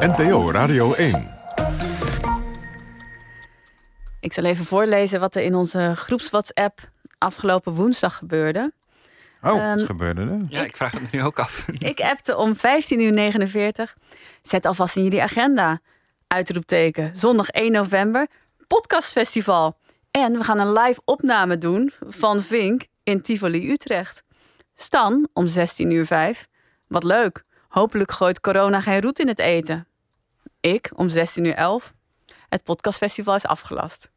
NPO 0.00 0.50
Radio 0.50 0.92
1. 0.92 1.30
Ik 4.20 4.32
zal 4.32 4.44
even 4.44 4.64
voorlezen 4.64 5.20
wat 5.20 5.36
er 5.36 5.42
in 5.42 5.54
onze 5.54 5.92
groeps-WhatsApp 5.96 6.90
afgelopen 7.18 7.72
woensdag 7.72 8.16
gebeurde. 8.16 8.72
Oh, 9.42 9.74
wat 9.74 9.82
gebeurde 9.82 10.20
er? 10.20 10.46
Ja, 10.48 10.62
ik 10.64 10.76
vraag 10.76 10.92
het 10.92 11.12
nu 11.12 11.22
ook 11.22 11.38
af. 11.38 11.68
Ik 11.78 12.00
appte 12.00 12.36
om 12.36 12.56
15.49 12.56 12.60
uur. 12.90 13.94
Zet 14.42 14.66
alvast 14.66 14.96
in 14.96 15.02
jullie 15.02 15.22
agenda. 15.22 15.80
Uitroepteken. 16.26 17.16
Zondag 17.16 17.48
1 17.48 17.72
november. 17.72 18.26
Podcastfestival. 18.66 19.78
En 20.10 20.32
we 20.32 20.44
gaan 20.44 20.58
een 20.58 20.72
live 20.72 21.00
opname 21.04 21.58
doen 21.58 21.92
van 22.06 22.42
Vink 22.42 22.86
in 23.02 23.22
Tivoli, 23.22 23.70
Utrecht. 23.70 24.22
Stan 24.74 25.28
om 25.32 25.46
16 25.46 25.90
uur 25.90 26.06
5. 26.06 26.46
Wat 26.86 27.04
leuk. 27.04 27.46
Hopelijk 27.68 28.12
gooit 28.12 28.40
corona 28.40 28.80
geen 28.80 29.00
roet 29.00 29.18
in 29.18 29.28
het 29.28 29.38
eten. 29.38 29.87
Ik 30.60 30.90
om 30.94 31.08
16 31.08 31.44
uur 31.44 31.54
11. 31.54 31.92
Het 32.48 32.62
podcastfestival 32.62 33.34
is 33.34 33.46
afgelast. 33.46 34.10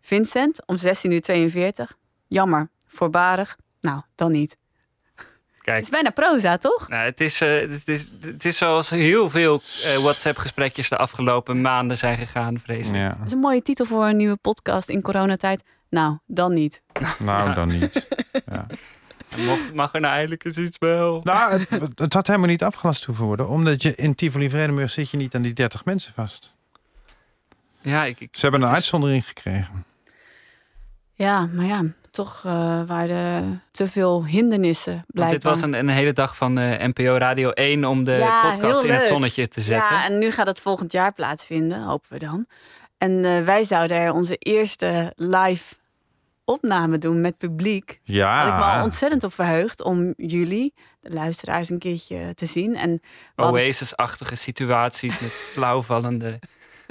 Vincent 0.00 0.66
om 0.66 0.76
16 0.76 1.10
uur 1.12 1.20
42. 1.20 1.96
Jammer. 2.28 2.68
Voorbarig. 2.86 3.56
Nou, 3.80 4.02
dan 4.14 4.32
niet. 4.32 4.56
Het 5.14 5.70
Kijk, 5.70 5.82
is 5.82 5.88
bijna 5.90 6.10
proza, 6.10 6.58
toch? 6.58 6.88
nou, 6.88 7.04
het, 7.04 7.20
is, 7.20 7.40
eh, 7.40 7.60
het, 7.70 7.88
is, 7.88 8.10
het 8.20 8.44
is 8.44 8.56
zoals 8.56 8.90
heel 8.90 9.30
veel 9.30 9.62
eh, 9.84 9.96
WhatsApp-gesprekjes 9.96 10.88
de 10.88 10.96
afgelopen 10.96 11.60
maanden 11.60 11.98
zijn 11.98 12.18
gegaan, 12.18 12.60
vrees 12.60 12.86
ik. 12.88 12.94
Ja, 12.94 13.08
Dat 13.08 13.26
is 13.26 13.32
een 13.32 13.38
mooie 13.38 13.62
titel 13.62 13.84
voor 13.84 14.04
een 14.06 14.16
nieuwe 14.16 14.36
podcast 14.36 14.88
in 14.88 15.02
coronatijd. 15.02 15.62
Nou, 15.90 16.18
dan 16.26 16.52
niet. 16.52 16.82
nou 17.18 17.48
Ja. 17.48 17.54
dan 17.54 17.68
niet. 17.68 18.08
Ja. 18.52 18.66
Mocht, 19.36 19.74
mag 19.74 19.94
er 19.94 20.00
nou 20.00 20.12
eindelijk 20.14 20.44
eens 20.44 20.56
iets 20.56 20.78
wel? 20.78 21.20
Nou, 21.24 21.52
het, 21.68 21.88
het 21.94 22.12
had 22.14 22.26
helemaal 22.26 22.48
niet 22.48 22.62
afgelast 22.62 23.04
hoeven 23.04 23.24
worden. 23.24 23.48
Omdat 23.48 23.82
je 23.82 23.94
in 23.94 24.14
Tivoli 24.14 24.50
Vredenburg 24.50 24.90
zit 24.90 25.10
je 25.10 25.16
niet 25.16 25.34
aan 25.34 25.42
die 25.42 25.52
30 25.52 25.84
mensen 25.84 26.12
vast. 26.12 26.54
Ja, 27.80 28.04
ik, 28.04 28.20
ik, 28.20 28.28
Ze 28.32 28.40
hebben 28.40 28.62
een 28.62 28.68
is- 28.68 28.74
uitzondering 28.74 29.26
gekregen. 29.26 29.84
Ja, 31.14 31.46
maar 31.52 31.64
ja, 31.66 31.82
toch 32.10 32.42
eh, 32.46 32.52
waren 32.86 33.16
er 33.16 33.60
te 33.70 33.86
veel 33.86 34.24
hindernissen 34.26 34.92
want 34.92 35.06
blijkbaar. 35.06 35.34
dit 35.38 35.42
was 35.44 35.62
een, 35.62 35.72
een 35.74 35.88
hele 35.88 36.12
dag 36.12 36.36
van 36.36 36.58
eh, 36.58 36.86
NPO 36.86 37.16
Radio 37.16 37.50
1 37.50 37.84
om 37.84 38.04
de 38.04 38.12
Ja, 38.12 38.50
podcast 38.50 38.82
in 38.82 38.90
het 38.92 39.06
zonnetje 39.06 39.48
te 39.48 39.60
zetten. 39.60 39.94
Ja, 39.94 40.04
en 40.04 40.18
nu 40.18 40.30
gaat 40.30 40.46
het 40.46 40.60
volgend 40.60 40.92
jaar 40.92 41.12
plaatsvinden, 41.12 41.82
hopen 41.82 42.12
we 42.12 42.18
dan. 42.18 42.46
En 42.98 43.24
eh, 43.24 43.44
wij 43.44 43.64
zouden 43.64 43.96
er 43.96 44.12
onze 44.12 44.36
eerste 44.36 45.12
live 45.16 45.74
opname 46.44 46.98
doen 46.98 47.20
met 47.20 47.38
publiek. 47.38 47.88
Heb 47.88 47.98
ik 48.04 48.14
me 48.14 48.22
al 48.22 48.24
Ja, 48.24 48.82
ontzettend 48.82 49.24
op 49.24 49.34
verheugd 49.34 49.82
om 49.82 50.14
jullie, 50.16 50.74
de 51.00 51.12
luisteraars, 51.12 51.70
een 51.70 51.78
keertje 51.78 52.34
te 52.34 52.46
zien. 52.46 52.76
En 52.76 53.00
Oasis-achtige 53.36 54.36
situaties 54.36 55.20
met 55.20 55.32
flauwvallende 55.52 56.38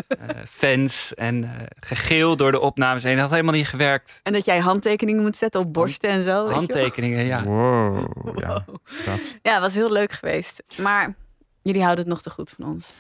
eh, 0.08 0.28
fans 0.50 1.14
en 1.14 1.44
eh, 1.44 1.50
gegeel 1.80 2.36
door 2.36 2.52
de 2.52 2.60
opnames 2.60 3.04
heen. 3.04 3.14
Dat 3.14 3.22
had 3.22 3.32
helemaal 3.32 3.54
niet 3.54 3.68
gewerkt. 3.68 4.20
en 4.24 4.34
dat 4.34 4.46
jij 4.46 4.60
handtekeningen 4.60 5.22
moet 5.22 5.38
zetten 5.38 5.62
op 5.62 5.74
borsten 5.74 6.10
en 6.10 6.24
zo. 6.24 6.32
weet 6.32 6.42
je 6.42 6.48
wel. 6.48 6.56
Handtekeningen, 6.56 7.26
ja. 7.26 7.44
wow. 7.44 8.40
Ja, 8.40 8.66
dat. 9.06 9.38
Ja, 9.42 9.60
was 9.60 9.74
heel 9.74 9.92
leuk 9.92 10.12
geweest. 10.12 10.64
Maar 10.78 11.16
jullie 11.62 11.82
houden 11.82 12.04
het 12.04 12.14
nog 12.14 12.22
te 12.22 12.30
goed 12.30 12.50
van 12.50 12.66
ons. 12.66 12.96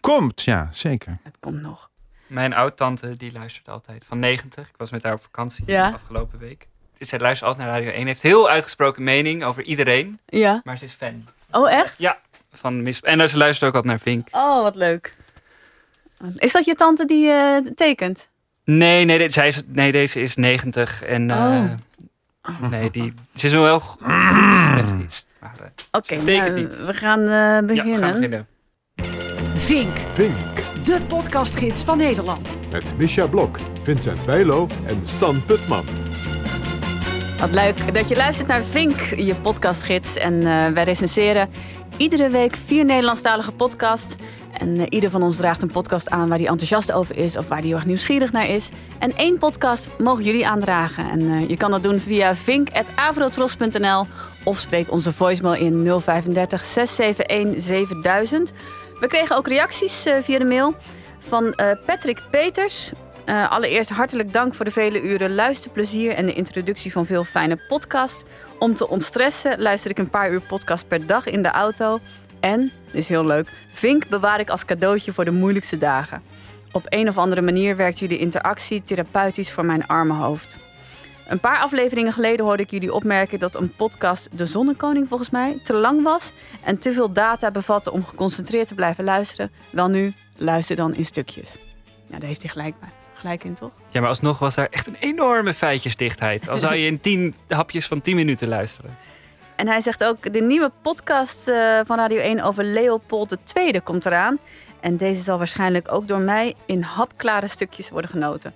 Komt, 0.00 0.42
ja, 0.42 0.68
zeker. 0.72 1.18
Het 1.22 1.36
komt 1.40 1.60
nog. 1.60 1.90
Mijn 2.28 2.54
oud-tante 2.54 3.16
die 3.16 3.32
luistert 3.32 3.68
altijd 3.68 4.04
van 4.08 4.18
90. 4.18 4.68
Ik 4.68 4.74
was 4.76 4.90
met 4.90 5.02
haar 5.02 5.12
op 5.12 5.22
vakantie 5.22 5.64
Ja. 5.66 5.90
afgelopen 5.90 6.38
week. 6.38 6.66
Dus 6.98 7.08
zij 7.08 7.18
luistert 7.18 7.48
altijd 7.50 7.68
naar 7.68 7.76
Radio 7.78 7.90
1. 7.92 8.06
Heeft 8.06 8.22
heel 8.22 8.48
uitgesproken 8.48 9.02
mening 9.02 9.44
over 9.44 9.62
iedereen. 9.62 10.18
Ja. 10.26 10.60
Maar 10.64 10.78
ze 10.78 10.84
is 10.84 10.92
fan 10.92 11.28
Oh, 11.50 11.70
echt? 11.72 11.98
Ja. 11.98 12.18
van 12.52 12.82
Miss... 12.82 13.00
En 13.00 13.28
ze 13.28 13.36
luistert 13.36 13.68
ook 13.68 13.74
altijd 13.74 13.92
naar 13.92 14.02
Vink. 14.02 14.28
Oh, 14.30 14.62
wat 14.62 14.74
leuk. 14.74 15.14
Is 16.36 16.52
dat 16.52 16.64
je 16.64 16.74
tante 16.74 17.04
die 17.04 17.30
eh, 17.30 17.56
tekent? 17.74 18.28
Nee, 18.64 19.04
nee, 19.04 19.18
de- 19.18 19.30
zij 19.30 19.48
is, 19.48 19.62
nee, 19.66 19.92
deze 19.92 20.20
is 20.20 20.36
90. 20.36 21.02
En 21.02 21.30
eh, 21.30 21.64
nee, 22.70 22.90
die, 22.90 23.12
ze 23.34 23.46
is 23.46 23.52
wel 23.52 23.64
heel 23.64 23.80
goed 23.80 24.00
eh, 24.06 24.88
Oké, 25.90 26.14
nou, 26.16 26.68
we 26.86 26.92
gaan 26.94 27.20
eh, 27.20 27.26
ja, 27.26 27.60
we 27.60 27.66
beginnen. 27.66 27.98
gaan 27.98 28.12
beginnen. 28.12 28.46
Vink, 29.54 29.96
Vink. 30.12 30.67
De 30.88 31.00
podcastgids 31.08 31.84
van 31.84 31.96
Nederland. 31.98 32.56
Met 32.70 32.94
Misha 32.96 33.26
Blok, 33.26 33.58
Vincent 33.82 34.26
Bijlo 34.26 34.66
en 34.86 35.06
Stan 35.06 35.44
Putman. 35.44 35.84
Wat 37.40 37.50
leuk 37.50 37.94
dat 37.94 38.08
je 38.08 38.16
luistert 38.16 38.48
naar 38.48 38.62
Vink, 38.62 39.00
je 39.00 39.34
podcastgids. 39.34 40.16
En 40.16 40.34
eh, 40.34 40.72
wij 40.72 40.84
recenseren 40.84 41.48
iedere 41.96 42.28
week 42.28 42.56
vier 42.56 42.84
Nederlandstalige 42.84 43.52
podcasts. 43.52 44.16
En 44.52 44.76
eh, 44.76 44.86
ieder 44.88 45.10
van 45.10 45.22
ons 45.22 45.36
draagt 45.36 45.62
een 45.62 45.70
podcast 45.70 46.10
aan 46.10 46.28
waar 46.28 46.38
hij 46.38 46.46
enthousiast 46.46 46.92
over 46.92 47.16
is 47.16 47.36
of 47.36 47.48
waar 47.48 47.58
hij 47.58 47.66
heel 47.66 47.76
erg 47.76 47.86
nieuwsgierig 47.86 48.32
naar 48.32 48.48
is. 48.48 48.70
En 48.98 49.16
één 49.16 49.38
podcast 49.38 49.88
mogen 49.98 50.24
jullie 50.24 50.46
aandragen. 50.46 51.10
En 51.10 51.30
eh, 51.30 51.48
je 51.48 51.56
kan 51.56 51.70
dat 51.70 51.82
doen 51.82 52.00
via 52.00 52.34
vink.avrotros.nl 52.34 54.06
of 54.42 54.58
spreek 54.58 54.92
onze 54.92 55.12
voicemail 55.12 55.54
in 55.54 56.00
035 56.00 56.64
671 56.64 57.62
7000. 57.62 58.52
We 59.00 59.06
kregen 59.06 59.36
ook 59.36 59.48
reacties 59.48 60.06
eh, 60.06 60.22
via 60.22 60.38
de 60.38 60.44
mail 60.44 60.74
van 61.18 61.52
eh, 61.52 61.70
Patrick 61.86 62.22
Peters. 62.30 62.92
Eh, 63.24 63.50
allereerst 63.50 63.90
hartelijk 63.90 64.32
dank 64.32 64.54
voor 64.54 64.64
de 64.64 64.70
vele 64.70 65.02
uren 65.02 65.34
luisterplezier 65.34 66.12
en 66.12 66.26
de 66.26 66.32
introductie 66.32 66.92
van 66.92 67.06
veel 67.06 67.24
fijne 67.24 67.60
podcasts. 67.68 68.24
Om 68.58 68.74
te 68.74 68.88
ontstressen 68.88 69.60
luister 69.60 69.90
ik 69.90 69.98
een 69.98 70.10
paar 70.10 70.30
uur 70.30 70.40
podcast 70.40 70.88
per 70.88 71.06
dag 71.06 71.26
in 71.26 71.42
de 71.42 71.50
auto. 71.50 71.98
En, 72.40 72.72
is 72.92 73.08
heel 73.08 73.26
leuk, 73.26 73.48
Vink 73.72 74.08
bewaar 74.08 74.40
ik 74.40 74.50
als 74.50 74.64
cadeautje 74.64 75.12
voor 75.12 75.24
de 75.24 75.30
moeilijkste 75.30 75.78
dagen. 75.78 76.22
Op 76.72 76.82
een 76.88 77.08
of 77.08 77.18
andere 77.18 77.42
manier 77.42 77.76
werkt 77.76 77.98
jullie 77.98 78.18
interactie 78.18 78.84
therapeutisch 78.84 79.52
voor 79.52 79.64
mijn 79.64 79.86
arme 79.86 80.14
hoofd. 80.14 80.67
Een 81.28 81.40
paar 81.40 81.58
afleveringen 81.58 82.12
geleden 82.12 82.44
hoorde 82.44 82.62
ik 82.62 82.70
jullie 82.70 82.94
opmerken 82.94 83.38
dat 83.38 83.54
een 83.54 83.72
podcast 83.72 84.28
De 84.32 84.46
Zonnekoning 84.46 85.08
volgens 85.08 85.30
mij 85.30 85.58
te 85.64 85.72
lang 85.72 86.02
was 86.02 86.32
en 86.64 86.78
te 86.78 86.92
veel 86.92 87.12
data 87.12 87.50
bevatte 87.50 87.92
om 87.92 88.04
geconcentreerd 88.04 88.68
te 88.68 88.74
blijven 88.74 89.04
luisteren. 89.04 89.52
Wel 89.70 89.88
nu, 89.88 90.12
luister 90.36 90.76
dan 90.76 90.94
in 90.94 91.04
stukjes. 91.04 91.56
Ja, 92.06 92.18
daar 92.18 92.28
heeft 92.28 92.42
hij 92.42 92.50
gelijk, 92.50 92.80
bij. 92.80 92.88
gelijk 93.14 93.44
in, 93.44 93.54
toch? 93.54 93.70
Ja, 93.90 94.00
maar 94.00 94.08
alsnog 94.08 94.38
was 94.38 94.54
daar 94.54 94.68
echt 94.70 94.86
een 94.86 94.96
enorme 95.00 95.54
feitjesdichtheid. 95.54 96.48
Al 96.48 96.58
zou 96.58 96.74
je 96.74 96.86
in 96.86 97.00
tien 97.00 97.34
hapjes 97.48 97.86
van 97.86 98.00
10 98.00 98.16
minuten 98.16 98.48
luisteren. 98.48 98.96
En 99.56 99.66
hij 99.66 99.80
zegt 99.80 100.04
ook, 100.04 100.32
de 100.32 100.40
nieuwe 100.40 100.72
podcast 100.82 101.48
eh, 101.48 101.80
van 101.84 101.98
Radio 101.98 102.18
1 102.18 102.42
over 102.42 102.64
Leopold 102.64 103.36
II 103.54 103.80
komt 103.80 104.06
eraan. 104.06 104.38
En 104.80 104.96
deze 104.96 105.22
zal 105.22 105.38
waarschijnlijk 105.38 105.92
ook 105.92 106.08
door 106.08 106.20
mij 106.20 106.54
in 106.66 106.82
hapklare 106.82 107.48
stukjes 107.48 107.90
worden 107.90 108.10
genoten. 108.10 108.54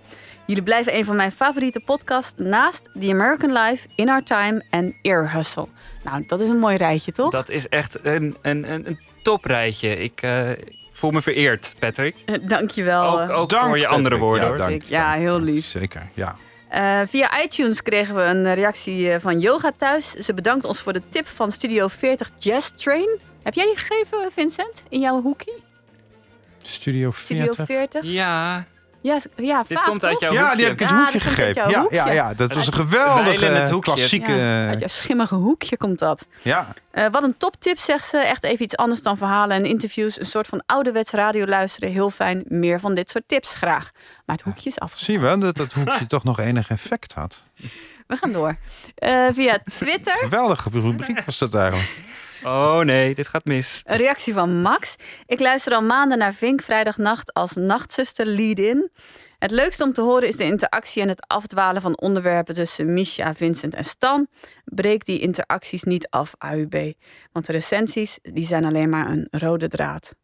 Jullie 0.52 0.66
blijven 0.66 0.96
een 0.96 1.04
van 1.04 1.16
mijn 1.16 1.32
favoriete 1.32 1.80
podcasts 1.80 2.32
naast 2.36 2.88
The 3.00 3.10
American 3.10 3.52
Life, 3.52 3.86
In 3.94 4.08
Our 4.08 4.22
Time 4.22 4.64
en 4.70 4.94
Ear 5.02 5.32
Hustle. 5.32 5.66
Nou, 6.04 6.24
dat 6.26 6.40
is 6.40 6.48
een 6.48 6.58
mooi 6.58 6.76
rijtje, 6.76 7.12
toch? 7.12 7.30
Dat 7.30 7.48
is 7.48 7.68
echt 7.68 7.98
een, 8.02 8.36
een, 8.42 8.72
een, 8.72 8.86
een 8.86 8.98
toprijtje. 9.22 9.96
Ik 9.96 10.22
eh, 10.22 10.50
voel 10.92 11.10
me 11.10 11.22
vereerd, 11.22 11.74
Patrick. 11.78 12.16
Eh, 12.26 12.34
Dankjewel. 12.42 13.20
Ook, 13.20 13.30
ook 13.30 13.48
Dank, 13.50 13.64
voor 13.66 13.78
je 13.78 13.86
andere 13.86 14.02
Patrick. 14.02 14.20
woorden. 14.20 14.42
Ja, 14.42 14.48
hoor. 14.48 14.56
dank, 14.56 14.82
Ja, 14.82 15.12
heel 15.12 15.41
lief. 15.41 15.64
Zeker, 15.66 16.08
ja. 16.14 16.36
Eh, 16.68 17.00
via 17.06 17.42
iTunes 17.42 17.82
kregen 17.82 18.14
we 18.14 18.22
een 18.22 18.54
reactie 18.54 19.10
eh, 19.12 19.20
van 19.20 19.41
Yoga 19.41 19.72
Thuis. 19.76 20.10
Ze 20.10 20.34
bedankt 20.34 20.64
ons 20.64 20.80
voor 20.80 20.92
de 20.92 21.02
tip 21.08 21.26
van 21.26 21.52
Studio 21.52 21.88
40 21.88 22.30
Jazz 22.38 22.70
Train. 22.76 23.18
Heb 23.42 23.54
jij 23.54 23.64
die 23.66 23.76
gegeven, 23.76 24.32
Vincent, 24.32 24.84
in 24.88 25.00
jouw 25.00 25.22
hoekie? 25.22 25.62
Studio 26.62 27.10
Studio 27.10 27.52
40. 27.52 27.66
40? 27.66 28.04
Ja, 28.04 28.64
Ja, 29.02 29.18
ja 29.36 29.62
dit 29.68 29.76
vaag, 29.78 29.86
komt 29.86 30.04
uit 30.04 30.12
toch? 30.12 30.20
jouw 30.20 30.32
Ja, 30.32 30.40
hoekje. 30.40 30.56
die 30.56 30.64
heb 30.66 30.74
ik 30.74 30.80
in 30.80 30.86
het 30.86 30.94
Ja, 30.96 31.02
hoekje 31.02 31.18
dat 31.18 31.26
komt 31.28 31.38
uit 31.38 31.46
gegeven. 31.54 31.62
jouw 31.62 31.70
Ja, 31.70 31.80
hoekje. 31.80 31.96
ja, 31.96 32.10
ja, 32.10 32.34
dat 32.34 32.54
was 32.54 32.66
een 32.66 32.88
wijlen 32.88 33.10
in 33.10 33.14
geweldige 33.22 33.44
het 33.60 33.68
hoekje. 33.70 33.92
klassieke... 33.92 34.32
Ja, 34.32 34.68
uit 34.68 34.78
jouw 34.78 34.88
schimmige 34.88 35.34
hoekje 35.34 35.76
komt 35.76 35.98
dat. 35.98 36.26
Ja, 36.42 36.66
Eh, 36.90 37.06
wat 37.10 37.22
een 37.22 37.36
toptip, 37.36 37.78
zegt 37.78 38.06
ze. 38.08 38.18
Echt 38.18 38.44
even 38.44 38.64
iets 38.64 38.76
anders 38.76 39.02
dan 39.02 39.16
verhalen 39.16 39.56
en 39.56 39.64
interviews. 39.64 40.20
Een 40.20 40.26
soort 40.26 40.46
van 40.46 40.62
ouderwets 40.66 41.12
radio 41.12 41.47
luisteren. 41.47 41.91
Heel 41.92 42.10
fijn. 42.10 42.44
Meer 42.48 42.80
van 42.80 42.94
dit 42.94 43.10
soort 43.10 43.24
tips 43.27 43.54
graag. 43.54 43.91
Maar 44.27 44.36
het 44.36 44.44
hoekje 44.44 44.68
is 44.68 44.78
af. 44.78 44.92
zie 44.97 45.15
je 45.15 45.21
wel 45.21 45.38
dat 45.38 45.56
dat 45.56 45.72
hoekje 45.72 46.06
toch 46.06 46.24
nog 46.24 46.38
enig 46.38 46.68
effect 46.68 47.12
had. 47.12 47.42
We 48.06 48.16
gaan 48.16 48.32
door. 48.32 48.56
Eh, 48.94 49.27
via 49.32 49.59
Twitter. 49.78 50.16
Geweldige 50.16 50.68
rubriek 50.72 51.21
was 51.24 51.38
dat 51.38 51.54
eigenlijk. 51.54 51.91
Oh 52.44 52.80
nee, 52.80 53.15
dit 53.15 53.28
gaat 53.28 53.44
mis. 53.44 53.80
Een 53.84 53.97
reactie 53.97 54.34
van 54.34 54.62
Max. 54.62 54.97
Ik 55.27 55.41
luister 55.41 55.72
al 55.72 55.83
maanden 55.83 56.18
naar 56.18 56.34
Vink 56.34 56.62
vrijdagnacht 56.62 57.33
als 57.33 57.53
nachtzuster 57.53 58.27
lead-in. 58.27 58.91
Het 59.39 59.50
leukste 59.50 59.84
om 59.84 59.92
te 59.92 60.03
horen 60.03 60.28
is 60.28 60.36
de 60.36 60.44
interactie 60.44 61.03
en 61.03 61.09
het 61.09 61.24
afdwalen 61.27 61.83
van 61.83 61.98
onderwerpen 61.98 62.54
tussen 62.54 62.92
Misha, 62.92 63.34
Vincent 63.34 63.74
en 63.74 63.84
Stan. 63.84 64.27
Breek 64.65 65.04
die 65.04 65.18
interacties 65.21 65.83
niet 65.83 66.09
af, 66.09 66.34
AUB. 66.39 66.92
Want 67.33 67.47
de 67.47 67.53
recensies 67.53 68.18
die 68.22 68.44
zijn 68.47 68.65
alleen 68.65 68.89
maar 68.89 69.10
een 69.10 69.27
rode 69.30 69.68
draad. 69.68 70.15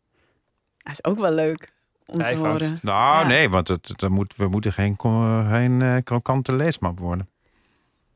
Dat 0.79 0.93
is 0.93 1.05
ook 1.05 1.19
wel 1.19 1.33
leuk 1.33 1.73
om 2.07 2.19
te 2.27 2.35
horen. 2.35 2.79
Nou, 2.83 3.21
Ja. 3.21 3.27
nee, 3.27 3.49
want 3.51 3.69
het, 3.69 3.89
het, 3.89 4.09
moet, 4.09 4.37
we 4.37 4.49
moeten 4.49 4.73
geen, 4.73 4.97
geen 5.51 5.83
eh, 5.83 5.97
krokante 6.05 6.55
leesmap 6.55 7.01
worden. 7.01 7.29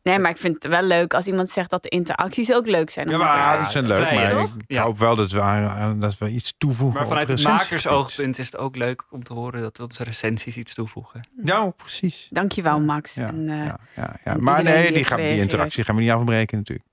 Nee, 0.02 0.18
maar 0.18 0.30
ik 0.30 0.36
vind 0.36 0.54
het 0.54 0.66
wel 0.72 0.82
leuk 0.82 1.14
als 1.14 1.26
iemand 1.26 1.50
zegt 1.50 1.70
dat 1.70 1.82
de 1.82 1.88
interacties 1.88 2.52
ook 2.52 2.66
leuk 2.66 2.90
zijn. 2.90 3.06
om 3.06 3.12
Ja, 3.12 3.18
maar 3.18 3.58
die 3.58 3.66
zijn 3.68 3.86
leuk. 3.86 4.12
Maar 4.12 4.30
toch? 4.30 4.54
ik 4.56 4.64
Ja. 4.66 4.82
hoop 4.82 4.98
wel 4.98 5.16
dat 5.16 5.30
we, 5.30 5.40
aan- 5.40 6.00
dat 6.00 6.18
we 6.18 6.28
iets 6.30 6.54
toevoegen. 6.58 6.98
Maar 6.98 7.08
vanuit 7.08 7.28
het 7.28 7.42
makersoogpunt 7.42 8.38
is 8.38 8.46
het 8.46 8.56
ook 8.56 8.76
leuk 8.76 9.02
om 9.10 9.22
te 9.24 9.32
horen 9.32 9.60
dat 9.60 9.80
onze 9.80 10.04
recensies 10.04 10.56
iets 10.56 10.74
toevoegen. 10.74 11.28
Ja, 11.44 11.70
precies. 11.70 12.26
Dankjewel, 12.30 12.80
Max. 12.80 13.14
Ja, 13.14 13.28
en, 13.28 13.48
eh, 13.48 13.56
ja, 13.56 13.78
ja, 13.96 14.16
ja. 14.24 14.32
en 14.32 14.42
Maar 14.42 14.62
nee, 14.62 14.82
die 14.82 14.92
die, 14.92 15.04
gaan, 15.04 15.16
die 15.16 15.26
gereageerd. 15.26 15.40
interactie 15.52 15.84
gaan 15.84 15.94
we 15.94 16.00
niet 16.02 16.10
afbreken 16.10 16.58
natuurlijk. 16.58 16.86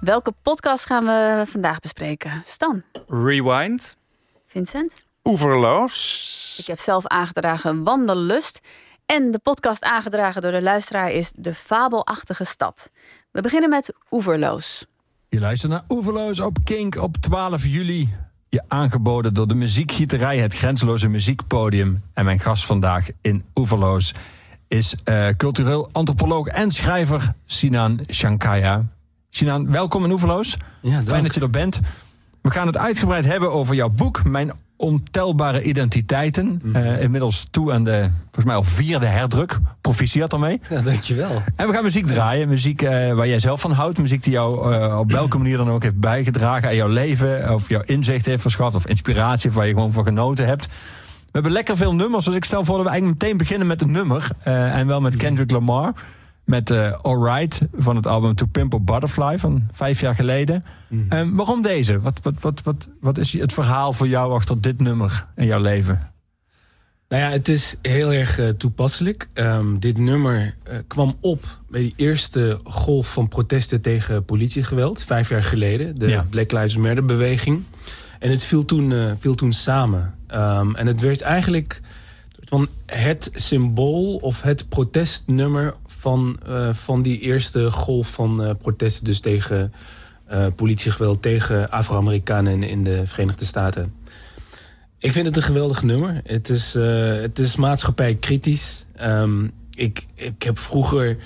Welke 0.00 0.32
podcast 0.42 0.86
gaan 0.86 1.04
we 1.04 1.44
vandaag 1.46 1.80
bespreken? 1.80 2.42
Stan, 2.46 2.82
Rewind. 3.08 3.96
Vincent? 4.46 4.92
Oeverloos. 5.24 6.56
Ik 6.58 6.66
heb 6.66 6.78
zelf 6.78 7.06
aangedragen 7.06 7.84
Wandellust. 7.84 8.60
En 9.06 9.30
de 9.30 9.38
podcast 9.38 9.82
aangedragen 9.82 10.42
door 10.42 10.52
de 10.52 10.62
luisteraar 10.62 11.10
is 11.10 11.32
De 11.36 11.54
Fabelachtige 11.54 12.44
Stad. 12.44 12.90
We 13.30 13.40
beginnen 13.40 13.70
met 13.70 13.94
Oeverloos. 14.10 14.86
Je 15.28 15.40
luistert 15.40 15.72
naar 15.72 15.84
Oeverloos 15.88 16.40
op 16.40 16.56
Kink 16.64 16.96
op 16.96 17.16
12 17.16 17.66
juli. 17.66 18.14
Je 18.48 18.62
aangeboden 18.68 19.34
door 19.34 19.46
de 19.46 19.54
muziekgieterij, 19.54 20.38
het 20.38 20.54
grenzeloze 20.54 21.08
muziekpodium. 21.08 22.02
En 22.14 22.24
mijn 22.24 22.40
gast 22.40 22.64
vandaag 22.64 23.08
in 23.20 23.44
Oeverloos 23.54 24.14
is 24.68 24.96
eh, 25.04 25.28
cultureel 25.36 25.88
antropoloog 25.92 26.46
en 26.46 26.70
schrijver 26.70 27.32
Sinan 27.46 28.00
Shankaya. 28.10 28.84
Sinan, 29.38 29.70
welkom 29.70 30.04
in 30.04 30.10
Oeverloos. 30.10 30.56
Ja, 30.80 31.02
Fijn 31.02 31.22
dat 31.22 31.34
je 31.34 31.40
er 31.40 31.50
bent. 31.50 31.80
We 32.40 32.50
gaan 32.50 32.66
het 32.66 32.76
uitgebreid 32.76 33.24
hebben 33.24 33.52
over 33.52 33.74
jouw 33.74 33.88
boek, 33.88 34.24
Mijn 34.24 34.52
Ontelbare 34.76 35.62
Identiteiten. 35.62 36.60
Eh, 36.72 37.02
inmiddels 37.02 37.46
toe 37.50 37.72
aan 37.72 37.84
de, 37.84 38.10
volgens 38.22 38.44
mij 38.44 38.54
al 38.54 38.62
vierde 38.62 39.06
herdruk. 39.06 39.58
Proficiat 39.80 40.32
ermee. 40.32 40.60
Ja, 40.68 40.80
dankjewel. 40.80 41.42
En 41.56 41.66
we 41.66 41.72
gaan 41.72 41.82
muziek 41.82 42.06
draaien. 42.06 42.48
Muziek 42.48 42.82
eh, 42.82 43.14
waar 43.14 43.28
jij 43.28 43.38
zelf 43.38 43.60
van 43.60 43.72
houdt. 43.72 43.98
Muziek 43.98 44.22
die 44.22 44.32
jou 44.32 44.74
eh, 44.74 44.98
op 44.98 45.12
welke 45.12 45.38
manier 45.38 45.56
dan 45.56 45.70
ook 45.70 45.82
heeft 45.82 46.00
bijgedragen 46.00 46.68
aan 46.68 46.76
jouw 46.76 46.88
leven. 46.88 47.54
Of 47.54 47.68
jouw 47.68 47.82
inzicht 47.84 48.26
heeft 48.26 48.42
verschaft. 48.42 48.74
Of 48.74 48.86
inspiratie. 48.86 49.50
Of 49.50 49.56
waar 49.56 49.66
je 49.66 49.72
gewoon 49.72 49.92
van 49.92 50.04
genoten 50.04 50.46
hebt. 50.46 50.66
We 50.66 51.32
hebben 51.32 51.52
lekker 51.52 51.76
veel 51.76 51.94
nummers. 51.94 52.24
Dus 52.24 52.34
ik 52.34 52.44
stel 52.44 52.64
voor 52.64 52.76
dat 52.76 52.84
we 52.84 52.90
eigenlijk 52.90 53.22
meteen 53.22 53.38
beginnen 53.38 53.66
met 53.66 53.80
een 53.80 53.90
nummer. 53.90 54.28
En 54.42 54.86
wel 54.86 55.00
met 55.00 55.16
Kendrick 55.16 55.50
Lamar. 55.50 55.94
Met 56.48 56.70
eh 56.70 56.92
Alright 56.92 57.60
van 57.76 57.96
het 57.96 58.06
album 58.06 58.34
To 58.34 58.46
Pimp 58.46 58.74
a 58.74 58.78
Butterfly 58.78 59.38
van 59.38 59.68
vijf 59.72 60.00
jaar 60.00 60.14
geleden. 60.14 60.64
Eh, 61.08 61.28
waarom 61.32 61.62
deze? 61.62 62.00
Wat, 62.00 62.20
wat, 62.22 62.34
wat, 62.40 62.62
wat, 62.62 62.88
wat 63.00 63.18
is 63.18 63.32
het 63.32 63.52
verhaal 63.52 63.92
voor 63.92 64.08
jou 64.08 64.32
achter 64.32 64.60
dit 64.60 64.80
nummer 64.80 65.26
in 65.36 65.46
jouw 65.46 65.60
leven? 65.60 66.12
Nou 67.08 67.22
ja, 67.22 67.30
het 67.30 67.48
is 67.48 67.76
heel 67.82 68.12
erg 68.12 68.38
eh, 68.38 68.48
toepasselijk. 68.48 69.28
Ehm, 69.32 69.78
dit 69.78 69.98
nummer 69.98 70.54
eh, 70.62 70.78
kwam 70.86 71.16
op 71.20 71.44
bij 71.70 71.80
die 71.80 71.94
eerste 71.96 72.60
golf 72.64 73.12
van 73.12 73.28
protesten 73.28 73.80
tegen 73.80 74.24
politiegeweld, 74.24 75.02
vijf 75.02 75.28
jaar 75.28 75.44
geleden. 75.44 75.98
De 75.98 76.08
Ja. 76.08 76.26
Black 76.30 76.52
Lives 76.52 76.76
Matter 76.76 77.04
beweging. 77.04 77.62
En 78.18 78.30
het 78.30 78.44
viel 78.44 78.64
toen, 78.64 79.16
viel 79.18 79.34
toen 79.34 79.52
samen. 79.52 80.14
Ehm, 80.26 80.74
en 80.74 80.86
het 80.86 81.00
werd 81.00 81.20
eigenlijk 81.20 81.80
van 82.48 82.68
het 82.86 83.30
symbool 83.34 84.16
of 84.16 84.42
het 84.42 84.68
protestnummer 84.68 85.74
van, 85.98 86.38
eh, 86.46 86.68
van 86.72 87.02
die 87.02 87.20
eerste 87.20 87.70
golf 87.70 88.08
van 88.08 88.42
eh, 88.42 88.50
protesten. 88.58 89.04
Dus 89.04 89.20
tegen 89.20 89.72
eh, 90.26 90.46
politiegeweld, 90.56 91.22
tegen 91.22 91.70
Afro-Amerikanen 91.70 92.62
in, 92.62 92.84
de 92.84 93.06
Verenigde 93.06 93.44
Staten. 93.44 93.92
Ik 94.98 95.12
vind 95.12 95.26
het 95.26 95.36
een 95.36 95.42
geweldig 95.42 95.82
nummer. 95.82 96.20
Het 96.24 96.48
is, 96.48 96.74
het 97.22 97.38
is 97.38 97.56
maatschappij 97.56 98.14
kritisch. 98.14 98.86
Ehm, 98.96 99.48
ik, 99.74 100.06
ik 100.14 100.42
heb 100.42 100.58
vroeger 100.58 101.16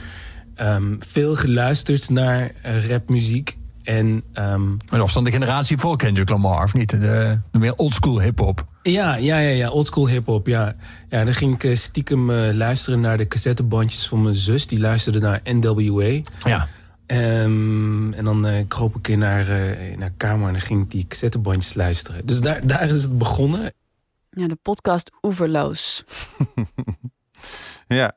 ehm, 0.54 0.94
veel 0.98 1.36
geluisterd 1.36 2.10
naar 2.10 2.52
rapmuziek. 2.88 3.56
En 3.82 4.22
ehm, 4.32 4.62
was 4.88 5.12
dan 5.12 5.24
de 5.24 5.30
generatie 5.30 5.78
voor 5.78 5.96
Kendrick 5.96 6.28
Lamar, 6.28 6.64
of 6.64 6.74
niet? 6.74 6.90
De, 6.90 7.38
de 7.50 7.58
meer 7.58 7.74
oldschool 7.74 8.20
hip-hop. 8.20 8.66
Ja, 8.82 9.14
ja, 9.14 9.38
ja, 9.38 9.50
ja, 9.50 9.70
oldschool 9.70 10.08
hip-hop. 10.08 10.46
Ja. 10.46 10.75
ja, 11.08 11.25
dan 11.25 11.34
ging 11.34 11.55
ik 11.55 11.64
eh, 11.64 11.75
stiekem 11.75 12.31
eh, 12.31 12.55
luisteren 12.55 13.00
naar 13.00 13.17
de 13.17 13.29
cassettebandjes 13.29 14.08
van 14.08 14.23
mijn 14.23 14.34
zus. 14.34 14.67
Die 14.67 14.81
luisterde 14.81 15.19
naar 15.19 15.40
NWA. 15.44 16.20
Ja. 16.44 16.69
Ehm, 17.06 18.12
en 18.12 18.25
dan 18.25 18.46
eh 18.46 18.64
kroop 18.69 18.96
ik 18.96 19.08
in 19.08 19.19
naar, 19.19 19.49
eh, 19.49 19.96
naar 19.96 20.12
kamer 20.17 20.46
en 20.46 20.52
dan 20.52 20.62
ging 20.62 20.82
ik 20.82 20.90
die 20.90 21.06
cassettebandjes 21.06 21.75
luisteren. 21.75 22.26
Dus 22.26 22.40
daar, 22.40 22.67
daar 22.67 22.88
is 22.88 23.02
het 23.02 23.19
begonnen. 23.19 23.73
Ja, 24.31 24.49
de 24.49 24.58
podcast 24.62 25.11
Oeverloos. 25.23 26.05
Ja. 27.88 28.12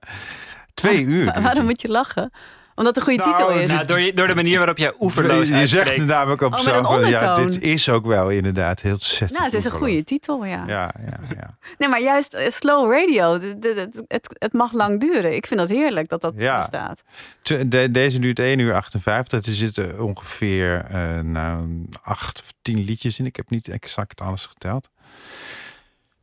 Twee 0.73 1.03
uur. 1.03 1.25
Waarom 1.41 1.65
moet 1.65 1.81
je 1.81 1.87
lachen? 1.87 2.31
Omdat 2.75 2.95
het 2.95 3.07
een 3.07 3.13
goede 3.13 3.29
Nou, 3.29 3.37
titel 3.47 3.61
is. 3.61 3.71
Nou, 3.71 3.85
door, 3.85 3.99
je- 3.99 4.13
door 4.13 4.27
de 4.27 4.35
manier 4.35 4.57
waarop 4.57 4.77
jij 4.77 4.93
oeverloos 4.99 5.47
Je 5.47 5.67
zegt 5.67 5.97
namelijk 5.97 6.41
op 6.41 6.53
Oh, 6.53 6.59
zo 6.59 6.83
van, 6.83 7.09
ja, 7.09 7.35
dit 7.35 7.61
is 7.61 7.89
ook 7.89 8.05
wel 8.05 8.29
inderdaad 8.29 8.81
heel 8.81 8.93
ontzettend 8.93 9.31
nou, 9.31 9.43
het 9.45 9.53
is 9.53 9.59
een 9.65 9.71
oeverloos. 9.71 9.89
goede 9.89 10.03
titel, 10.05 10.45
ja. 10.45 10.63
Ja, 10.67 10.91
ja, 11.05 11.19
ja. 11.35 11.57
Nee, 11.77 11.89
maar 11.89 12.01
juist 12.01 12.33
eh, 12.33 12.49
slow 12.49 12.91
radio. 12.91 13.39
de- 13.39 13.59
de- 13.59 13.73
de- 13.91 14.05
Het, 14.07 14.35
het 14.39 14.53
mag 14.53 14.71
lang 14.73 14.99
duren. 14.99 15.35
Ik 15.35 15.47
vind 15.47 15.59
dat 15.59 15.69
heerlijk 15.69 16.07
dat 16.09 16.21
dat 16.21 16.33
Ja. 16.37 16.57
bestaat. 16.57 17.03
Te- 17.41 17.67
de- 17.67 17.91
deze 17.91 18.19
duurt 18.19 18.39
1 18.39 18.59
uur 18.59 18.73
58. 18.73 19.45
Er 19.45 19.51
zitten 19.53 20.01
ongeveer 20.01 20.85
eh 20.89 21.19
nou, 21.19 21.85
8 22.01 22.39
of 22.41 22.53
10 22.61 22.83
liedjes 22.83 23.19
in. 23.19 23.25
Ik 23.25 23.35
heb 23.35 23.49
niet 23.49 23.67
exact 23.67 24.21
alles 24.21 24.45
geteld. 24.45 24.89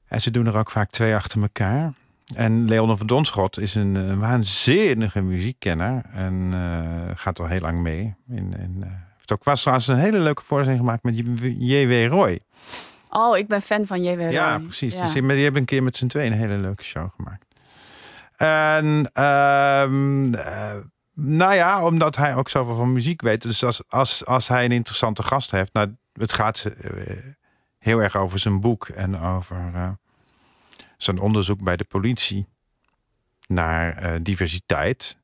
En 0.08 0.20
ze 0.20 0.30
doen 0.30 0.46
er 0.46 0.56
ook 0.56 0.70
vaak 0.70 0.90
twee 0.90 1.14
achter 1.14 1.42
elkaar. 1.42 1.92
En 2.34 2.68
Leon 2.68 2.96
van 2.96 3.06
Donschot 3.06 3.58
is 3.58 3.74
een 3.74 3.96
eh, 3.96 4.18
waanzinnige 4.18 5.22
muziekkenner. 5.22 6.02
En 6.12 6.50
eh, 6.52 7.16
gaat 7.16 7.40
al 7.40 7.46
heel 7.46 7.60
lang 7.60 7.78
mee. 7.78 8.14
In, 8.28 8.54
in, 8.58 8.76
eh, 8.80 8.88
heeft 9.16 9.32
ook 9.32 9.44
was 9.44 9.60
trouwens 9.60 9.88
een 9.88 9.96
hele 9.96 10.18
leuke 10.18 10.42
voorstelling 10.42 10.80
gemaakt 10.80 11.02
met 11.02 11.16
J.W. 11.58 12.06
Roy. 12.10 12.40
Oh, 13.10 13.36
ik 13.36 13.48
ben 13.48 13.62
fan 13.62 13.86
van 13.86 14.02
J.W. 14.02 14.20
Roy. 14.20 14.30
Ja, 14.30 14.58
precies. 14.58 14.94
Ja. 14.94 15.02
Dus 15.02 15.12
die, 15.12 15.26
die 15.26 15.42
hebben 15.42 15.60
een 15.60 15.66
keer 15.66 15.82
met 15.82 15.96
z'n 15.96 16.06
tweeën 16.06 16.32
een 16.32 16.38
hele 16.38 16.56
leuke 16.56 16.82
show 16.82 17.10
gemaakt. 17.16 17.46
En 18.36 19.10
ehm, 19.12 20.34
eh, 20.34 20.76
nou 21.14 21.54
ja, 21.54 21.84
omdat 21.84 22.16
hij 22.16 22.36
ook 22.36 22.48
zoveel 22.48 22.74
van 22.74 22.92
muziek 22.92 23.22
weet. 23.22 23.42
Dus 23.42 23.64
als, 23.64 23.82
als, 23.88 24.26
als 24.26 24.48
hij 24.48 24.64
een 24.64 24.72
interessante 24.72 25.22
gast 25.22 25.50
heeft. 25.50 25.72
Nou, 25.72 25.96
het 26.12 26.32
gaat 26.32 26.66
heel 27.78 28.02
erg 28.02 28.16
over 28.16 28.38
zijn 28.38 28.60
boek 28.60 28.88
en 28.88 29.20
over 29.20 29.98
zijn 31.02 31.18
onderzoek 31.18 31.62
bij 31.62 31.76
de 31.76 31.84
politie 31.84 32.46
naar 33.48 33.96
eh, 33.96 34.14
diversiteit. 34.22 35.16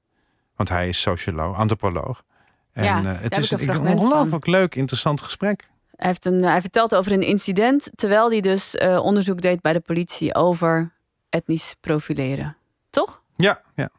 Want 0.57 0.69
hij 0.69 0.89
is 0.89 1.01
socioloog, 1.01 1.57
antropoloog. 1.57 2.23
En 2.73 2.85
Ja, 2.85 3.05
eh, 3.05 3.21
het 3.21 3.37
is 3.37 3.51
een 3.51 3.59
een 3.59 3.65
fragment 3.65 4.01
van. 4.01 4.07
ongelooflijk 4.09 4.47
leuk, 4.47 4.75
interessant 4.75 5.21
gesprek. 5.21 5.69
Hij, 5.97 6.07
heeft 6.07 6.25
een, 6.25 6.43
hij 6.43 6.61
vertelt 6.61 6.95
over 6.95 7.13
een 7.13 7.23
incident 7.23 7.91
terwijl 7.95 8.31
hij 8.31 8.41
dus 8.41 8.75
eh, 8.77 9.05
onderzoek 9.05 9.41
deed 9.41 9.61
bij 9.61 9.73
de 9.73 9.81
politie 9.81 10.35
over 10.35 10.93
etnisch 11.29 11.75
profileren. 11.81 12.57
Toch? 12.91 13.23
Ja, 13.37 13.63
ja. 13.75 13.91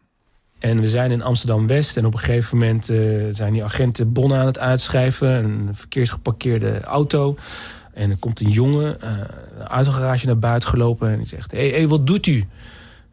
En 0.59 0.79
we 0.79 0.87
zijn 0.87 1.11
in 1.11 1.21
Amsterdam-West 1.21 1.97
en 1.97 2.05
op 2.05 2.13
een 2.13 2.19
gegeven 2.19 2.57
moment 2.57 2.89
eh, 2.89 2.97
zijn 3.31 3.53
die 3.53 3.63
agenten 3.63 4.13
bonnen 4.13 4.39
aan 4.39 4.45
het 4.45 4.59
uitschrijven. 4.59 5.29
Een 5.29 5.75
verkeerd 5.75 6.09
geparkeerde 6.09 6.81
auto. 6.81 7.37
En 7.99 8.09
er 8.09 8.17
komt 8.17 8.39
een 8.39 8.49
jongen 8.49 9.01
eh 9.01 9.09
uit 9.67 9.85
een 9.85 9.93
garage 9.93 10.25
naar 10.25 10.39
buiten 10.39 10.69
gelopen 10.69 11.09
en 11.09 11.17
die 11.17 11.27
zegt... 11.27 11.51
Hé, 11.51 11.69
hey, 11.69 11.87
wat 11.87 12.07
doet 12.07 12.25
u? 12.25 12.45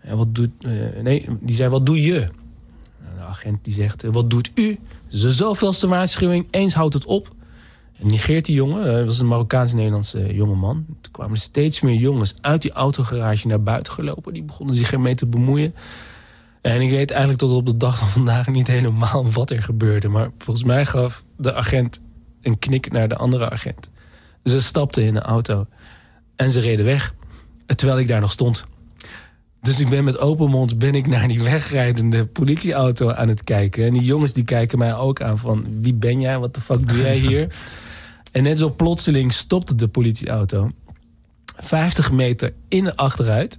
En 0.01 0.17
wat 0.17 0.35
doet... 0.35 0.51
eh, 0.61 1.03
nee, 1.03 1.29
die 1.41 1.55
zei, 1.55 1.69
wat 1.69 1.87
doe 1.87 2.03
je? 2.03 2.21
En 2.21 3.15
de 3.17 3.21
agent 3.21 3.65
die 3.65 3.73
zegt, 3.73 4.05
eh, 4.05 4.13
wat 4.13 4.31
doet 4.31 4.51
u? 4.55 4.79
De 5.09 5.33
zoveelste 5.33 5.89
waarschuwing, 5.89 6.47
eens 6.51 6.75
houdt 6.75 6.95
het 6.95 7.05
op. 7.05 7.35
En 7.99 8.07
negeert 8.07 8.45
die 8.45 8.55
jongen, 8.55 8.85
dat 8.85 9.07
was 9.07 9.19
een 9.19 9.29
Marokkaans-Nederlandse 9.29 10.35
jongeman. 10.35 10.85
Toen 11.01 11.13
kwamen 11.13 11.39
steeds 11.39 11.81
meer 11.81 11.95
jongens 11.95 12.35
uit 12.41 12.63
die 12.63 12.73
autogarage 12.73 13.47
naar 13.47 13.63
buiten 13.63 13.93
gelopen. 13.93 14.33
Die 14.33 14.43
begonnen 14.43 14.75
zich 14.75 14.93
ermee 14.93 15.15
te 15.15 15.27
bemoeien. 15.27 15.75
En 16.61 16.81
ik 16.81 16.91
weet 16.91 17.11
eigenlijk 17.11 17.41
tot 17.41 17.51
op 17.51 17.67
de 17.67 17.77
dag 17.77 17.99
van 17.99 18.09
vandaag 18.09 18.47
niet 18.47 18.67
helemaal 18.67 19.31
wat 19.31 19.51
er 19.51 19.63
gebeurde. 19.63 20.09
Maar 20.09 20.31
volgens 20.39 20.67
mij 20.67 20.87
gaf 20.87 21.25
de 21.37 21.55
agent 21.55 22.03
een 22.43 22.59
knik 22.59 22.93
naar 22.93 23.09
de 23.09 23.17
andere 23.17 23.51
agent. 23.51 23.91
Ze 24.47 24.61
stapten 24.61 25.05
in 25.05 25.15
de 25.15 25.21
auto 25.21 25.67
en 26.37 26.53
ze 26.53 26.61
reden 26.61 26.85
weg. 26.85 27.15
Terwijl 27.77 27.99
ik 27.99 28.09
daar 28.09 28.21
nog 28.21 28.33
stond. 28.33 28.65
Dus 29.61 29.81
ik 29.81 29.89
ben 29.89 30.05
met 30.05 30.19
open 30.19 30.51
mond 30.51 30.79
ben 30.79 30.95
ik 30.95 31.07
naar 31.07 31.29
die 31.29 31.43
wegrijdende 31.43 32.27
politieauto 32.27 33.11
aan 33.11 33.29
het 33.29 33.45
kijken. 33.45 33.85
En 33.85 33.93
die 33.93 34.05
jongens 34.05 34.33
die 34.33 34.45
kijken 34.45 34.79
mij 34.79 34.95
ook 34.95 35.23
aan 35.23 35.39
van... 35.39 35.67
wie 35.81 35.95
ben 35.95 36.21
jij? 36.21 36.39
Wat 36.39 36.55
de 36.55 36.61
fuck 36.61 36.89
doe 36.89 36.99
jij 36.99 37.17
hier? 37.17 37.55
en 38.33 38.43
net 38.43 38.59
zo 38.59 38.71
plotseling 38.71 39.33
stopte 39.33 39.75
de 39.75 39.89
politieauto. 39.89 40.71
50 41.59 42.13
meter 42.13 42.53
in 42.69 42.85
de 42.85 42.97
achteruit. 42.97 43.59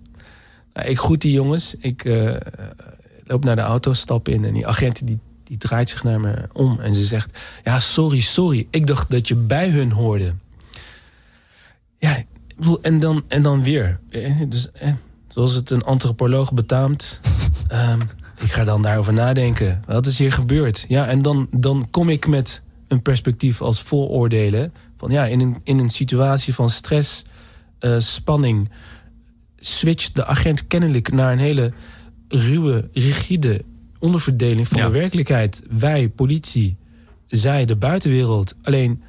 Nou, 0.74 0.88
ik 0.88 0.98
groet 0.98 1.22
die 1.22 1.32
jongens. 1.32 1.76
Ik 1.80 2.06
eh, 2.06 2.36
loop 3.24 3.44
naar 3.44 3.56
de 3.56 3.62
auto, 3.62 3.94
stap 3.94 4.28
in. 4.28 4.46
En 4.46 4.54
die 4.54 4.68
agenten 4.68 5.06
die 5.06 5.20
die 5.48 5.58
draait 5.58 5.90
zich 5.90 6.04
naar 6.04 6.20
me 6.20 6.34
om 6.54 6.80
en 6.80 6.96
ze 6.96 7.06
zegt: 7.06 7.38
Ja, 7.64 7.80
sorry, 7.80 8.20
sorry. 8.20 8.68
Ik 8.70 8.88
dacht 8.88 9.12
dat 9.12 9.28
je 9.28 9.36
bij 9.36 9.70
hun 9.70 9.92
hoorde. 9.92 10.34
Ja, 12.00 12.18
ik 12.18 12.26
bedoel, 12.56 12.82
en 12.82 13.00
dan, 13.00 13.24
en 13.28 13.42
dan 13.42 13.64
weer. 13.64 14.00
Eh, 14.10 14.42
Dus, 14.50 14.72
eh, 14.72 14.92
zoals 15.28 15.54
het 15.54 15.70
een 15.70 15.84
antropoloog 15.84 16.54
betaamt. 16.54 17.20
ehm, 17.68 18.00
ik 18.44 18.52
ga 18.52 18.64
dan 18.64 18.82
daarover 18.82 19.14
nadenken. 19.14 19.82
Wat 19.86 20.06
is 20.06 20.18
hier 20.18 20.32
gebeurd? 20.32 20.86
Ja, 20.88 21.08
en 21.08 21.22
dan, 21.22 21.48
dan 21.52 21.88
kom 21.92 22.10
ik 22.10 22.28
met 22.28 22.62
een 22.88 23.02
perspectief 23.02 23.62
als 23.62 23.82
vooroordelen. 23.82 24.74
Van 24.98 25.12
ja, 25.12 25.26
in 25.26 25.40
een, 25.40 25.58
in 25.64 25.80
een 25.80 25.90
situatie 25.90 26.54
van 26.54 26.70
stress, 26.70 27.24
eh, 27.80 27.96
spanning. 28.00 28.70
switcht 29.60 30.16
de 30.16 30.26
agent 30.26 30.68
kennelijk 30.68 31.12
naar 31.12 31.32
een 31.32 31.40
hele 31.40 31.72
ruwe, 32.28 32.90
rigide 32.94 33.64
onderverdeling 34.00 34.68
van 34.68 34.78
Ja. 34.78 34.86
de 34.86 34.92
werkelijkheid. 34.92 35.64
Wij, 35.70 36.10
politie, 36.10 36.78
zij, 37.28 37.66
de 37.66 37.76
buitenwereld. 37.76 38.56
Alleen 38.62 39.02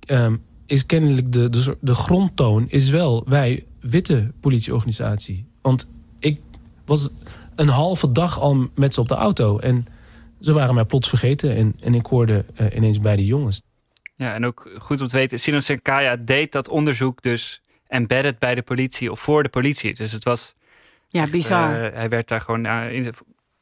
ehm, 0.00 0.36
is 0.70 0.86
kennelijk 0.86 1.32
de, 1.32 1.48
de, 1.48 1.76
de 1.80 1.94
grondtoon 1.94 2.64
is 2.68 2.90
wel 2.90 3.24
wij, 3.28 3.64
witte 3.80 4.32
politieorganisatie. 4.40 5.46
Want 5.62 5.88
ik 6.18 6.40
was 6.84 7.08
een 7.56 7.68
halve 7.68 8.12
dag 8.12 8.40
al 8.40 8.68
met 8.74 8.94
ze 8.94 9.00
op 9.00 9.08
de 9.08 9.14
auto. 9.14 9.58
En 9.58 9.86
ze 10.40 10.52
waren 10.52 10.74
mij 10.74 10.84
plots 10.84 11.08
vergeten. 11.08 11.56
En, 11.56 11.76
en 11.80 11.94
ik 11.94 12.06
hoorde 12.06 12.44
eh, 12.54 12.76
ineens 12.76 13.00
bij 13.00 13.16
de 13.16 13.26
jongens. 13.26 13.62
Ja, 14.16 14.34
en 14.34 14.46
ook 14.46 14.70
goed 14.78 15.00
om 15.00 15.06
te 15.06 15.16
weten, 15.16 15.40
Sinan 15.40 15.62
Senkaya 15.62 16.16
deed 16.16 16.52
dat 16.52 16.68
onderzoek 16.68 17.22
dus 17.22 17.62
embedded 17.88 18.38
bij 18.38 18.54
de 18.54 18.62
politie 18.62 19.10
of 19.10 19.20
voor 19.20 19.42
de 19.42 19.48
politie. 19.48 19.94
Dus 19.94 20.12
het 20.12 20.24
was 20.24 20.54
Ja, 21.08 21.22
echt, 21.22 21.30
bizar. 21.30 21.82
eh, 21.84 21.94
hij 21.94 22.08
werd 22.08 22.28
daar 22.28 22.40
gewoon 22.40 22.66
eh, 22.66 22.92
in, 22.92 23.14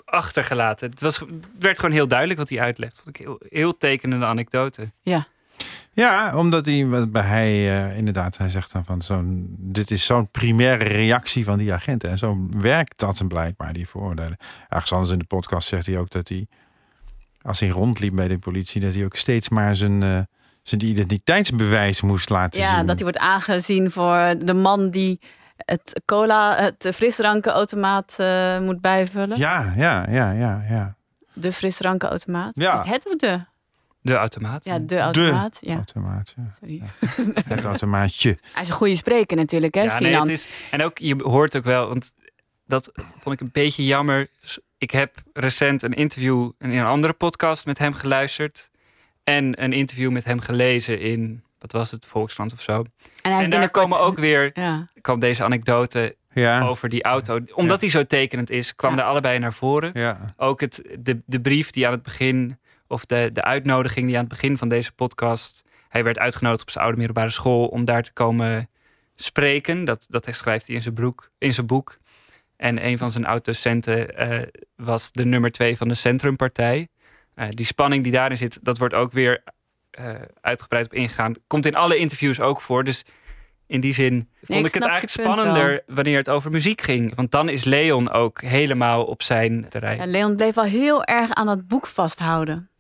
achtergelaten. 0.05 0.91
Het, 0.91 1.01
was, 1.01 1.19
het 1.19 1.29
werd 1.59 1.79
gewoon 1.79 1.95
heel 1.95 2.09
duidelijk 2.09 2.39
wat 2.39 2.49
hij 2.49 2.61
uitlegt. 2.61 3.01
Vond 3.03 3.09
ik 3.09 3.17
heel, 3.27 3.41
heel 3.49 3.77
tekenende 3.77 4.27
anekdote. 4.27 4.91
Ja, 5.03 5.27
omdat 6.35 6.67
hij, 6.67 7.09
bij 7.09 7.23
hij 7.23 7.49
eh, 7.51 7.97
inderdaad, 7.97 8.37
hij 8.39 8.49
zegt 8.49 8.73
dan 8.73 8.85
van 8.85 9.03
zo'n, 9.03 9.47
dit 9.59 9.91
is 9.91 10.05
zo'n 10.07 10.31
primaire 10.31 10.85
reactie 10.85 11.45
van 11.45 11.59
die 11.59 11.73
agenten. 11.73 12.11
En 12.11 12.19
zo 12.19 12.37
werkt 12.51 12.99
dat 12.99 13.29
blijkbaar, 13.29 13.73
die 13.73 13.89
vooroordelen. 13.89 14.37
Ergens 14.69 14.93
anders 14.93 15.13
in 15.13 15.19
de 15.19 15.25
podcast 15.25 15.69
zegt 15.69 15.87
hij 15.87 15.99
ook 15.99 16.11
dat 16.11 16.29
hij, 16.29 16.47
als 17.43 17.61
hij 17.61 17.69
rondliep 17.69 18.15
bij 18.15 18.29
de 18.29 18.39
politie, 18.39 18.81
dat 18.81 18.95
hij 18.95 19.05
ook 19.05 19.17
steeds 19.17 19.49
maar 19.49 19.77
zijn, 19.77 20.03
eh, 20.03 20.21
zijn 20.63 20.85
identiteitsbewijs 20.85 22.01
moest 22.01 22.29
laten 22.29 22.61
Ja, 22.61 22.77
zien. 22.77 22.87
dat 22.87 22.95
hij 22.95 23.05
wordt 23.05 23.19
aangezien 23.19 23.91
voor 23.91 24.35
de 24.39 24.55
man 24.55 24.91
die 24.91 25.21
het 25.57 26.01
cola, 26.05 26.57
het 26.57 26.89
frisdrankenautomaat 26.95 28.15
eh 28.17 28.59
moet 28.61 28.81
bijvullen. 28.81 29.39
Ja, 29.39 29.73
ja, 29.77 30.07
ja, 30.11 30.31
ja, 30.33 30.65
ja. 30.69 30.97
De 31.33 31.53
frisdrankenautomaat. 31.53 32.51
Ja. 32.55 32.83
Is 32.85 32.91
het 32.91 33.07
of 33.07 33.17
de? 33.17 33.41
De 34.09 34.15
automaat. 34.15 34.65
Ja, 34.65 34.79
de 34.79 34.99
automaat. 34.99 35.59
Ja, 35.61 35.75
Automaat, 35.75 36.35
ja. 36.37 36.43
sorry. 36.61 36.83
Het 37.55 37.65
automaatje. 37.65 38.39
Hij 38.53 38.63
is 38.63 38.69
een 38.69 38.75
goede 38.75 38.97
spreker 38.97 39.37
natuurlijk, 39.37 39.75
hè, 39.75 39.83
Ja, 39.83 39.99
nee, 40.01 40.21
het 40.21 40.29
is, 40.29 40.49
en 40.71 40.83
ook, 40.83 40.99
je 40.99 41.17
hoort 41.23 41.57
ook 41.57 41.65
wel, 41.65 41.89
want 41.89 42.13
dat 42.67 42.91
vond 43.19 43.35
ik 43.35 43.41
een 43.41 43.51
beetje 43.53 43.85
jammer. 43.85 44.27
Ik 44.79 44.91
heb 44.91 45.15
recent 45.33 45.83
een 45.83 45.93
interview 45.95 46.51
in 46.59 46.71
een 46.71 46.85
andere 46.87 47.13
podcast 47.13 47.67
met 47.67 47.79
hem 47.79 47.93
geluisterd. 47.93 48.71
En 49.25 49.63
een 49.63 49.73
interview 49.73 50.11
met 50.11 50.25
hem 50.25 50.41
gelezen 50.41 51.01
in, 51.01 51.43
wat 51.59 51.73
was 51.73 51.91
het, 51.91 52.07
Volkskrant 52.07 52.53
of 52.53 52.61
zo. 52.61 52.85
En 53.23 53.33
En 53.33 53.51
daar 53.51 53.71
komen 53.71 54.01
ook 54.01 54.19
weer, 54.19 54.51
Ja. 54.55 54.87
kwam 55.01 55.19
deze 55.19 55.45
anekdote 55.45 56.17
Ja, 56.33 56.61
over 56.67 56.89
die 56.89 57.03
auto. 57.03 57.39
Omdat 57.55 57.81
hij 57.81 57.91
zo 57.91 58.05
tekenend 58.05 58.51
is, 58.51 58.75
kwam 58.75 58.91
Ja. 58.91 58.97
daar 58.97 59.07
allebei 59.07 59.39
naar 59.39 59.53
voren. 59.53 59.91
ja. 59.95 60.25
Ook 60.37 60.61
het, 60.61 60.83
de, 60.99 61.21
de 61.27 61.41
brief 61.41 61.71
die 61.71 61.87
aan 61.87 61.93
het 61.93 62.03
begin, 62.03 62.59
of 62.89 63.07
de, 63.07 63.31
de 63.33 63.43
uitnodiging 63.43 64.07
die 64.07 64.15
aan 64.15 64.25
het 64.25 64.33
begin 64.33 64.59
van 64.59 64.69
deze 64.69 64.93
podcast. 64.93 65.63
Hij 65.89 66.05
werd 66.05 66.19
uitgenodigd 66.19 66.63
op 66.63 66.71
zijn 66.71 66.85
oude 66.85 66.99
middelbare 66.99 67.31
school 67.31 67.67
om 67.67 67.85
daar 67.85 68.03
te 68.03 68.13
komen 68.13 68.69
spreken. 69.17 69.85
Dat, 69.85 70.07
dat 70.09 70.29
schrijft 70.31 70.67
hij 70.67 70.77
in 70.77 70.83
zijn, 70.83 70.95
broek, 70.95 71.31
in 71.39 71.55
zijn 71.55 71.67
boek. 71.67 71.99
En 72.57 72.87
een 72.87 72.99
van 72.99 73.11
zijn 73.11 73.27
oud-docenten 73.27 74.17
eh, 74.17 74.43
was 74.77 75.13
de 75.13 75.25
nummer 75.25 75.51
twee 75.51 75.77
van 75.77 75.89
de 75.89 75.95
Centrumpartij. 75.95 76.89
Eh, 77.35 77.49
die 77.51 77.67
spanning 77.67 78.03
die 78.03 78.13
daarin 78.13 78.37
zit, 78.37 78.59
dat 78.63 78.79
wordt 78.79 78.95
ook 78.95 79.13
weer 79.13 79.43
eh, 79.91 80.15
uitgebreid 80.41 80.87
op 80.87 80.93
ingegaan. 80.93 81.35
Komt 81.47 81.67
in 81.67 81.75
alle 81.75 81.97
interviews 81.97 82.41
ook 82.41 82.61
voor. 82.61 82.85
Dus 82.85 83.05
in 83.67 83.81
die 83.81 83.95
zin 83.95 84.29
vond 84.43 84.59
ik 84.59 84.67
ik 84.67 84.75
het 84.75 84.83
eigenlijk 84.83 85.13
spannender 85.13 85.83
wanneer 85.87 86.17
het 86.17 86.29
over 86.29 86.51
muziek 86.51 86.81
ging. 86.81 87.15
Want 87.15 87.31
dan 87.31 87.49
is 87.49 87.65
Leon 87.65 88.11
ook 88.11 88.43
helemaal 88.43 89.05
op 89.05 89.23
zijn 89.23 89.69
terrein. 89.69 89.97
Ja, 89.97 90.07
Leon 90.07 90.37
bleef 90.37 90.55
wel 90.55 90.65
heel 90.65 91.05
erg 91.05 91.31
aan 91.31 91.47
dat 91.47 91.67
boek 91.67 91.87
vasthouden. 91.87 92.71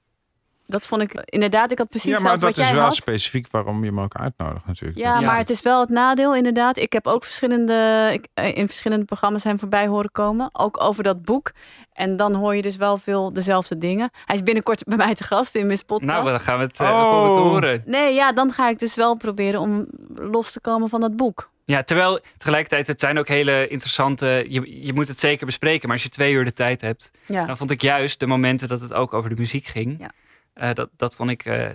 Dat 0.70 0.86
vond 0.86 1.02
ik 1.02 1.12
inderdaad. 1.24 1.72
Ik 1.72 1.78
had 1.78 1.88
precies 1.88 2.12
ja, 2.12 2.20
maar 2.20 2.32
dat 2.32 2.40
wat 2.40 2.50
is 2.50 2.56
jij 2.64 2.74
wel 2.74 2.82
had. 2.82 2.94
specifiek 2.94 3.46
waarom 3.50 3.80
je 3.84 3.86
hem 3.88 4.00
ook 4.00 4.14
uitnodigt 4.16 4.66
natuurlijk. 4.66 4.98
Ja, 4.98 5.18
Ja. 5.20 5.26
maar 5.26 5.36
het 5.36 5.50
is 5.50 5.62
wel 5.62 5.80
het 5.80 5.88
nadeel 5.88 6.34
inderdaad. 6.36 6.76
Ik 6.76 6.92
heb 6.92 7.06
ook 7.06 7.24
verschillende, 7.24 8.10
ik, 8.12 8.26
eh, 8.34 8.56
in 8.56 8.66
verschillende 8.66 9.04
programma's 9.04 9.44
hem 9.44 9.58
voorbij 9.58 9.86
horen 9.86 10.10
komen. 10.12 10.50
Ook 10.52 10.80
over 10.82 11.02
dat 11.02 11.22
boek. 11.22 11.52
En 11.92 12.16
dan 12.16 12.34
hoor 12.34 12.56
je 12.56 12.62
dus 12.62 12.76
wel 12.76 12.96
veel 12.98 13.32
dezelfde 13.32 13.78
dingen. 13.78 14.10
Hij 14.24 14.36
is 14.36 14.42
binnenkort 14.42 14.84
bij 14.84 14.96
mij 14.96 15.14
te 15.14 15.24
gast 15.24 15.54
in 15.54 15.66
Miss 15.66 15.82
Podcast. 15.82 16.10
Nou, 16.10 16.24
dan 16.30 16.40
gaan 16.40 16.58
we 16.58 16.64
het, 16.64 16.80
eh, 16.80 16.88
Oh. 16.90 17.02
komen 17.10 17.30
we 17.30 17.40
het 17.40 17.48
horen. 17.50 17.82
Nee, 17.86 18.14
ja, 18.14 18.32
dan 18.32 18.52
ga 18.52 18.68
ik 18.68 18.78
dus 18.78 18.94
wel 18.94 19.14
proberen 19.16 19.60
om 19.60 19.86
los 20.14 20.52
te 20.52 20.60
komen 20.60 20.88
van 20.88 21.00
dat 21.00 21.16
boek. 21.16 21.50
Ja, 21.64 21.82
terwijl 21.82 22.20
tegelijkertijd, 22.36 22.86
het 22.86 23.00
zijn 23.00 23.18
ook 23.18 23.28
hele 23.28 23.68
interessante... 23.68 24.44
Je, 24.48 24.84
je 24.84 24.92
moet 24.92 25.08
het 25.08 25.20
zeker 25.20 25.46
bespreken, 25.46 25.86
maar 25.88 25.96
als 25.96 26.04
je 26.04 26.10
twee 26.10 26.32
uur 26.32 26.44
de 26.44 26.52
tijd 26.52 26.80
hebt... 26.80 27.10
Ja. 27.26 27.46
dan 27.46 27.56
vond 27.56 27.70
ik 27.70 27.82
juist 27.82 28.20
de 28.20 28.26
momenten 28.26 28.68
dat 28.68 28.80
het 28.80 28.92
ook 28.94 29.12
over 29.14 29.30
de 29.30 29.36
muziek 29.36 29.66
ging... 29.66 29.96
Ja. 30.00 30.10
Eh, 30.58 30.74
dat, 30.74 30.88
dat 30.96 31.14
vond 31.14 31.30
ik, 31.30 31.44
eh, 31.44 31.66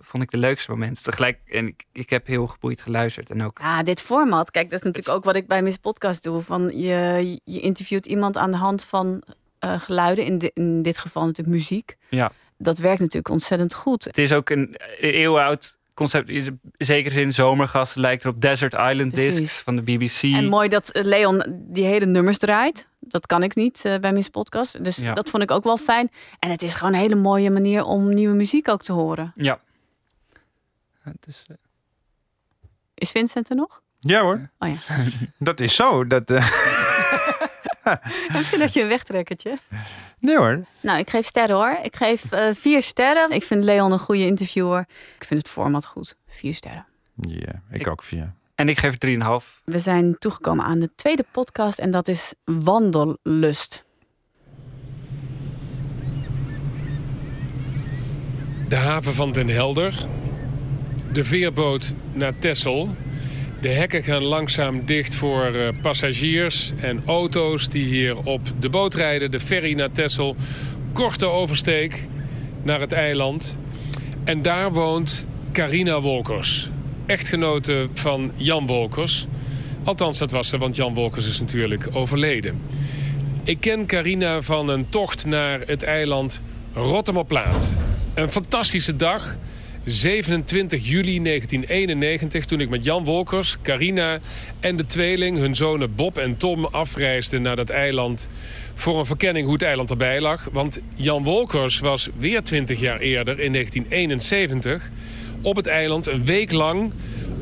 vond 0.00 0.22
ik 0.22 0.30
de 0.30 0.36
leukste 0.36 0.70
momenten. 0.70 1.02
Tegelijk, 1.02 1.38
en 1.46 1.66
ik, 1.66 1.84
ik 1.92 2.10
heb 2.10 2.26
heel 2.26 2.46
geboeid 2.46 2.82
geluisterd. 2.82 3.30
En 3.30 3.42
ook, 3.42 3.58
Ja, 3.58 3.82
dit 3.82 4.00
format. 4.02 4.50
Kijk, 4.50 4.70
dat 4.70 4.78
is 4.78 4.84
natuurlijk 4.84 5.16
ook 5.16 5.24
wat 5.24 5.36
ik 5.36 5.46
bij 5.46 5.62
Miss 5.62 5.76
Podcast 5.76 6.22
doe. 6.22 6.40
Van 6.42 6.78
je, 6.78 7.40
je 7.44 7.60
interviewt 7.60 8.06
iemand 8.06 8.36
aan 8.36 8.50
de 8.50 8.56
hand 8.56 8.84
van 8.84 9.22
eh, 9.58 9.80
geluiden. 9.80 10.24
In, 10.24 10.38
di- 10.38 10.50
in 10.54 10.82
dit 10.82 10.98
geval 10.98 11.22
natuurlijk 11.24 11.56
muziek. 11.56 11.96
Ja. 12.08 12.32
Dat 12.58 12.78
werkt 12.78 13.00
natuurlijk 13.00 13.28
ontzettend 13.28 13.74
goed. 13.74 14.04
het 14.04 14.18
is 14.18 14.32
ook 14.32 14.50
een 14.50 14.76
eeuwoud 15.00 15.78
concept. 15.94 16.28
In 16.28 16.60
zekere 16.76 17.14
zin 17.14 17.32
zomergasten 17.32 18.00
lijkt 18.00 18.24
erop 18.24 18.40
Desert 18.40 18.72
Island 18.72 19.12
Precies. 19.12 19.36
Discs 19.36 19.62
van 19.62 19.76
de 19.76 19.82
BBC. 19.82 20.22
En 20.22 20.48
mooi 20.48 20.68
dat 20.68 20.90
Leon 21.02 21.44
die 21.68 21.84
hele 21.84 22.06
nummers 22.06 22.38
draait. 22.38 22.88
Dat 23.12 23.26
kan 23.26 23.42
ik 23.42 23.54
niet 23.54 23.84
eh, 23.84 23.98
bij 23.98 24.12
Miss 24.12 24.28
Podcast. 24.28 24.84
Dus 24.84 24.96
Ja. 24.96 25.14
dat 25.14 25.30
vond 25.30 25.42
ik 25.42 25.50
ook 25.50 25.64
wel 25.64 25.76
fijn. 25.76 26.10
En 26.38 26.50
het 26.50 26.62
is 26.62 26.74
gewoon 26.74 26.92
een 26.94 27.00
hele 27.00 27.14
mooie 27.14 27.50
manier 27.50 27.84
om 27.84 28.14
nieuwe 28.14 28.34
muziek 28.34 28.68
ook 28.68 28.82
te 28.82 28.92
horen. 28.92 29.32
Ja. 29.34 29.60
Dus, 31.20 31.42
eh, 31.46 31.56
Is 32.94 33.10
Vincent 33.10 33.50
er 33.50 33.56
nog? 33.56 33.82
Ja 34.00 34.20
hoor, 34.20 34.50
Oh 34.58 34.68
ja. 34.68 34.74
dat 35.38 35.60
is 35.60 35.74
zo. 35.74 36.06
Dat, 36.06 36.30
eh, 36.30 36.50
Misschien 38.36 38.58
dat 38.58 38.72
je 38.72 38.82
een 38.82 38.88
wegtrekkertje. 38.88 39.58
nee 40.18 40.36
hoor. 40.36 40.64
Nou, 40.80 40.98
ik 40.98 41.10
geef 41.10 41.26
sterren 41.26 41.56
hoor. 41.56 41.78
Ik 41.82 41.96
geef 41.96 42.24
vier 42.52 42.82
sterren. 42.82 43.30
Ik 43.30 43.42
vind 43.42 43.64
Leon 43.64 43.92
een 43.92 43.98
goede 43.98 44.26
interviewer. 44.26 44.86
Ik 45.18 45.24
vind 45.24 45.40
het 45.40 45.48
format 45.48 45.86
goed. 45.86 46.16
Vier 46.28 46.54
sterren. 46.54 46.86
Ja, 47.14 47.62
ik, 47.70 47.80
Ik- 47.80 47.86
ook 47.86 48.02
via. 48.02 48.34
En 48.62 48.68
ik 48.68 48.78
geef 48.78 48.92
het 48.98 49.42
3,5. 49.42 49.62
We 49.64 49.78
zijn 49.78 50.18
toegekomen 50.18 50.64
aan 50.64 50.78
de 50.78 50.90
tweede 50.96 51.24
podcast 51.32 51.78
en 51.78 51.90
dat 51.90 52.08
is 52.08 52.34
Wandellust. 52.44 53.84
De 58.68 58.76
haven 58.76 59.14
van 59.14 59.32
Den 59.32 59.48
Helder. 59.48 60.06
De 61.12 61.24
veerboot 61.24 61.92
naar 62.12 62.38
Texel. 62.38 62.96
De 63.60 63.68
hekken 63.68 64.02
gaan 64.02 64.24
langzaam 64.24 64.86
dicht 64.86 65.14
voor 65.14 65.44
eh, 65.44 65.80
passagiers 65.82 66.72
en 66.76 67.02
auto's 67.06 67.68
die 67.68 67.84
hier 67.84 68.22
op 68.22 68.40
de 68.58 68.68
boot 68.68 68.94
rijden. 68.94 69.30
De 69.30 69.40
ferry 69.40 69.72
naar 69.74 69.92
Texel. 69.92 70.36
Korte 70.92 71.26
oversteek 71.26 72.06
naar 72.62 72.80
het 72.80 72.92
eiland. 72.92 73.58
En 74.24 74.42
daar 74.42 74.72
woont 74.72 75.24
Carina 75.52 76.00
Wolkers. 76.00 76.70
Echtgenote 77.06 77.88
van 77.92 78.32
Jan 78.36 78.66
Wolkers. 78.66 79.26
Althans, 79.84 80.18
dat 80.18 80.30
was 80.30 80.48
ze, 80.48 80.58
want 80.58 80.76
Jan 80.76 80.94
Wolkers 80.94 81.26
is 81.26 81.40
natuurlijk 81.40 81.88
overleden. 81.92 82.60
Ik 83.44 83.60
ken 83.60 83.86
Carina 83.86 84.42
van 84.42 84.68
een 84.68 84.88
tocht 84.88 85.24
naar 85.24 85.60
het 85.60 85.82
eiland 85.82 86.42
Rotterdam-Plaat. 86.74 87.74
Een 88.14 88.30
fantastische 88.30 88.96
dag. 88.96 89.36
27 89.84 90.88
juli 90.88 91.22
1991, 91.22 92.44
toen 92.44 92.60
ik 92.60 92.68
met 92.68 92.84
Jan 92.84 93.04
Wolkers, 93.04 93.56
Carina 93.62 94.18
en 94.60 94.76
de 94.76 94.86
tweeling, 94.86 95.38
hun 95.38 95.54
zonen 95.54 95.94
Bob 95.94 96.18
en 96.18 96.36
Tom, 96.36 96.64
afreisden 96.64 97.42
naar 97.42 97.56
dat 97.56 97.70
eiland 97.70 98.28
voor 98.74 98.98
een 98.98 99.06
verkenning 99.06 99.44
hoe 99.44 99.54
het 99.54 99.62
eiland 99.62 99.90
erbij 99.90 100.20
lag. 100.20 100.48
Want 100.52 100.80
Jan 100.94 101.24
Wolkers 101.24 101.78
was 101.78 102.08
weer 102.18 102.42
20 102.42 102.80
jaar 102.80 103.00
eerder, 103.00 103.40
in 103.40 103.52
1971, 103.52 104.90
op 105.42 105.56
het 105.56 105.66
eiland 105.66 106.06
een 106.06 106.24
week 106.24 106.52
lang 106.52 106.92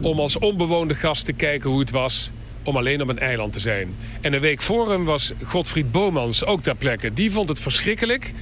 om 0.02 0.20
als 0.20 0.38
onbewoonde 0.38 0.94
gast 0.94 1.24
te 1.24 1.32
kijken 1.32 1.70
hoe 1.70 1.80
het 1.80 1.90
was 1.90 2.30
om 2.64 2.76
alleen 2.76 3.02
op 3.02 3.08
een 3.08 3.18
eiland 3.18 3.52
te 3.52 3.58
zijn. 3.60 3.96
En 4.20 4.32
een 4.32 4.40
week 4.40 4.60
voor 4.62 4.90
hem 4.90 5.04
was 5.04 5.32
Godfried 5.44 5.92
Bomans 5.92 6.44
ook 6.44 6.62
ter 6.62 6.74
plekke. 6.74 7.12
Die 7.14 7.32
vond 7.32 7.48
het 7.48 7.58
verschrikkelijk 7.58 8.32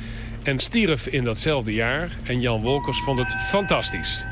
en 0.42 0.58
stierf 0.58 1.06
in 1.06 1.24
datzelfde 1.24 1.72
jaar. 1.74 2.10
En 2.24 2.40
Jan 2.40 2.62
Wolkers 2.62 3.00
vond 3.00 3.18
het 3.18 3.34
fantastisch. 3.34 4.24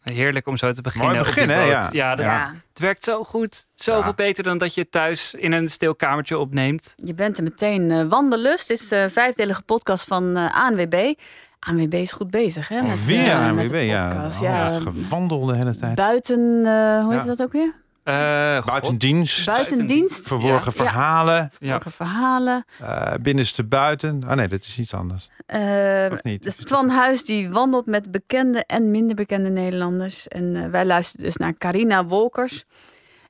Heerlijk 0.00 0.46
om 0.46 0.56
zo 0.56 0.72
te 0.72 0.82
beginnen. 0.82 1.10
Mooi 1.16 1.46
hè? 1.46 1.62
Ja. 1.64 1.88
Ja, 1.92 2.14
dat- 2.14 2.24
Ja. 2.26 2.54
het 2.68 2.78
werkt 2.78 3.04
zo 3.04 3.22
goed. 3.24 3.68
Zoveel 3.74 4.02
Ja. 4.04 4.12
beter 4.14 4.44
dan 4.44 4.58
dat 4.58 4.74
je 4.74 4.88
thuis 4.88 5.34
in 5.34 5.52
een 5.52 5.68
stil 5.68 5.94
kamertje 5.94 6.38
opneemt. 6.38 6.94
Je 6.96 7.14
bent 7.14 7.36
er 7.36 7.42
meteen. 7.42 7.90
eh 7.90 8.04
Wandelust 8.08 8.68
Dit 8.68 8.80
is 8.80 8.90
een 8.90 9.10
vijfdelige 9.10 9.62
podcast 9.62 10.06
van 10.06 10.36
eh 10.36 10.54
ANWB. 10.64 11.12
ANWB 11.60 11.94
is 11.94 12.12
goed 12.12 12.30
bezig, 12.30 12.68
hè? 12.68 12.82
Met, 12.82 13.04
Weer 13.04 13.24
eh, 13.26 13.34
aan 13.40 13.54
met 13.54 13.64
de 13.68 13.72
weer, 13.74 13.82
ja. 13.84 14.08
podcast. 14.08 14.36
Oh, 14.36 14.42
ja. 14.42 14.72
gewandel 14.80 15.44
de 15.46 15.56
hele 15.56 15.76
tijd. 15.76 15.94
Buiten, 15.94 16.62
eh, 16.66 17.04
hoe 17.04 17.12
heet 17.12 17.20
Ja. 17.20 17.26
dat 17.26 17.42
ook 17.42 17.52
weer? 17.52 17.74
Eh, 18.02 18.56
God. 18.56 18.64
Buitendienst, 18.64 19.46
Buitendienst. 19.46 20.26
verborgen 20.26 20.72
Ja. 20.76 20.84
verhalen, 20.84 21.50
Ja. 21.58 21.68
Vorige 21.70 21.90
verhalen. 21.90 22.64
eh, 22.80 23.12
binnenste 23.22 23.64
buiten. 23.64 24.22
Oh 24.28 24.32
nee, 24.32 24.48
dat 24.48 24.64
is 24.64 24.78
iets 24.78 24.94
anders. 24.94 25.30
Of 26.12 26.22
niet? 26.22 26.42
dus 26.42 26.56
Twan 26.56 26.88
Huis 26.88 27.24
die 27.24 27.50
wandelt 27.50 27.86
met 27.86 28.10
bekende 28.10 28.64
en 28.66 28.90
minder 28.90 29.16
bekende 29.16 29.48
Nederlanders. 29.50 30.28
En 30.28 30.70
wij 30.70 30.86
luisteren 30.86 31.24
dus 31.24 31.36
naar 31.36 31.54
Carina 31.54 32.04
Wolkers. 32.04 32.64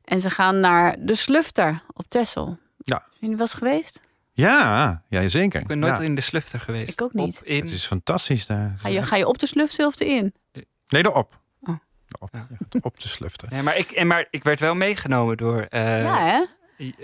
En 0.05 0.21
ze 0.21 0.31
gaan 0.31 0.61
naar 0.61 0.97
de 0.99 1.15
Slufter 1.15 1.83
op 1.93 2.05
Texel. 2.09 2.57
Ja. 2.85 2.97
Zijn 2.97 3.11
jullie 3.21 3.37
wel 3.37 3.47
eens 3.47 3.55
geweest? 3.55 4.01
Ja, 4.41 5.03
ja 5.09 5.29
zeker. 5.29 5.61
Ik 5.61 5.67
ben 5.67 5.79
nooit 5.79 5.97
ja. 5.97 6.03
in 6.03 6.15
de 6.15 6.21
slufter 6.21 6.61
geweest. 6.61 6.91
Ik 6.93 7.03
ook 7.03 7.13
niet. 7.13 7.39
Op, 7.41 7.47
in, 7.47 7.61
Het 7.61 7.71
is 7.71 7.87
fantastisch 7.87 8.47
daar. 8.47 8.75
Ga 8.77 8.89
je, 8.89 9.03
ga 9.03 9.17
je 9.17 9.27
op 9.27 9.39
de 9.39 9.47
Slufter 9.47 9.87
of 9.87 10.01
erin? 10.01 10.35
Nee, 10.89 11.05
erop. 11.07 11.39
Oh. 11.61 11.75
Erop, 12.09 12.29
Ja. 12.33 12.47
ja, 12.71 12.81
op 12.83 12.99
te 12.99 13.09
sluften. 13.09 13.49
Nee, 13.51 13.63
maar, 13.63 13.77
ik, 13.77 13.91
en 13.91 14.07
maar 14.07 14.27
ik 14.31 14.45
werd 14.45 14.61
wel 14.61 14.75
meegenomen 14.75 15.37
door 15.37 15.61
eh, 15.63 16.03
ja, 16.03 16.19
hè? 16.19 16.45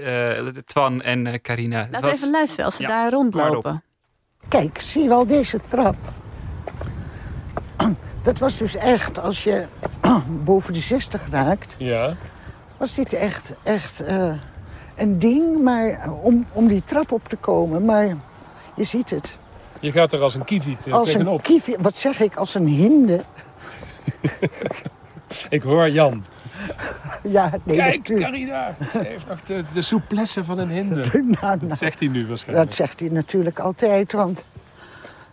eh, 0.04 0.46
Twan 0.64 1.02
en 1.02 1.26
eh, 1.26 1.34
Carina. 1.42 1.78
Het 1.80 1.90
Laten 1.90 2.08
we 2.08 2.14
even 2.14 2.30
luisteren 2.30 2.64
als 2.64 2.76
ze 2.76 2.82
Ja, 2.82 2.88
daar 2.88 3.10
rondlopen. 3.10 3.82
Kijk, 4.48 4.80
zie 4.80 5.02
je 5.02 5.08
wel 5.08 5.26
deze 5.26 5.60
trap? 5.68 5.96
Dat 8.22 8.38
was 8.38 8.58
dus 8.58 8.74
echt, 8.74 9.18
als 9.18 9.44
je 9.44 9.66
boven 10.44 10.72
de 10.72 10.80
60 10.80 11.30
raakt, 11.30 11.74
Ja. 11.78 12.16
was 12.78 12.94
dit 12.94 13.12
echt, 13.12 13.54
echt 13.62 14.00
eh, 14.00 14.32
een 14.96 15.18
ding 15.18 15.62
maar, 15.62 16.10
om, 16.22 16.46
om 16.52 16.66
die 16.66 16.82
trap 16.84 17.12
op 17.12 17.28
te 17.28 17.36
komen. 17.36 17.84
Maar 17.84 18.16
je 18.74 18.84
ziet 18.84 19.10
het. 19.10 19.38
Je 19.80 19.92
gaat 19.92 20.12
er 20.12 20.20
als 20.20 20.34
een 20.34 20.44
kieviet 20.44 20.86
eh, 20.86 20.92
Als 20.92 21.14
een 21.14 21.40
kiefje, 21.40 21.76
wat 21.80 21.96
zeg 21.96 22.20
ik, 22.20 22.36
als 22.36 22.54
een 22.54 22.66
hinde. 22.66 23.20
Ik 25.48 25.62
hoor 25.62 25.90
Jan. 25.90 26.24
Ja, 27.22 27.50
nee, 27.62 27.76
Kijk, 27.76 27.96
natuurlijk. 27.96 28.30
Carina. 28.30 28.76
Ze 28.90 28.98
heeft 28.98 29.28
nog 29.28 29.42
de, 29.42 29.62
de 29.74 29.82
souplesse 29.82 30.44
van 30.44 30.58
een 30.58 30.68
hinde. 30.70 31.04
Nou, 31.12 31.36
nou, 31.40 31.58
Dat 31.66 31.78
zegt 31.78 31.98
hij 31.98 32.08
nu 32.08 32.26
waarschijnlijk. 32.26 32.66
dat 32.66 32.76
zegt 32.76 33.00
hij 33.00 33.08
natuurlijk 33.08 33.58
altijd, 33.58 34.12
want 34.12 34.44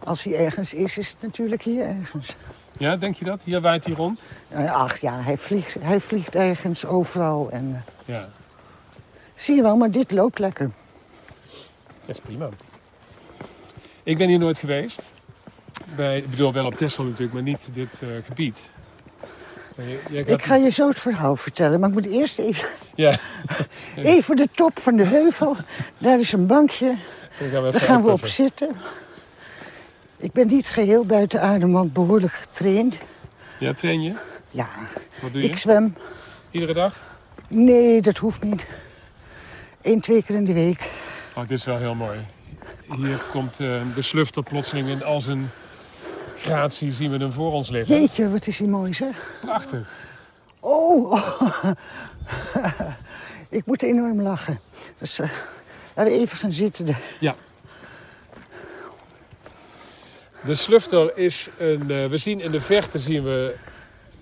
als 0.03 0.23
hij 0.23 0.35
ergens 0.37 0.73
is, 0.73 0.97
is 0.97 1.07
het 1.09 1.17
natuurlijk 1.21 1.61
hier 1.63 1.85
ergens. 1.85 2.35
Ja, 2.77 2.97
denk 2.97 3.15
je 3.15 3.25
dat? 3.25 3.41
Hier 3.43 3.61
waait 3.61 3.85
hij 3.85 3.93
rond? 3.93 4.23
Eh, 4.47 4.71
Ach 4.71 4.97
ja, 4.99 5.13
hij 5.19 5.37
vliegt, 5.37 5.75
hij 5.79 5.99
vliegt 5.99 6.35
ergens 6.35 6.85
overal. 6.85 7.49
En, 7.51 7.83
eh, 8.05 8.15
Ja, 8.15 8.29
zie 9.35 9.55
je 9.55 9.61
wel, 9.61 9.77
maar 9.77 9.91
dit 9.91 10.11
loopt 10.11 10.39
lekker. 10.39 10.71
dat 12.05 12.15
is 12.15 12.19
prima. 12.19 12.49
Ik 14.03 14.17
ben 14.17 14.27
hier 14.27 14.39
nooit 14.39 14.57
geweest. 14.57 15.01
Bij, 15.95 16.17
ik 16.17 16.29
bedoel, 16.29 16.53
wel 16.53 16.65
op 16.65 16.75
Texel 16.75 17.03
natuurlijk, 17.03 17.33
maar 17.33 17.41
niet 17.43 17.67
dit 17.73 18.01
eh, 18.01 18.07
gebied. 18.25 18.69
Je- 19.77 19.99
gaat- 20.23 20.27
Ik 20.27 20.43
ga 20.43 20.55
je 20.55 20.69
zo 20.69 20.87
het 20.87 20.99
verhaal 20.99 21.35
vertellen, 21.35 21.79
maar 21.79 21.89
ik 21.89 21.95
moet 21.95 22.05
eerst 22.05 22.39
even, 22.39 22.67
Ja, 22.95 23.17
even 23.95 24.35
de 24.35 24.47
top 24.55 24.79
van 24.79 24.95
de 24.95 25.05
heuvel. 25.05 25.55
Daar 25.97 26.19
is 26.19 26.31
een 26.31 26.47
bankje, 26.47 26.95
dan 27.39 27.49
gaan 27.49 27.63
we 27.63 27.71
daar 27.71 27.81
gaan 27.81 28.03
we 28.03 28.11
op 28.11 28.25
zitten. 28.25 28.69
Ik 30.17 30.31
ben 30.31 30.47
niet 30.47 30.67
geheel 30.67 31.05
buiten 31.05 31.41
adem, 31.41 31.71
want 31.71 31.93
behoorlijk 31.93 32.33
getraind. 32.33 32.97
Ja, 33.59 33.73
train 33.73 34.01
je? 34.01 34.13
Ja, 34.51 34.67
Wat 35.21 35.31
doe 35.31 35.41
je? 35.41 35.47
ik 35.47 35.57
zwem. 35.57 35.95
Iedere 36.51 36.73
dag? 36.73 36.99
Nee, 37.47 38.01
dat 38.01 38.17
hoeft 38.17 38.43
niet. 38.43 38.65
Eén, 39.83 40.01
twee 40.01 40.23
keer 40.23 40.35
in 40.35 40.45
de 40.45 40.53
week. 40.53 40.89
Oh, 41.35 41.41
dit 41.47 41.57
is 41.57 41.65
wel 41.65 41.77
heel 41.77 41.95
mooi. 41.95 42.19
Hier 42.97 43.21
komt 43.31 43.59
eh, 43.59 43.81
de 43.95 44.01
slufter 44.01 44.43
plotseling 44.43 44.87
in 44.87 45.03
al 45.03 45.21
zijn 45.21 45.51
gratie 46.37 46.91
zien 46.91 47.11
we 47.11 47.17
hem 47.17 47.31
voor 47.31 47.51
ons 47.51 47.69
liggen. 47.69 47.99
Jeetje, 47.99 48.29
wat 48.29 48.47
is 48.47 48.57
hij 48.59 48.67
mooi 48.67 48.93
zeg. 48.93 49.31
Prachtig. 49.41 49.87
Oh, 50.59 51.23
ik 53.49 53.65
moet 53.65 53.81
enorm 53.81 54.21
lachen. 54.21 54.59
Dus 54.97 55.19
eh, 55.19 55.29
laten 55.95 56.13
we 56.13 56.19
even 56.19 56.37
gaan 56.37 56.51
zitten. 56.51 56.85
daar. 56.85 57.35
De 60.45 60.55
slufter 60.55 61.17
is 61.17 61.49
een... 61.57 61.91
eh, 61.91 62.07
we 62.07 62.17
zien 62.17 62.39
in 62.41 62.51
de 62.51 62.61
verte 62.61 62.99
zien 62.99 63.23
we 63.23 63.55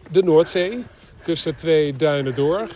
de 0.09 0.23
Noordzee. 0.23 0.83
Tussen 1.21 1.55
twee 1.55 1.95
duinen 1.95 2.35
door. 2.35 2.67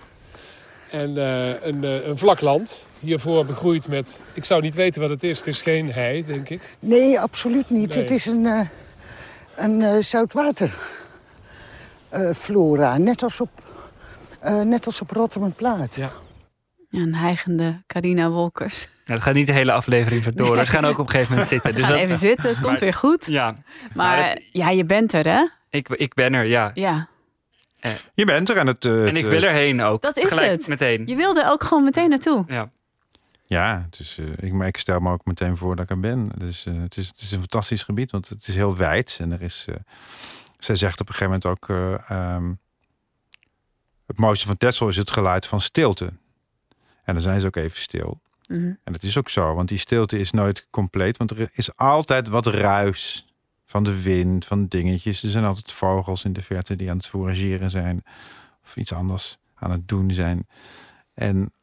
En 0.92 1.18
eh, 1.18 1.64
een, 1.68 1.84
eh, 1.84 2.08
een 2.08 2.18
vlak 2.18 2.42
land. 2.42 2.86
Hiervoor 3.00 3.46
begroeid 3.46 3.88
met... 3.88 4.20
Ik 4.34 4.46
zou 4.46 4.62
niet 4.62 4.76
weten 4.76 5.02
wat 5.02 5.10
het 5.10 5.24
is. 5.24 5.38
Het 5.38 5.48
is 5.48 5.62
geen 5.62 5.92
hei, 5.92 6.26
denk 6.26 6.50
ik. 6.50 6.62
Nee, 6.80 7.20
absoluut 7.20 7.70
niet. 7.70 7.90
Nee. 7.90 7.98
Het 7.98 8.12
is 8.12 8.26
een, 8.26 8.46
eh, 8.46 8.60
een 9.56 9.82
eh, 9.82 10.02
zoutwaterflora. 10.02 12.98
net, 12.98 13.24
als 13.24 13.42
op, 13.42 13.50
eh, 14.40 14.62
net 14.62 14.86
als 14.86 15.02
op 15.02 15.12
Rotterdam-Plaat. 15.12 15.96
Ja. 15.96 16.10
Ja, 16.90 17.00
een 17.02 17.16
hijgende 17.16 17.84
Carina 17.88 18.30
Wolkers. 18.30 18.88
Nou, 19.06 19.18
het 19.20 19.28
gaat 19.28 19.34
niet 19.36 19.48
de 19.48 19.54
hele 19.54 19.72
aflevering 19.72 20.24
zo 20.24 20.30
door. 20.34 20.56
Nee. 20.56 20.66
Ze 20.66 20.72
gaan 20.72 20.86
ook 20.86 20.98
op 21.00 21.06
een 21.06 21.12
gegeven 21.12 21.32
moment 21.32 21.50
zitten. 21.50 21.72
Ze 21.72 21.78
Dus 21.78 21.86
gaan 21.88 21.96
dat- 21.96 22.04
even 22.06 22.18
zitten, 22.18 22.50
het 22.50 22.60
komt 22.60 22.72
maar- 22.72 22.80
weer 22.80 22.94
goed. 22.94 23.26
Ja, 23.26 23.52
Maar 23.52 23.62
Maar 23.94 24.30
het- 24.30 24.42
ja, 24.52 24.70
je 24.70 24.86
bent 24.86 25.14
er, 25.14 25.28
hè? 25.28 25.48
ik, 25.70 25.90
ik 25.90 26.14
ben 26.14 26.34
er, 26.34 26.46
ja. 26.46 26.72
Ja. 26.74 27.08
Je 28.14 28.26
bent 28.26 28.50
er 28.50 28.58
en 28.58 28.68
het... 28.68 28.86
eh, 28.86 29.08
En 29.08 29.16
ik 29.16 29.26
wil 29.26 29.42
eh, 29.42 29.48
erheen 29.50 29.82
ook. 29.82 30.02
Dat 30.02 30.18
is 30.18 30.30
het. 30.30 30.68
meteen. 30.68 31.08
Je 31.08 31.16
wilde 31.16 31.42
er 31.44 31.52
ook 31.52 31.64
gewoon 31.64 31.84
meteen 31.84 32.10
naartoe. 32.10 32.44
Ja. 32.48 32.72
Ja, 33.48 33.82
het 33.86 34.00
is, 34.00 34.18
eh, 34.18 34.26
ik, 34.48 34.54
maar 34.54 34.68
ik 34.68 34.78
stel 34.78 35.00
me 35.00 35.12
ook 35.12 35.26
meteen 35.26 35.58
voor 35.58 35.76
dat 35.76 35.84
ik 35.86 35.90
er 35.92 36.00
ben. 36.00 36.32
Dus, 36.38 36.66
eh, 36.66 36.74
het, 36.82 36.98
is, 36.98 37.08
het 37.08 37.22
is 37.22 37.32
een 37.32 37.40
fantastisch 37.40 37.84
gebied, 37.84 38.12
want 38.12 38.30
het 38.30 38.48
is 38.48 38.56
heel 38.56 38.76
wijd. 38.76 39.18
En 39.22 39.32
er 39.32 39.42
is, 39.42 39.66
eh, 39.70 39.76
zij 40.60 40.76
zegt 40.76 41.00
op 41.02 41.08
een 41.10 41.14
gegeven 41.16 41.40
moment 41.42 41.46
ook... 41.64 41.70
eh, 41.70 42.10
ehm, 42.10 42.54
het 44.08 44.18
mooiste 44.18 44.46
van 44.48 44.58
Texel 44.58 44.88
is 44.90 44.98
het 44.98 45.12
geluid 45.12 45.46
van 45.48 45.62
stilte. 45.62 46.14
En 47.04 47.14
dan 47.14 47.22
zijn 47.22 47.40
ze 47.40 47.48
ook 47.48 47.56
even 47.56 47.80
stil. 47.80 48.20
Mhm. 48.48 48.74
En 48.84 48.94
dat 48.94 49.04
is 49.04 49.18
ook 49.18 49.30
zo, 49.30 49.54
want 49.54 49.68
die 49.70 49.78
stilte 49.78 50.20
is 50.20 50.32
nooit 50.32 50.68
compleet. 50.70 51.18
Want 51.18 51.32
er 51.32 51.50
is 51.54 51.76
altijd 51.78 52.28
wat 52.28 52.48
ruis 52.48 53.28
van 53.66 53.84
de 53.84 54.02
wind, 54.02 54.46
van 54.46 54.68
dingetjes. 54.68 55.24
Er 55.24 55.30
zijn 55.30 55.46
altijd 55.46 55.72
vogels 55.72 56.24
in 56.24 56.34
de 56.34 56.42
verte 56.42 56.76
die 56.76 56.90
aan 56.90 56.98
het 56.98 57.08
fourageren 57.08 57.72
zijn. 57.72 58.04
Of 58.64 58.76
iets 58.76 58.94
anders 58.94 59.38
aan 59.56 59.72
het 59.72 59.88
doen 59.88 60.12
zijn. 60.12 60.48
En 61.14 61.54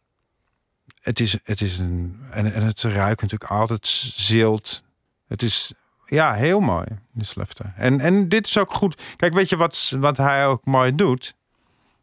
het 1.01 1.21
is, 1.21 1.39
het 1.45 1.61
is 1.61 1.79
een... 1.79 2.21
En, 2.31 2.47
het 2.47 2.83
ruikt 2.83 3.23
natuurlijk 3.23 3.51
altijd 3.51 3.87
zilt. 4.15 4.83
Het 5.27 5.43
is... 5.43 5.73
Ja, 6.07 6.35
heel 6.35 6.61
mooi, 6.61 6.87
de 7.11 7.25
slufter. 7.25 7.73
En, 7.77 8.01
en 8.01 8.29
dit 8.29 8.47
is 8.47 8.59
ook 8.59 8.75
goed. 8.75 9.03
Kijk, 9.17 9.35
weet 9.35 9.49
je 9.49 9.57
wat, 9.57 9.97
wat 9.99 10.17
hij 10.17 10.47
ook 10.47 10.65
mooi 10.65 10.95
doet? 10.95 11.35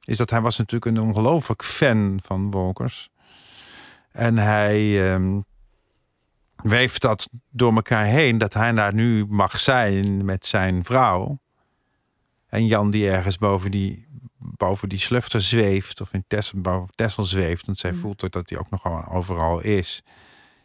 Is 0.03 0.17
dat 0.17 0.29
hij 0.29 0.41
was 0.41 0.57
natuurlijk 0.57 0.97
een 0.97 1.03
ongelooflijk 1.03 1.63
fan 1.63 2.19
van 2.23 2.51
Wolkers. 2.51 3.09
En 4.12 4.38
hij 4.38 5.12
ehm, 5.13 5.39
weeft 6.63 7.01
dat 7.01 7.29
door 7.49 7.73
elkaar 7.75 8.05
heen, 8.05 8.37
dat 8.37 8.53
hij 8.53 8.71
daar 8.71 8.93
nu 8.93 9.25
mag 9.25 9.59
zijn 9.59 10.25
met 10.25 10.45
zijn 10.45 10.83
vrouw. 10.83 11.39
En 12.47 12.65
Jan 12.67 12.91
die 12.91 13.09
ergens 13.09 13.37
boven 13.37 13.71
die, 13.71 14.07
boven 14.37 14.89
die 14.89 14.99
slufter 14.99 15.41
zweeft, 15.41 16.01
of 16.01 16.13
in 16.13 16.23
Tessel, 16.27 16.61
boven 16.61 16.95
Tessel 16.95 17.23
zweeft. 17.23 17.65
Want 17.65 17.79
zij 17.79 17.91
Mm. 17.91 17.97
voelt 17.97 18.23
ook 18.23 18.31
dat 18.31 18.49
hij 18.49 18.59
ook 18.59 18.69
nog 18.69 19.09
overal 19.11 19.59
is. 19.59 20.03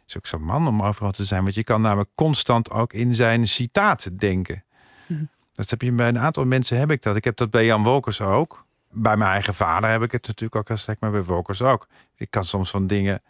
Is 0.07 0.17
ook 0.17 0.27
zo'n 0.27 0.43
man 0.43 0.67
om 0.67 0.83
overal 0.83 1.11
te 1.11 1.23
zijn. 1.23 1.43
Want 1.43 1.55
je 1.55 1.63
kan 1.63 1.81
namelijk 1.81 2.09
constant 2.15 2.71
ook 2.71 2.93
in 2.93 3.15
zijn 3.15 3.47
citaten 3.47 4.17
denken. 4.17 4.63
Mhm. 5.07 5.23
Dat 5.53 5.69
heb 5.69 5.81
je 5.81 5.91
bij 5.91 6.07
een 6.07 6.19
aantal 6.19 6.45
mensen 6.45 6.77
heb 6.77 6.91
ik 6.91 7.01
dat. 7.01 7.15
Ik 7.15 7.23
heb 7.23 7.35
dat 7.37 7.49
bij 7.49 7.65
Jan 7.65 7.83
Wolkers 7.83 8.21
ook. 8.21 8.65
Bij 8.91 9.17
mijn 9.17 9.31
eigen 9.31 9.53
vader 9.53 9.89
heb 9.89 10.01
ik 10.03 10.11
het 10.11 10.27
natuurlijk 10.27 10.55
ook 10.55 10.67
heel 10.67 10.77
sterk, 10.77 10.99
maar 10.99 11.11
bij 11.11 11.23
Wolkers 11.23 11.61
ook. 11.61 11.87
Ik 12.15 12.31
kan 12.31 12.43
soms 12.43 12.69
van 12.69 12.87
dingen. 12.87 13.21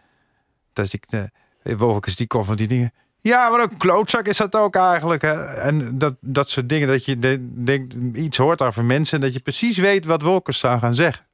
Dat 0.73 0.93
ik 0.93 1.09
de 1.09 1.31
Wolkers 1.73 2.15
die 2.15 2.27
komt 2.27 2.45
van 2.45 2.55
die 2.55 2.67
dingen. 2.67 2.93
Ja, 3.21 3.49
maar 3.49 3.59
een 3.59 3.77
klootzak 3.77 4.27
is 4.27 4.37
dat 4.37 4.55
ook 4.55 4.75
eigenlijk. 4.75 5.21
Hè? 5.21 5.43
En 5.43 5.97
dat, 5.97 6.15
dat 6.19 6.49
soort 6.49 6.69
dingen 6.69 6.87
dat 6.87 7.05
je 7.05 7.19
de- 7.19 7.63
denkt, 7.63 7.95
iets 8.13 8.37
hoort 8.37 8.61
over 8.61 8.83
mensen. 8.85 9.15
En 9.17 9.23
dat 9.25 9.33
je 9.33 9.39
precies 9.39 9.77
weet 9.77 10.05
wat 10.05 10.21
Wolkers 10.21 10.59
zou 10.59 10.79
gaan 10.79 10.93
zeggen. 10.93 11.25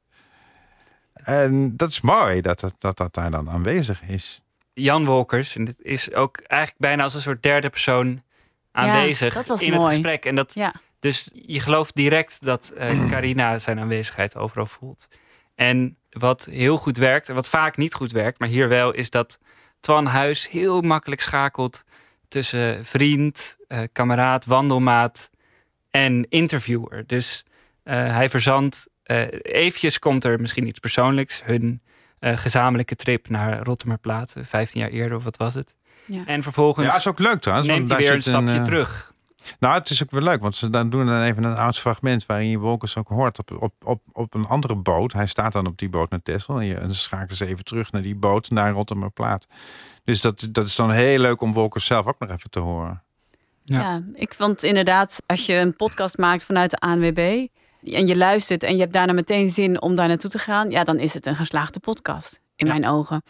En 1.14 1.76
dat 1.76 1.88
is 1.88 2.00
mooi 2.00 2.40
dat 2.40 2.60
dat, 2.60 2.74
dat, 2.78 2.96
dat 2.96 3.14
daar 3.14 3.30
dan 3.30 3.50
aanwezig 3.50 4.02
is. 4.02 4.40
Jan 4.74 5.04
Wolkers. 5.04 5.56
En 5.56 5.64
dit 5.64 5.76
is 5.82 6.12
ook 6.14 6.36
eigenlijk 6.40 6.80
bijna 6.80 7.02
als 7.02 7.14
een 7.14 7.20
soort 7.20 7.42
derde 7.42 7.70
persoon 7.70 8.22
aanwezig 8.72 9.34
dat 9.34 9.46
was 9.46 9.62
in 9.62 9.70
mooi. 9.70 9.82
het 9.82 9.92
gesprek. 9.92 10.24
En 10.24 10.34
dat, 10.34 10.54
Ja. 10.54 10.74
Dus 11.00 11.28
je 11.32 11.60
gelooft 11.60 11.94
direct 11.94 12.44
dat 12.44 12.72
eh, 12.76 13.08
Carina 13.08 13.58
zijn 13.58 13.78
aanwezigheid 13.80 14.36
overal 14.36 14.66
voelt. 14.66 15.08
En 15.54 15.96
wat 16.10 16.44
heel 16.44 16.76
goed 16.76 16.96
werkt, 16.96 17.28
en 17.28 17.34
wat 17.34 17.48
vaak 17.48 17.76
niet 17.76 17.94
goed 17.94 18.12
werkt, 18.12 18.38
maar 18.38 18.48
hier 18.48 18.68
wel, 18.68 18.92
is 18.92 19.10
dat 19.10 19.38
Twan 19.82 20.06
Huis 20.06 20.48
heel 20.48 20.80
makkelijk 20.80 21.20
schakelt 21.20 21.84
tussen 22.28 22.84
vriend, 22.84 23.56
eh, 23.68 23.80
kameraad, 23.92 24.44
wandelmaat 24.44 25.30
en 25.90 26.26
interviewer. 26.28 27.06
Dus 27.06 27.44
eh, 27.82 27.94
hij 27.94 28.30
verzandt, 28.30 28.86
eh 29.02 29.26
eventjes 29.42 29.98
komt 29.98 30.24
er 30.24 30.40
misschien 30.40 30.66
iets 30.66 30.78
persoonlijks, 30.78 31.42
hun 31.44 31.82
eh, 32.18 32.38
gezamenlijke 32.38 32.96
trip 32.96 33.28
naar 33.28 33.62
Rottermerplaat, 33.62 34.34
15 34.42 34.80
jaar 34.80 34.90
eerder 34.90 35.16
of 35.16 35.24
wat 35.24 35.36
was 35.36 35.54
het. 35.54 35.76
Ja. 36.04 36.26
En 36.26 36.42
vervolgens 36.42 36.86
Ja, 36.92 36.96
is 36.96 37.06
ook 37.06 37.18
leuk 37.18 37.40
trouwens. 37.40 37.68
neemt 37.68 37.88
hij 37.88 37.98
weer 37.98 38.12
een 38.12 38.22
stapje 38.22 38.62
terug. 38.62 39.11
Nou, 39.58 39.74
het 39.74 39.90
is 39.90 40.02
ook 40.02 40.10
wel 40.10 40.22
leuk, 40.22 40.40
want 40.40 40.56
ze 40.56 40.70
dan 40.70 40.90
doen 40.90 41.06
dan 41.06 41.22
even 41.22 41.44
een 41.44 41.56
oud 41.56 41.78
fragment 41.78 42.26
waarin 42.26 42.48
je 42.48 42.58
Wolkers 42.58 42.96
ook 42.96 43.08
hoort 43.08 43.38
op, 43.38 43.62
op, 43.62 43.72
op, 43.84 44.02
op 44.12 44.34
een 44.34 44.46
andere 44.46 44.74
boot. 44.74 45.12
Hij 45.12 45.26
staat 45.26 45.52
dan 45.52 45.66
op 45.66 45.78
die 45.78 45.88
boot 45.88 46.10
naar 46.10 46.22
Texel 46.22 46.58
en, 46.60 46.66
je, 46.66 46.74
en 46.74 46.82
dan 46.82 46.94
schakelen 46.94 47.36
ze 47.36 47.46
even 47.46 47.64
terug 47.64 47.92
naar 47.92 48.02
die 48.02 48.14
boot 48.14 48.50
naar 48.50 48.72
Rotterdamplaat. 48.72 49.46
Dus 50.04 50.20
dat, 50.20 50.48
dat 50.50 50.66
is 50.66 50.76
dan 50.76 50.90
heel 50.90 51.18
leuk 51.18 51.40
om 51.40 51.52
Wolkers 51.52 51.86
zelf 51.86 52.06
ook 52.06 52.18
nog 52.18 52.30
even 52.30 52.50
te 52.50 52.58
horen. 52.58 53.02
Ja. 53.64 53.80
Ja. 53.80 54.02
ik 54.14 54.34
vond 54.34 54.62
inderdaad, 54.62 55.22
als 55.26 55.46
je 55.46 55.54
een 55.54 55.76
podcast 55.76 56.18
maakt 56.18 56.44
vanuit 56.44 56.70
de 56.70 56.76
ANWB 56.78 57.46
en 57.84 58.06
je 58.06 58.16
luistert 58.16 58.62
en 58.62 58.74
je 58.74 58.80
hebt 58.80 58.92
daarna 58.92 59.12
meteen 59.12 59.50
zin 59.50 59.82
om 59.82 59.94
daar 59.94 60.08
naartoe 60.08 60.30
te 60.30 60.38
gaan, 60.38 60.70
ja, 60.70 60.84
dan 60.84 60.98
is 60.98 61.14
het 61.14 61.26
een 61.26 61.36
geslaagde 61.36 61.80
podcast 61.80 62.40
in 62.56 62.66
Ja. 62.66 62.72
mijn 62.72 62.86
ogen. 62.86 63.22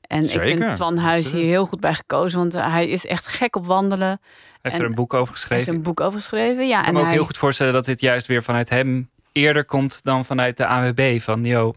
En 0.00 0.24
ik 0.24 0.40
vind 0.40 0.74
Twan 0.74 0.96
Huis 0.96 1.32
hier 1.32 1.44
heel 1.44 1.66
goed 1.66 1.80
bij 1.80 1.94
gekozen, 1.94 2.38
want 2.38 2.52
hij 2.52 2.88
is 2.88 3.06
echt 3.06 3.26
gek 3.26 3.56
op 3.56 3.66
wandelen. 3.66 4.20
Heeft 4.62 4.74
En- 4.74 4.80
er 4.82 4.86
een 4.88 4.94
boek 4.94 5.14
over 5.14 5.18
Hij 5.18 5.26
heeft 5.34 5.40
geschreven. 5.48 5.74
een 5.74 5.82
boek 5.82 6.00
over 6.00 6.18
geschreven. 6.20 6.66
Ja, 6.66 6.78
Ik 6.78 6.84
kan 6.84 6.86
en 6.86 6.92
me 6.92 6.98
ook 6.98 7.04
hij, 7.04 7.14
heel 7.14 7.24
goed 7.24 7.38
voorstellen 7.38 7.72
dat 7.72 7.84
dit 7.84 8.00
juist 8.00 8.26
weer 8.26 8.42
vanuit 8.42 8.68
hem 8.68 9.10
eerder 9.32 9.64
komt 9.64 10.00
dan 10.02 10.24
vanuit 10.24 10.56
de 10.56 10.66
AWB. 10.66 11.20
Van, 11.20 11.44
yo, 11.44 11.74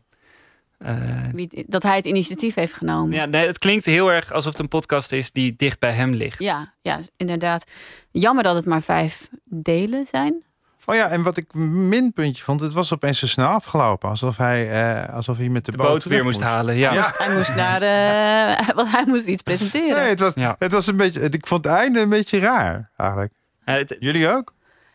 eh, 0.78 0.96
wie- 1.34 1.64
dat 1.68 1.84
hij 1.84 1.96
het 1.96 2.06
initiatief 2.06 2.56
heeft 2.56 2.74
genomen. 2.74 3.16
ja, 3.16 3.26
nee, 3.26 3.48
het 3.48 3.58
klinkt 3.60 3.86
heel 3.86 4.12
erg 4.12 4.32
alsof 4.34 4.52
het 4.52 4.60
een 4.62 4.68
podcast 4.68 5.12
is 5.12 5.32
die 5.32 5.54
dicht 5.56 5.80
bij 5.80 5.92
hem 5.92 6.12
ligt. 6.14 6.40
Ja, 6.40 6.74
ja, 6.82 7.00
inderdaad. 7.18 7.64
Jammer 8.12 8.44
dat 8.44 8.56
het 8.56 8.66
maar 8.66 8.82
vijf 8.82 9.30
delen 9.44 10.06
zijn. 10.12 10.44
Oh 10.86 10.96
ja, 10.96 11.08
en 11.10 11.24
wat 11.24 11.38
ik 11.38 11.46
een 11.54 11.88
minpuntje 11.90 12.44
vond, 12.44 12.60
het 12.60 12.74
was 12.74 12.94
opeens 12.94 13.20
zo 13.20 13.28
snel 13.28 13.48
afgelopen. 13.48 14.10
Alsof 14.10 14.38
hij, 14.38 14.72
eh, 15.06 15.14
alsof 15.16 15.38
hij 15.38 15.50
met 15.50 15.66
de, 15.66 15.72
De 15.72 15.78
boot 15.78 16.04
weer 16.04 16.24
moest 16.24 16.42
halen. 16.42 16.76
Ja. 16.76 16.94
Ja. 16.94 17.12
Hij 17.18 17.36
moest 17.36 17.56
naar, 17.56 17.82
eh, 17.82 18.70
want 18.76 18.92
hij 18.92 19.04
moest 19.08 19.26
iets 19.26 19.42
presenteren. 19.42 19.98
Nee, 20.00 20.10
het 20.10 20.20
was, 20.20 20.34
Ja. 20.36 20.56
het 20.60 20.72
was 20.72 20.88
een 20.88 20.98
beetje, 20.98 21.20
ik 21.30 21.48
vond 21.48 21.64
het 21.66 21.74
einde 21.74 22.00
een 22.00 22.10
beetje 22.10 22.40
raar 22.40 22.90
eigenlijk. 22.98 23.34
Het- 23.64 23.96
Jullie 24.00 24.30
ook? 24.30 24.54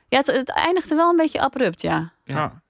Ja, 0.08 0.18
het, 0.18 0.26
het 0.26 0.50
eindigde 0.50 0.94
wel 0.94 1.10
een 1.10 1.16
beetje 1.16 1.40
abrupt, 1.40 1.82
ja. 1.82 2.12
ja. 2.24 2.62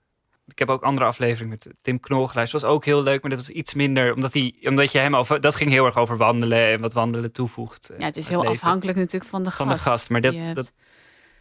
Ik 0.46 0.59
heb 0.59 0.68
ook 0.68 0.83
andere 0.83 1.07
afleveringen 1.07 1.48
met 1.48 1.74
Tim 1.83 2.00
Knol 2.00 2.26
geluisterd. 2.26 2.62
was 2.62 2.70
ook 2.70 2.85
heel 2.85 3.02
leuk, 3.02 3.20
maar 3.22 3.31
dat 3.31 3.38
was 3.40 3.48
iets 3.48 3.74
minder. 3.74 4.14
Omdat, 4.14 4.33
hij, 4.33 4.55
omdat 4.62 4.92
je 4.92 4.98
hem 4.98 5.16
over. 5.16 5.40
Dat 5.40 5.55
ging 5.57 5.70
heel 5.70 5.87
erg 5.87 5.96
over 5.96 6.16
wandelen 6.16 6.68
en 6.72 6.81
wat 6.81 6.92
wandelen 6.92 7.33
toevoegt. 7.33 7.90
eh, 7.90 7.98
Ja, 7.98 8.05
het 8.05 8.16
is 8.16 8.29
heel 8.29 8.40
leven 8.40 8.55
afhankelijk 8.55 8.98
natuurlijk 8.98 9.31
van 9.31 9.42
de 9.42 9.50
van 9.50 9.66
gast. 9.70 9.85
de 9.85 9.90
gast. 9.90 10.11
Maar 10.11 10.20
dat, 10.20 10.35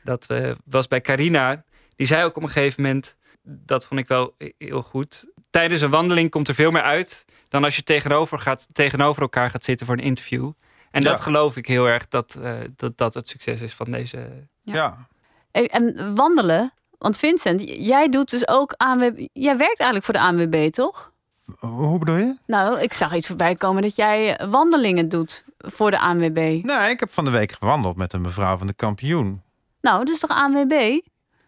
dat 0.05 0.25
eh, 0.25 0.51
was 0.65 0.87
bij 0.87 1.01
Carina. 1.01 1.63
Die 1.95 2.07
zei 2.07 2.23
ook 2.23 2.35
op 2.37 2.43
een 2.43 2.49
gegeven 2.49 2.83
moment. 2.83 3.15
Dat 3.43 3.85
vond 3.85 3.99
ik 3.99 4.07
wel 4.07 4.35
heel 4.57 4.81
goed. 4.81 5.31
Tijdens 5.49 5.81
een 5.81 5.89
wandeling 5.89 6.29
komt 6.29 6.47
er 6.47 6.55
veel 6.55 6.71
meer 6.71 6.81
uit. 6.81 7.25
dan 7.49 7.63
als 7.63 7.75
je 7.75 7.83
tegenover, 7.83 8.39
gaat, 8.39 8.67
tegenover 8.71 9.21
elkaar 9.21 9.49
gaat 9.49 9.63
zitten 9.63 9.85
voor 9.85 9.95
een 9.97 10.03
interview. 10.03 10.51
En 10.91 11.01
Ja. 11.01 11.09
dat 11.09 11.21
geloof 11.21 11.57
ik 11.57 11.67
heel 11.67 11.85
erg 11.85 12.07
dat, 12.07 12.37
eh, 12.41 12.53
dat 12.75 12.97
dat 12.97 13.13
het 13.13 13.27
succes 13.27 13.61
is 13.61 13.73
van 13.73 13.91
deze. 13.91 14.17
Ja. 14.61 14.73
Ja. 14.73 15.07
Hey, 15.51 15.67
En 15.67 16.15
wandelen, 16.15 16.73
want 16.97 17.17
Vincent, 17.17 17.61
jij 17.85 18.09
doet 18.09 18.29
dus 18.29 18.47
ook 18.47 18.73
ANWB. 18.77 19.27
Jij 19.33 19.57
werkt 19.57 19.79
eigenlijk 19.79 20.05
voor 20.05 20.13
de 20.13 20.19
ANWB, 20.19 20.71
toch? 20.71 21.11
Hoe 21.59 21.99
bedoel 21.99 22.15
je? 22.17 22.35
Nou, 22.45 22.79
ik 22.81 22.93
zag 22.93 23.15
iets 23.15 23.27
voorbij 23.27 23.55
komen 23.55 23.81
dat 23.81 23.95
jij 23.95 24.39
wandelingen 24.49 25.09
doet 25.09 25.43
voor 25.57 25.91
de 25.91 25.99
ANWB. 25.99 26.35
Nee, 26.63 26.89
ik 26.89 26.99
heb 26.99 27.09
van 27.11 27.25
de 27.25 27.31
week 27.31 27.51
gewandeld 27.51 27.95
met 27.95 28.13
een 28.13 28.21
mevrouw 28.21 28.57
van 28.57 28.67
de 28.67 28.73
kampioen. 28.73 29.41
Nou, 29.85 30.05
dat 30.05 30.13
is 30.13 30.19
toch 30.19 30.29
ANWB? 30.29 30.99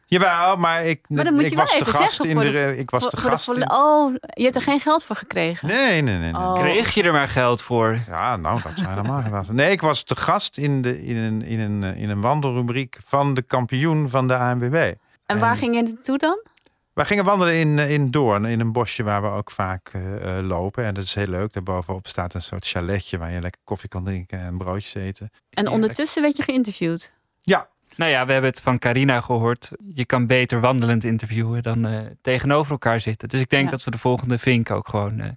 Jawel, 0.05 0.55
maar 0.57 0.85
ik, 0.85 1.05
Maar 1.09 1.23
dan 1.23 1.33
moet 1.33 1.43
ik 1.43 1.49
je 1.49 1.55
wel 1.55 1.63
was 1.65 1.73
de 1.73 1.79
even 1.79 1.93
gast 1.93 2.13
zeggen 2.13 2.29
in 2.35 2.39
de, 2.39 2.51
de- 2.51 2.77
ik 2.77 2.89
was 2.89 3.01
Voor- 3.01 3.11
de 3.11 3.17
voor 3.17 3.29
gast. 3.29 3.71
Oh, 3.71 4.13
je 4.33 4.43
hebt 4.43 4.55
er 4.55 4.61
geen 4.61 4.79
geld 4.79 5.03
voor 5.03 5.15
gekregen? 5.15 5.67
Nee, 5.67 6.01
nee, 6.01 6.17
nee. 6.17 6.31
nee. 6.31 6.41
Oh. 6.41 6.59
Kreeg 6.59 6.93
je 6.93 7.03
er 7.03 7.11
maar 7.11 7.29
geld 7.29 7.61
voor? 7.61 7.99
Ja, 8.07 8.35
nou, 8.35 8.61
dat 8.63 8.87
helemaal 8.87 9.21
geweest. 9.21 9.51
Nee, 9.51 9.71
ik 9.71 9.81
was 9.81 10.03
te 10.03 10.15
gast 10.15 10.57
in, 10.57 10.81
de, 10.81 11.05
in, 11.05 11.15
een, 11.15 11.41
in, 11.41 11.59
een, 11.59 11.83
in 11.95 12.09
een 12.09 12.21
wandelrubriek 12.21 12.97
van 13.05 13.33
de 13.33 13.41
kampioen 13.41 14.09
van 14.09 14.27
de 14.27 14.35
ANWB. 14.35 14.93
En 15.25 15.39
waar 15.39 15.57
ging 15.57 15.75
je 15.75 15.81
naartoe 15.81 16.17
dan? 16.17 16.45
Wij 16.93 17.05
gingen 17.05 17.25
wandelen 17.25 17.55
in, 17.55 17.79
eh, 17.79 17.91
in 17.91 18.11
Doorn, 18.11 18.45
in 18.45 18.59
een 18.59 18.71
bosje 18.71 19.03
waar 19.03 19.21
we 19.21 19.27
ook 19.27 19.51
vaak 19.51 19.89
eh, 19.93 20.37
eh, 20.37 20.45
lopen. 20.45 20.83
En 20.83 20.93
dat 20.93 21.03
is 21.03 21.13
heel 21.13 21.27
leuk. 21.27 21.53
Daarbovenop 21.53 22.07
staat 22.07 22.33
een 22.33 22.41
soort 22.41 22.67
chaletje 22.67 23.17
waar 23.17 23.31
je 23.31 23.41
lekker 23.41 23.61
koffie 23.63 23.89
kan 23.89 24.03
drinken 24.03 24.39
en 24.39 24.57
broodjes 24.57 24.93
eten. 24.93 25.29
En 25.49 25.67
ondertussen 25.67 26.21
werd 26.21 26.37
je 26.37 26.43
geïnterviewd. 26.43 27.11
Ja, 27.39 27.69
Nou 27.97 28.11
ja, 28.11 28.25
we 28.25 28.31
hebben 28.31 28.49
het 28.51 28.61
van 28.61 28.79
Carina 28.79 29.21
gehoord. 29.21 29.71
Je 29.93 30.05
kan 30.05 30.27
beter 30.27 30.59
wandelend 30.61 31.03
interviewen 31.03 31.63
dan 31.63 31.85
eh, 31.85 31.99
tegenover 32.21 32.71
elkaar 32.71 32.99
zitten. 32.99 33.27
Dus 33.29 33.39
ik 33.41 33.49
denk 33.49 33.63
Ja. 33.63 33.69
dat 33.69 33.83
we 33.83 33.91
de 33.91 33.97
volgende 33.97 34.39
Vink 34.39 34.71
ook 34.71 34.87
gewoon 34.87 35.19
eh, 35.19 35.29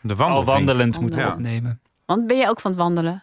de 0.00 0.14
al 0.14 0.44
wandelend 0.44 1.00
moeten 1.00 1.20
Ja. 1.20 1.32
opnemen. 1.32 1.80
Want 2.04 2.26
ben 2.26 2.36
jij 2.36 2.48
ook 2.48 2.60
van 2.60 2.70
het 2.70 2.80
wandelen? 2.80 3.22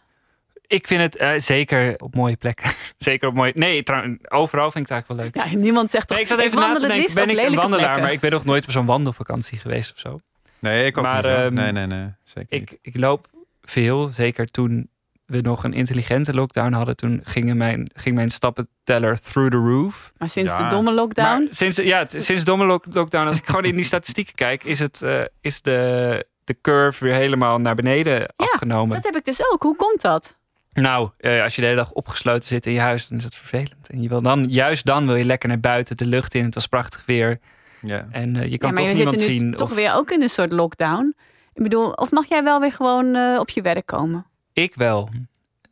Ik 0.68 0.88
vind 0.88 1.02
het 1.02 1.16
eh, 1.16 1.32
zeker 1.38 1.96
op 1.98 2.16
mooie 2.16 2.36
plekken. 2.36 2.72
zeker 2.98 3.28
op 3.28 3.34
mooie... 3.34 3.52
Nee, 3.56 3.84
trouwens, 3.84 4.18
overal 4.30 4.72
vind 4.72 4.90
ik 4.90 4.96
het 4.96 5.06
eigenlijk 5.08 5.34
wel 5.34 5.44
leuk. 5.44 5.52
Ja, 5.54 5.60
niemand 5.64 5.90
zegt 5.92 6.08
toch, 6.08 6.18
Nee, 6.18 6.26
ik 6.26 6.32
zat 6.32 6.40
even 6.42 6.60
na 6.60 6.74
te 6.74 6.88
denken, 6.88 7.14
ben 7.14 7.30
ik 7.30 7.38
een 7.38 7.56
wandelaar? 7.56 7.80
plekken. 7.80 8.02
Maar 8.02 8.12
ik 8.12 8.20
ben 8.20 8.32
nog 8.32 8.46
nooit 8.46 8.64
op 8.64 8.72
zo'n 8.72 8.86
wandelvakantie 8.86 9.58
geweest 9.58 9.92
of 9.92 10.00
zo. 10.00 10.20
Nee, 10.60 10.86
ik 10.86 10.98
ook 10.98 11.04
Maar, 11.04 11.16
niet. 11.24 11.26
ehm, 11.26 11.54
nee, 11.54 11.72
nee, 11.72 11.86
nee. 11.88 12.08
Zeker 12.24 12.60
niet. 12.60 12.72
Ik, 12.72 12.78
ik 12.82 12.98
loop 12.98 13.28
veel, 13.62 14.10
zeker 14.14 14.52
toen 14.52 14.90
we 15.26 15.42
nog 15.42 15.64
een 15.64 15.74
intelligente 15.74 16.34
lockdown 16.34 16.72
hadden. 16.72 16.96
Toen 16.96 17.22
gingen 17.24 17.58
mijn, 17.58 17.90
ging 17.94 18.16
mijn 18.16 18.30
stappenteller 18.32 19.20
through 19.20 19.52
the 19.52 19.58
roof. 19.58 20.12
Maar 20.18 20.30
sinds 20.30 20.52
Ja. 20.52 20.64
de 20.64 20.76
domme 20.76 20.94
lockdown? 20.94 21.44
Maar 21.44 21.48
sinds, 21.54 21.78
ja, 21.78 22.06
sinds 22.08 22.44
domme 22.44 22.66
lock- 22.66 22.86
lockdown, 22.90 23.28
als 23.28 23.38
ik 23.38 23.46
gewoon 23.46 23.64
in 23.66 23.76
die 23.76 23.86
statistieken 23.86 24.36
kijk, 24.36 24.64
is, 24.64 24.80
het, 24.80 25.02
eh, 25.02 25.22
is 25.42 25.62
de, 25.62 26.26
de 26.44 26.58
curve 26.62 27.04
weer 27.04 27.14
helemaal 27.14 27.60
naar 27.60 27.76
beneden 27.76 28.34
afgenomen. 28.36 28.96
Dat 28.96 29.06
heb 29.06 29.16
ik 29.16 29.26
dus 29.26 29.52
ook. 29.52 29.62
Hoe 29.64 29.76
komt 29.76 30.02
dat? 30.02 30.36
Nou, 30.74 31.10
eh, 31.18 31.44
als 31.44 31.56
je 31.56 31.62
de 31.62 31.68
hele 31.68 31.80
dag 31.80 31.92
opgesloten 31.92 32.48
zit 32.48 32.66
in 32.66 32.74
je 32.74 32.80
huis, 32.80 33.08
dan 33.08 33.18
is 33.18 33.24
het 33.24 33.36
vervelend. 33.36 33.90
En 33.90 34.02
je 34.02 34.08
wil 34.10 34.22
dan, 34.22 34.44
juist 34.50 34.86
dan 34.86 35.06
wil 35.06 35.16
je 35.16 35.26
lekker 35.26 35.50
naar 35.50 35.60
buiten, 35.60 35.98
de 35.98 36.06
lucht 36.06 36.34
in. 36.34 36.46
Het 36.46 36.54
was 36.54 36.68
prachtig 36.68 37.04
weer. 37.06 37.40
Ja. 37.82 38.08
En 38.12 38.36
eh, 38.36 38.44
je 38.44 38.50
Ja, 38.52 38.58
kan 38.58 38.74
maar 38.74 38.84
toch 38.84 38.92
we 38.92 38.96
niemand 38.96 39.20
zitten 39.20 39.34
nu 39.36 39.40
zien. 39.40 39.56
toch 39.56 39.70
of- 39.70 39.76
weer 39.76 39.94
ook 39.94 40.12
in 40.12 40.22
een 40.22 40.30
soort 40.30 40.52
lockdown. 40.52 41.16
Ik 41.54 41.64
bedoel, 41.64 41.92
of 41.92 42.12
mag 42.12 42.26
jij 42.30 42.44
wel 42.44 42.60
weer 42.60 42.72
gewoon 42.72 43.16
eh, 43.16 43.40
op 43.40 43.50
je 43.50 43.62
werk 43.62 43.86
komen? 43.86 44.26
Ik 44.54 44.76
wel. 44.76 45.10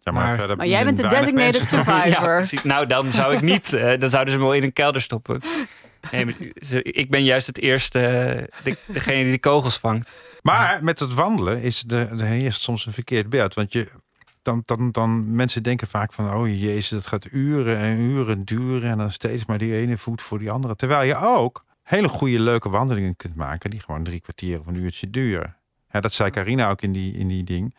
Ja, 0.03 0.11
maar, 0.11 0.25
maar- 0.25 0.35
verder 0.37 0.57
Maar 0.57 0.67
jij 0.67 0.83
bent 0.83 0.97
de 0.97 1.07
designated 1.07 1.33
mensen. 1.33 1.67
survivor. 1.85 2.45
Ja. 2.49 2.59
Nou, 2.63 2.85
dan 2.85 3.11
zou 3.11 3.33
ik 3.35 3.41
niet. 3.41 3.73
eh, 3.73 3.99
dan 3.99 4.09
zouden 4.09 4.33
ze 4.33 4.39
me 4.39 4.45
wel 4.45 4.53
in 4.55 4.63
een 4.63 4.73
kelder 4.73 5.01
stoppen. 5.01 5.41
Nee, 6.11 6.25
maar 6.25 6.33
ze- 6.55 6.83
ik 6.83 7.09
ben 7.09 7.23
juist 7.23 7.47
het 7.47 7.57
eerste, 7.57 7.99
eh, 8.07 8.43
de, 8.63 8.77
degene 8.87 9.23
die 9.23 9.31
de 9.31 9.39
kogels 9.39 9.77
vangt. 9.77 10.15
Maar 10.41 10.83
met 10.83 10.99
het 10.99 11.13
wandelen 11.13 11.61
is 11.61 11.83
er 11.87 12.21
heerst 12.21 12.61
soms 12.61 12.85
een 12.85 12.93
verkeerd 12.93 13.29
beeld. 13.29 13.53
Want 13.53 13.73
je, 13.73 13.87
dan, 14.41 14.61
dan, 14.65 14.91
dan, 14.91 15.35
mensen 15.35 15.63
denken 15.63 15.87
vaak 15.87 16.13
van, 16.13 16.33
oh 16.33 16.47
jezus, 16.47 16.89
dat 16.89 17.07
gaat 17.07 17.27
uren 17.31 17.77
en 17.77 17.99
uren 17.99 18.45
duren. 18.45 18.89
En 18.89 18.97
dan 18.97 19.11
steeds 19.11 19.45
maar 19.45 19.57
die 19.57 19.75
ene 19.75 19.97
voet 19.97 20.21
voor 20.21 20.39
die 20.39 20.51
andere. 20.51 20.75
Terwijl 20.75 21.03
je 21.07 21.15
ook 21.15 21.65
hele 21.83 22.07
goede, 22.07 22.39
leuke 22.39 22.69
wandelingen 22.69 23.15
kunt 23.15 23.35
maken. 23.35 23.69
Die 23.69 23.79
gewoon 23.79 24.03
drie 24.03 24.19
kwartier 24.21 24.59
of 24.59 24.67
een 24.67 24.75
uurtje 24.75 25.09
duren. 25.09 25.55
Ja, 25.91 25.99
dat 25.99 26.13
zei 26.13 26.29
Carina 26.29 26.69
ook 26.69 26.81
in 26.81 26.91
die, 26.91 27.13
in 27.17 27.27
die 27.27 27.43
ding. 27.43 27.75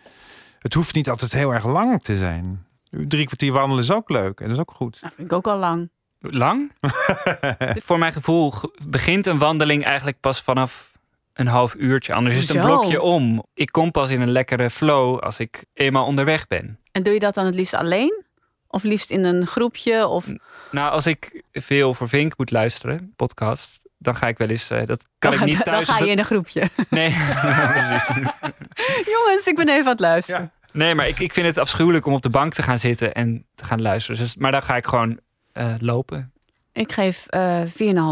Het 0.63 0.75
hoeft 0.75 0.95
niet 0.95 1.11
altijd 1.11 1.33
heel 1.33 1.53
erg 1.55 1.67
lang 1.67 2.03
te 2.03 2.17
zijn. 2.19 2.67
Drie 2.91 3.27
kwartier 3.27 3.53
wandelen 3.53 3.83
is 3.83 3.91
ook 3.93 4.11
leuk. 4.11 4.41
En 4.41 4.45
dat 4.47 4.55
is 4.55 4.61
ook 4.61 4.71
goed. 4.77 4.99
Dat 5.01 5.13
vind 5.15 5.27
ik 5.31 5.37
ook 5.37 5.47
al 5.47 5.59
lang. 5.59 5.91
Lang? 6.19 6.73
Voor 7.87 7.99
mijn 7.99 8.13
gevoel 8.13 8.51
ge- 8.51 8.73
begint 8.87 9.27
een 9.27 9.39
wandeling 9.39 9.85
eigenlijk 9.85 10.21
pas 10.21 10.41
vanaf 10.43 10.93
een 11.33 11.47
half 11.47 11.75
uurtje. 11.75 12.15
Anders 12.15 12.37
is 12.37 12.41
het 12.49 12.57
een 12.57 12.63
blokje 12.65 13.01
om. 13.03 13.45
Ik 13.55 13.73
kom 13.73 13.91
pas 13.91 14.11
in 14.11 14.21
een 14.21 14.31
lekkere 14.31 14.71
flow 14.71 15.19
als 15.19 15.39
ik 15.39 15.65
eenmaal 15.75 16.07
onderweg 16.07 16.47
ben. 16.47 16.79
En 16.93 17.03
doe 17.03 17.13
je 17.15 17.19
dat 17.21 17.35
dan 17.35 17.47
het 17.47 17.55
liefst 17.55 17.75
alleen? 17.75 18.25
Of 18.69 18.83
liefst 18.83 19.11
in 19.11 19.25
een 19.25 19.47
groepje? 19.47 20.07
Of 20.07 20.27
Nou, 20.71 20.93
als 20.93 21.07
ik 21.07 21.43
veel 21.53 21.95
voor 21.95 22.09
Vink 22.09 22.39
moet 22.39 22.51
luisteren, 22.51 23.13
podcast, 23.17 23.82
dan 24.03 24.17
ga 24.17 24.29
ik 24.29 24.39
wel 24.39 24.49
eens. 24.49 24.71
eh, 24.71 24.87
dat 24.87 25.07
kan 25.19 25.31
dan, 25.31 25.33
ik 25.33 25.39
ga- 25.39 25.45
niet 25.45 25.57
dan 25.65 25.75
thuis. 25.75 25.89
ga 25.89 25.99
je 26.05 26.11
in 26.11 26.19
een 26.19 26.25
groepje. 26.25 26.71
Nee. 26.91 27.11
Precies. 27.11 28.33
Jongens, 29.15 29.47
ik 29.47 29.57
ben 29.57 29.69
even 29.69 29.85
aan 29.85 29.91
het 29.91 30.01
luisteren. 30.01 30.53
nee, 30.73 30.95
maar 30.95 31.09
ik, 31.09 31.19
ik 31.19 31.33
vind 31.35 31.47
het 31.47 31.59
afschuwelijk 31.59 32.07
om 32.07 32.13
op 32.13 32.23
de 32.23 32.29
bank 32.31 32.55
te 32.55 32.63
gaan 32.63 32.79
zitten 32.79 33.15
en 33.15 33.47
te 33.55 33.65
gaan 33.65 33.83
luisteren. 33.83 34.21
Dus, 34.21 34.37
maar 34.37 34.53
dan 34.53 34.63
ga 34.63 34.77
ik 34.77 34.87
gewoon 34.87 35.19
eh, 35.53 35.75
lopen. 35.79 36.33
Ik 36.73 36.93
geef 36.93 37.27
eh 37.27 37.61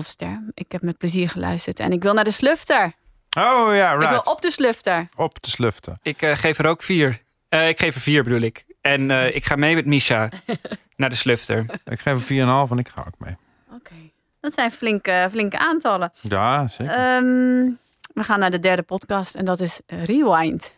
4,5 0.03 0.07
ster. 0.07 0.43
Ik 0.55 0.73
heb 0.73 0.83
met 0.83 0.99
plezier 0.99 1.29
geluisterd. 1.29 1.81
En 1.81 1.93
ik 1.93 2.03
wil 2.03 2.15
naar 2.15 2.25
de 2.25 2.31
slufter. 2.31 2.93
Oh 3.39 3.75
ja, 3.75 3.93
Ik 3.93 3.99
wil 3.99 4.09
right. 4.09 4.27
op 4.27 4.43
de 4.43 4.51
slufter. 4.51 5.07
Op 5.17 5.43
de 5.43 5.51
sluften. 5.51 5.99
Ik 6.03 6.23
eh, 6.23 6.37
geef 6.37 6.59
er 6.59 6.67
ook 6.67 6.83
vier. 6.83 7.23
Eh, 7.49 7.69
ik 7.69 7.79
geef 7.79 7.95
er 7.95 8.01
vier, 8.01 8.25
bedoel 8.25 8.41
ik. 8.41 8.65
En 8.81 9.11
eh, 9.11 9.35
ik 9.35 9.45
ga 9.45 9.57
mee 9.57 9.75
met 9.75 9.87
Misha 9.87 10.29
naar 10.97 11.09
de 11.09 11.15
slufter. 11.17 11.65
Ik 11.85 12.01
geef 12.01 12.31
een 12.31 12.67
4,5 12.67 12.71
en 12.71 12.79
ik 12.79 12.89
ga 12.89 13.01
ook 13.01 13.15
mee. 13.19 13.37
Oké. 13.75 13.95
Dat 14.41 14.53
zijn 14.53 14.73
flinke, 14.73 15.29
flinke 15.31 15.59
aantallen. 15.59 16.13
Ja, 16.21 16.69
zeker. 16.69 16.95
Ehm, 16.95 17.71
we 18.15 18.23
gaan 18.23 18.39
naar 18.39 18.51
de 18.51 18.61
derde 18.61 18.83
podcast 18.83 19.35
en 19.35 19.45
dat 19.45 19.61
is 19.61 19.81
Rewind. 19.87 20.75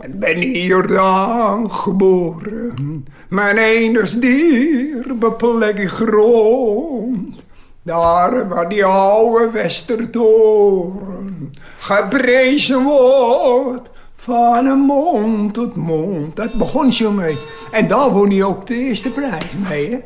Ik 0.00 0.18
ben 0.18 0.42
in 0.42 0.64
Jordaan 0.64 1.72
geboren. 1.72 3.04
Mijn 3.28 3.58
enigst 3.58 4.20
dierbe 4.20 5.32
plekje 5.32 5.88
grond. 5.88 7.44
Daar 7.82 8.48
waar 8.48 8.68
die 8.68 8.84
oude 8.84 9.50
Westertoren 9.50 11.52
geprezen 11.78 12.82
wordt 12.82 13.90
van 14.14 14.66
een 14.66 14.78
mond 14.78 15.54
tot 15.54 15.76
mond. 15.76 16.36
Dat 16.36 16.52
begon 16.52 16.92
zo 16.92 17.12
mee. 17.12 17.38
En 17.70 17.88
daar 17.88 18.10
won 18.10 18.30
hij 18.30 18.42
ook 18.42 18.66
de 18.66 18.74
eerste 18.74 19.10
prijs 19.10 19.52
mee, 19.68 19.90
hè? 19.90 19.98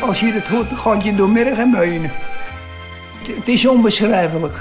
Als 0.00 0.20
je 0.20 0.32
het 0.32 0.46
hoort, 0.48 0.72
gaat 0.72 1.04
je 1.04 1.14
door 1.14 1.28
merg 1.28 1.58
en 1.58 1.70
benen. 1.70 2.12
Het- 3.26 3.48
is 3.48 3.66
onbeschrijfelijk. 3.66 4.60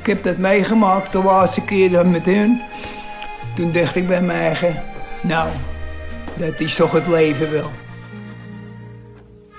Ik 0.00 0.06
heb 0.06 0.22
dat 0.22 0.36
meegemaakt 0.36 1.12
de 1.12 1.22
laatste 1.22 1.60
keer 1.60 1.90
dan 1.90 2.10
met 2.10 2.24
hun. 2.24 2.62
Toen 3.56 3.72
dacht 3.72 3.96
ik 3.96 4.08
bij 4.08 4.22
mij 4.22 4.56
nou, 5.20 5.48
dat 6.34 6.60
is 6.60 6.74
toch 6.74 6.92
het 6.92 7.06
leven 7.06 7.52
wel. 7.52 7.70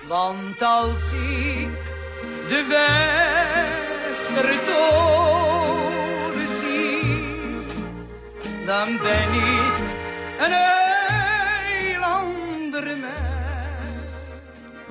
Want 0.08 0.62
als 0.62 1.12
ik 1.12 1.68
de 2.50 2.66
Westertoren 5.16 6.48
zie, 6.48 7.26
dan 8.66 8.86
ben 8.86 9.34
ik 9.34 9.74
een 10.40 10.85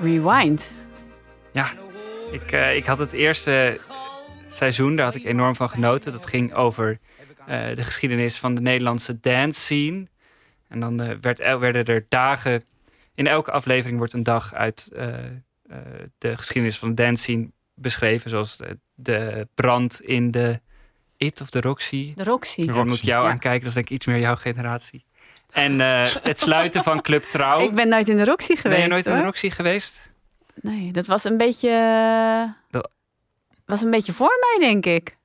Rewind. 0.02 0.70
Ja, 1.52 1.72
ik, 2.32 2.52
eh, 2.52 2.76
ik 2.76 2.86
had 2.86 2.98
het 2.98 3.12
eerste 3.12 3.80
seizoen, 4.46 4.96
daar 4.96 5.04
had 5.04 5.14
ik 5.14 5.24
enorm 5.24 5.56
van 5.56 5.68
genoten. 5.68 6.12
Dat 6.12 6.26
ging 6.26 6.54
over 6.54 6.98
eh, 7.46 7.76
de 7.76 7.84
geschiedenis 7.84 8.38
van 8.38 8.54
de 8.54 8.60
Nederlandse 8.60 9.20
dance 9.20 9.60
scene. 9.60 10.06
En 10.68 10.80
dan 10.80 11.00
eh, 11.00 11.16
werd, 11.20 11.38
werden 11.38 11.84
er 11.84 12.06
dagen... 12.08 12.64
In 13.14 13.26
elke 13.26 13.50
aflevering 13.50 13.98
wordt 13.98 14.12
een 14.12 14.22
dag 14.22 14.54
uit 14.54 14.90
eh, 14.92 15.14
eh, 15.14 15.78
de 16.18 16.36
geschiedenis 16.36 16.78
van 16.78 16.88
de 16.88 16.94
dance 16.94 17.22
scene 17.22 17.50
beschreven. 17.74 18.30
Zoals 18.30 18.56
de, 18.56 18.78
de 18.94 19.48
brand 19.54 20.00
in 20.00 20.30
de 20.30 20.60
It 21.16 21.40
of 21.40 21.50
de 21.50 21.60
Roxy. 21.60 22.14
De 22.14 22.24
Roxy. 22.24 22.66
Daar 22.66 22.86
moet 22.86 22.98
ik 22.98 23.04
jou 23.04 23.24
Ja. 23.24 23.30
aankijken, 23.30 23.60
dat 23.60 23.68
is 23.68 23.74
denk 23.74 23.86
ik 23.86 23.92
iets 23.92 24.06
meer 24.06 24.18
jouw 24.18 24.36
generatie. 24.36 25.04
En 25.54 25.80
eh, 25.80 26.02
het 26.22 26.38
sluiten 26.38 26.82
van 26.82 27.00
Club 27.02 27.24
Trouw. 27.24 27.60
Ik 27.60 27.74
ben 27.74 27.88
nooit 27.88 28.08
in 28.08 28.16
de 28.16 28.24
Roxy 28.24 28.56
geweest. 28.56 28.62
ben 28.76 28.80
je 28.80 28.86
nooit 28.88 29.06
in 29.06 29.14
de. 29.14 29.22
Roxy 29.22 29.50
geweest? 29.50 30.00
Nee, 30.54 30.92
dat 30.92 31.06
was 31.06 31.24
een 31.24 31.36
beetje... 31.36 31.70
Dat- 32.70 32.90
was 33.66 33.82
een 33.82 33.90
beetje 33.90 34.12
voor 34.12 34.38
mij, 34.40 34.68
denk 34.68 34.86
ik. 34.86 35.16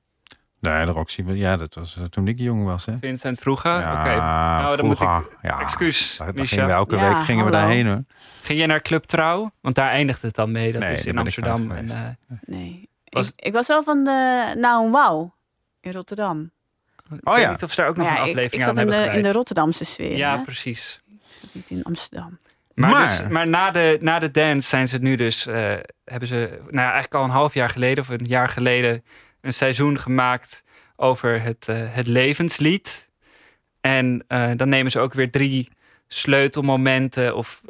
Nee, 0.60 0.84
de 0.84 0.90
Roxy, 0.90 1.22
ja, 1.26 1.56
dat 1.56 1.74
was 1.74 1.96
eh, 1.96 2.04
toen 2.04 2.28
ik 2.28 2.38
jong 2.38 2.64
was. 2.64 2.84
Hè? 2.86 2.92
Vincent 3.00 3.38
vroeger? 3.40 3.70
Ja, 3.80 4.00
Oké. 4.00 4.16
Nou, 4.16 4.76
dan 4.76 4.86
moet 4.86 4.96
vroeger, 4.96 5.20
ik... 5.32 5.38
ja. 5.42 5.60
Excuus, 5.60 6.16
Daar, 6.16 6.26
daar 6.26 6.36
Misha. 6.36 6.54
gingen 6.54 6.66
we 6.68 6.72
elke 6.74 6.96
Ja, 6.96 7.08
week 7.14 7.24
gingen 7.24 7.44
we 7.44 7.50
daarheen 7.50 7.86
hoor. 7.86 8.04
Ging 8.42 8.58
jij 8.58 8.66
naar 8.66 8.80
Club 8.82 9.04
Trouw? 9.04 9.50
Want 9.60 9.74
daar 9.74 9.90
eindigt 9.90 10.22
het 10.22 10.34
dan 10.34 10.50
mee. 10.52 10.72
Dat 10.72 10.80
Nee, 10.80 10.92
is 10.92 10.98
in 10.98 11.04
ben 11.04 11.12
ik 11.12 11.18
Amsterdam. 11.18 11.70
En, 11.70 11.88
eh, 11.88 12.36
Nee. 12.44 12.88
Was- 13.04 13.28
Ik, 13.28 13.32
ik 13.36 13.52
was 13.52 13.66
wel 13.66 13.82
van 13.82 14.04
de 14.04 14.52
Nou 14.58 14.90
Wauw 14.90 15.34
in 15.80 15.92
Rotterdam. 15.92 16.50
Ik 17.18 17.28
Oh 17.28 17.34
weet 17.34 17.42
ja. 17.42 17.50
niet 17.50 17.62
of 17.62 17.70
ze 17.70 17.80
daar 17.80 17.88
ook 17.88 17.96
nog 17.96 18.06
Maar 18.06 18.16
een 18.16 18.22
ik, 18.22 18.28
aflevering 18.28 18.62
ik 18.62 18.68
aan 18.68 18.76
zat 18.76 18.84
in 18.84 18.92
hebben 18.92 19.10
de, 19.12 19.16
in 19.16 19.22
de. 19.22 19.32
Rotterdamse 19.32 19.84
sfeer. 19.84 20.16
Ja, 20.16 20.36
hè? 20.36 20.42
precies. 20.42 21.00
Niet 21.52 21.70
in 21.70 21.82
Amsterdam. 21.82 22.38
Maar, 22.74 22.90
Maar- 22.90 23.06
dus, 23.06 23.28
maar 23.28 23.48
na, 23.48 23.70
de, 23.70 23.98
na 24.00 24.18
de 24.18 24.30
dance 24.30 24.68
zijn 24.68 24.88
ze 24.88 24.98
nu 24.98 25.16
dus... 25.16 25.46
eh, 25.46 25.74
hebben 26.04 26.28
ze 26.28 26.48
nou 26.60 26.76
ja, 26.76 26.82
eigenlijk 26.82 27.14
al 27.14 27.24
een 27.24 27.30
half 27.30 27.54
jaar 27.54 27.70
geleden... 27.70 28.02
of 28.04 28.08
een 28.08 28.24
jaar 28.24 28.48
geleden... 28.48 29.04
een 29.40 29.54
seizoen 29.54 29.98
gemaakt 29.98 30.62
over 30.96 31.42
het, 31.42 31.68
eh, 31.68 31.76
het 31.78 32.06
levenslied. 32.06 33.08
En 33.80 34.24
eh, 34.28 34.50
dan 34.56 34.68
nemen 34.68 34.90
ze 34.90 35.00
ook 35.00 35.14
weer 35.14 35.30
drie 35.30 35.68
sleutelmomenten. 36.08 37.36
Of, 37.36 37.60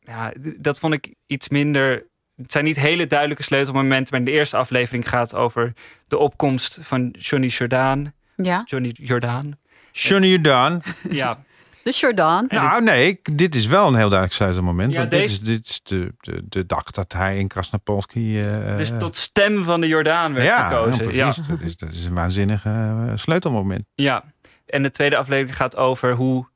ja, 0.00 0.32
dat 0.56 0.78
vond 0.78 0.94
ik 0.94 1.14
iets 1.26 1.48
minder... 1.48 2.06
Het 2.36 2.52
zijn 2.52 2.64
niet 2.64 2.76
hele 2.76 3.06
duidelijke 3.06 3.42
sleutelmomenten... 3.42 4.06
maar 4.10 4.20
in 4.20 4.26
de 4.32 4.38
eerste 4.38 4.56
aflevering 4.56 5.08
gaat 5.08 5.34
over 5.34 5.72
de 6.06 6.18
opkomst 6.18 6.78
van 6.80 7.08
Johnny 7.18 7.48
Jordaan. 7.48 8.12
Ja. 8.36 8.62
Johnny 8.64 8.90
Jordaan. 8.94 9.58
Johnny 9.92 10.28
Jordaan. 10.28 10.82
Ja, 11.10 11.42
De 11.82 11.90
Jordaan. 11.90 12.44
Nou, 12.48 12.82
nee, 12.82 13.06
ik- 13.08 13.38
dit 13.38 13.54
is 13.54 13.66
wel 13.66 13.86
een 13.88 13.94
heel 13.94 14.08
duidelijk 14.08 14.32
sleutelmoment. 14.32 14.92
Ja, 14.92 14.98
want 14.98 15.10
dit 15.10 15.22
is, 15.22 15.40
dit 15.40 15.66
is 15.66 15.80
de, 15.82 16.14
de, 16.18 16.42
de 16.48 16.66
dag 16.66 16.82
dat 16.90 17.12
hij 17.12 17.38
in 17.38 17.48
Krasnapolski... 17.48 18.40
eh, 18.48 18.76
dus 18.76 18.92
tot 18.98 19.16
stem 19.16 19.64
van 19.64 19.80
de 19.80 19.86
Jordaan 19.86 20.32
werd 20.34 20.46
ja, 20.46 20.68
gekozen. 20.68 21.04
Ja, 21.04 21.10
Ja. 21.12 21.24
precies. 21.24 21.46
Dat, 21.46 21.60
is, 21.60 21.76
dat 21.76 21.90
is 21.92 22.04
een 22.04 22.14
waanzinnig 22.14 22.64
eh, 22.64 23.10
sleutelmoment. 23.14 23.84
Ja, 23.94 24.24
en 24.66 24.82
de 24.82 24.90
tweede 24.90 25.16
aflevering 25.16 25.56
gaat 25.56 25.76
over 25.76 26.12
hoe 26.14 26.46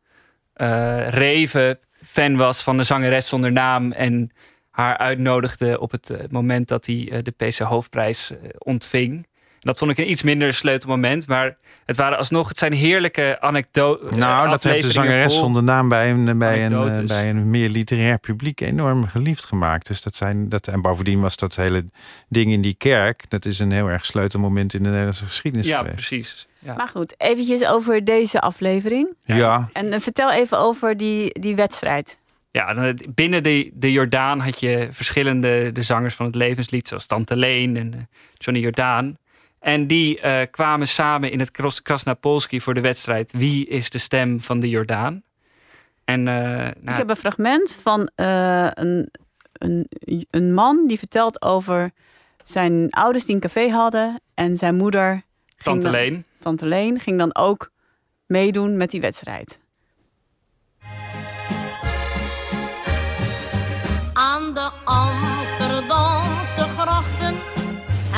eh 0.55 1.09
Reven 1.09 1.79
fan 2.07 2.37
was 2.37 2.63
van 2.63 2.77
de 2.77 2.83
zangeres 2.83 3.29
zonder 3.29 3.53
naam 3.53 3.93
en 3.93 4.31
haar 4.71 4.97
uitnodigde 4.99 5.81
op 5.81 5.91
het 5.91 6.13
moment 6.31 6.69
dat 6.69 6.87
hij 6.87 7.23
de 7.23 7.31
PC 7.31 7.59
Hoofdprijs 7.59 8.33
ontving. 8.59 9.27
Dat 9.61 9.79
vond 9.79 9.91
ik 9.91 9.99
een 9.99 10.11
iets 10.11 10.23
minder 10.23 10.55
sleutelmoment, 10.55 11.27
maar 11.27 11.57
het 11.85 11.97
waren 11.97 12.19
alsnog, 12.19 12.49
het 12.49 12.59
zijn 12.59 12.73
heerlijke 12.73 13.37
anekdoten. 13.41 14.19
Nou, 14.19 14.51
dat 14.51 14.65
heeft 14.65 14.83
de 14.83 14.91
zangeres 14.91 15.37
zonder 15.39 15.63
naam 15.63 15.89
bij 15.89 16.11
een, 16.11 16.39
bij, 16.39 16.67
een, 16.67 16.73
eh, 16.73 17.05
bij 17.05 17.31
een 17.31 17.51
meer 17.51 17.69
literair 17.69 18.19
publiek 18.19 18.61
enorm 18.61 19.07
geliefd 19.07 19.45
gemaakt. 19.45 19.87
Dus 19.87 20.01
dat 20.01 20.15
zijn, 20.15 20.49
dat, 20.49 20.67
en 20.67 20.83
bovendien 20.83 21.21
was 21.21 21.37
dat 21.37 21.57
hele 21.57 21.85
ding 22.29 22.53
in 22.53 22.61
die 22.61 22.75
kerk, 22.75 23.31
dat 23.31 23.45
is 23.45 23.59
een 23.59 23.73
heel 23.73 23.89
erg 23.89 24.05
sleutelmoment 24.05 24.75
in 24.75 24.83
de 24.83 24.89
Nederlandse 24.89 25.27
geschiedenis 25.27 25.67
Ja, 25.67 25.79
geweest. 25.79 25.95
precies. 25.95 26.47
Ja. 26.59 26.75
Maar 26.75 26.89
goed, 26.89 27.15
eventjes 27.21 27.67
over 27.67 28.05
deze 28.05 28.41
aflevering. 28.41 29.15
Ja, 29.25 29.69
En 29.73 29.93
eh, 29.93 30.01
vertel 30.01 30.33
even 30.33 30.59
over 30.59 30.97
die, 30.97 31.41
die 31.41 31.57
wedstrijd. 31.57 32.19
Ja, 32.51 32.93
binnen 33.15 33.43
de, 33.43 33.71
de 33.75 33.93
Jordaan 33.93 34.41
had 34.41 34.61
je 34.61 34.89
verschillende 34.93 35.73
de 35.73 35.83
zangers 35.83 36.15
van 36.15 36.27
het 36.27 36.35
levenslied, 36.35 36.89
zoals 36.89 37.07
Tante 37.07 37.37
Leen 37.37 37.77
en 37.77 37.95
eh, 37.95 38.01
Johnny 38.35 38.63
Jordaan. 38.63 39.17
En 39.69 39.87
die 39.87 40.21
eh, 40.21 40.47
kwamen 40.51 40.89
samen 40.89 41.31
in 41.31 41.39
het 41.39 41.51
Kros- 41.51 41.83
Krasnapolski 41.83 42.61
voor 42.61 42.75
de 42.75 42.81
wedstrijd 42.81 43.33
Wie 43.33 43.67
is 43.67 43.91
de 43.91 43.99
stem 43.99 44.41
van 44.41 44.61
de 44.61 44.69
Jordaan? 44.69 45.23
En 46.05 46.29
eh, 46.29 46.35
nou, 46.35 46.71
Ik 46.83 46.97
heb 46.97 47.09
een 47.11 47.17
fragment 47.17 47.71
van 47.83 48.11
eh, 48.15 48.67
een, 48.73 49.11
een, 49.53 49.87
een 50.31 50.55
man 50.55 50.87
die 50.87 50.99
vertelt 50.99 51.43
over 51.43 51.91
zijn 52.45 52.91
ouders 52.91 53.25
die 53.25 53.35
een 53.35 53.41
café 53.41 53.69
hadden. 53.69 54.21
En 54.35 54.57
zijn 54.57 54.77
moeder, 54.77 55.23
Tante 55.63 55.83
dan- 55.83 55.91
Leen. 55.91 56.25
Tante 56.39 56.67
Leen, 56.67 57.01
ging 57.01 57.19
dan 57.19 57.35
ook 57.35 57.71
meedoen 58.27 58.77
met 58.77 58.91
die 58.91 59.01
wedstrijd. 59.01 59.59
Aan 64.13 64.55
de 64.55 64.71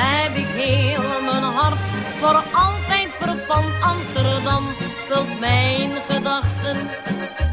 heb 0.00 0.36
ik 0.36 0.50
heel 0.62 1.22
mijn 1.30 1.42
hart 1.42 1.78
voor 2.20 2.42
altijd 2.64 3.10
verpand. 3.10 3.66
Amsterdam 3.82 4.64
vult 5.08 5.40
mijn 5.40 5.90
gedachten 6.08 6.76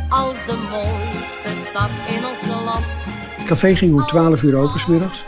als 0.10 0.36
de 0.48 0.58
mooiste 0.72 1.70
stad 1.70 1.90
in 2.16 2.22
ons 2.26 2.64
land. 2.66 2.86
Het 3.38 3.48
café 3.48 3.76
ging 3.76 3.94
om 3.94 4.06
12 4.06 4.42
uur 4.42 4.56
open 4.56 4.80
's 4.80 4.86
middags. 4.86 5.24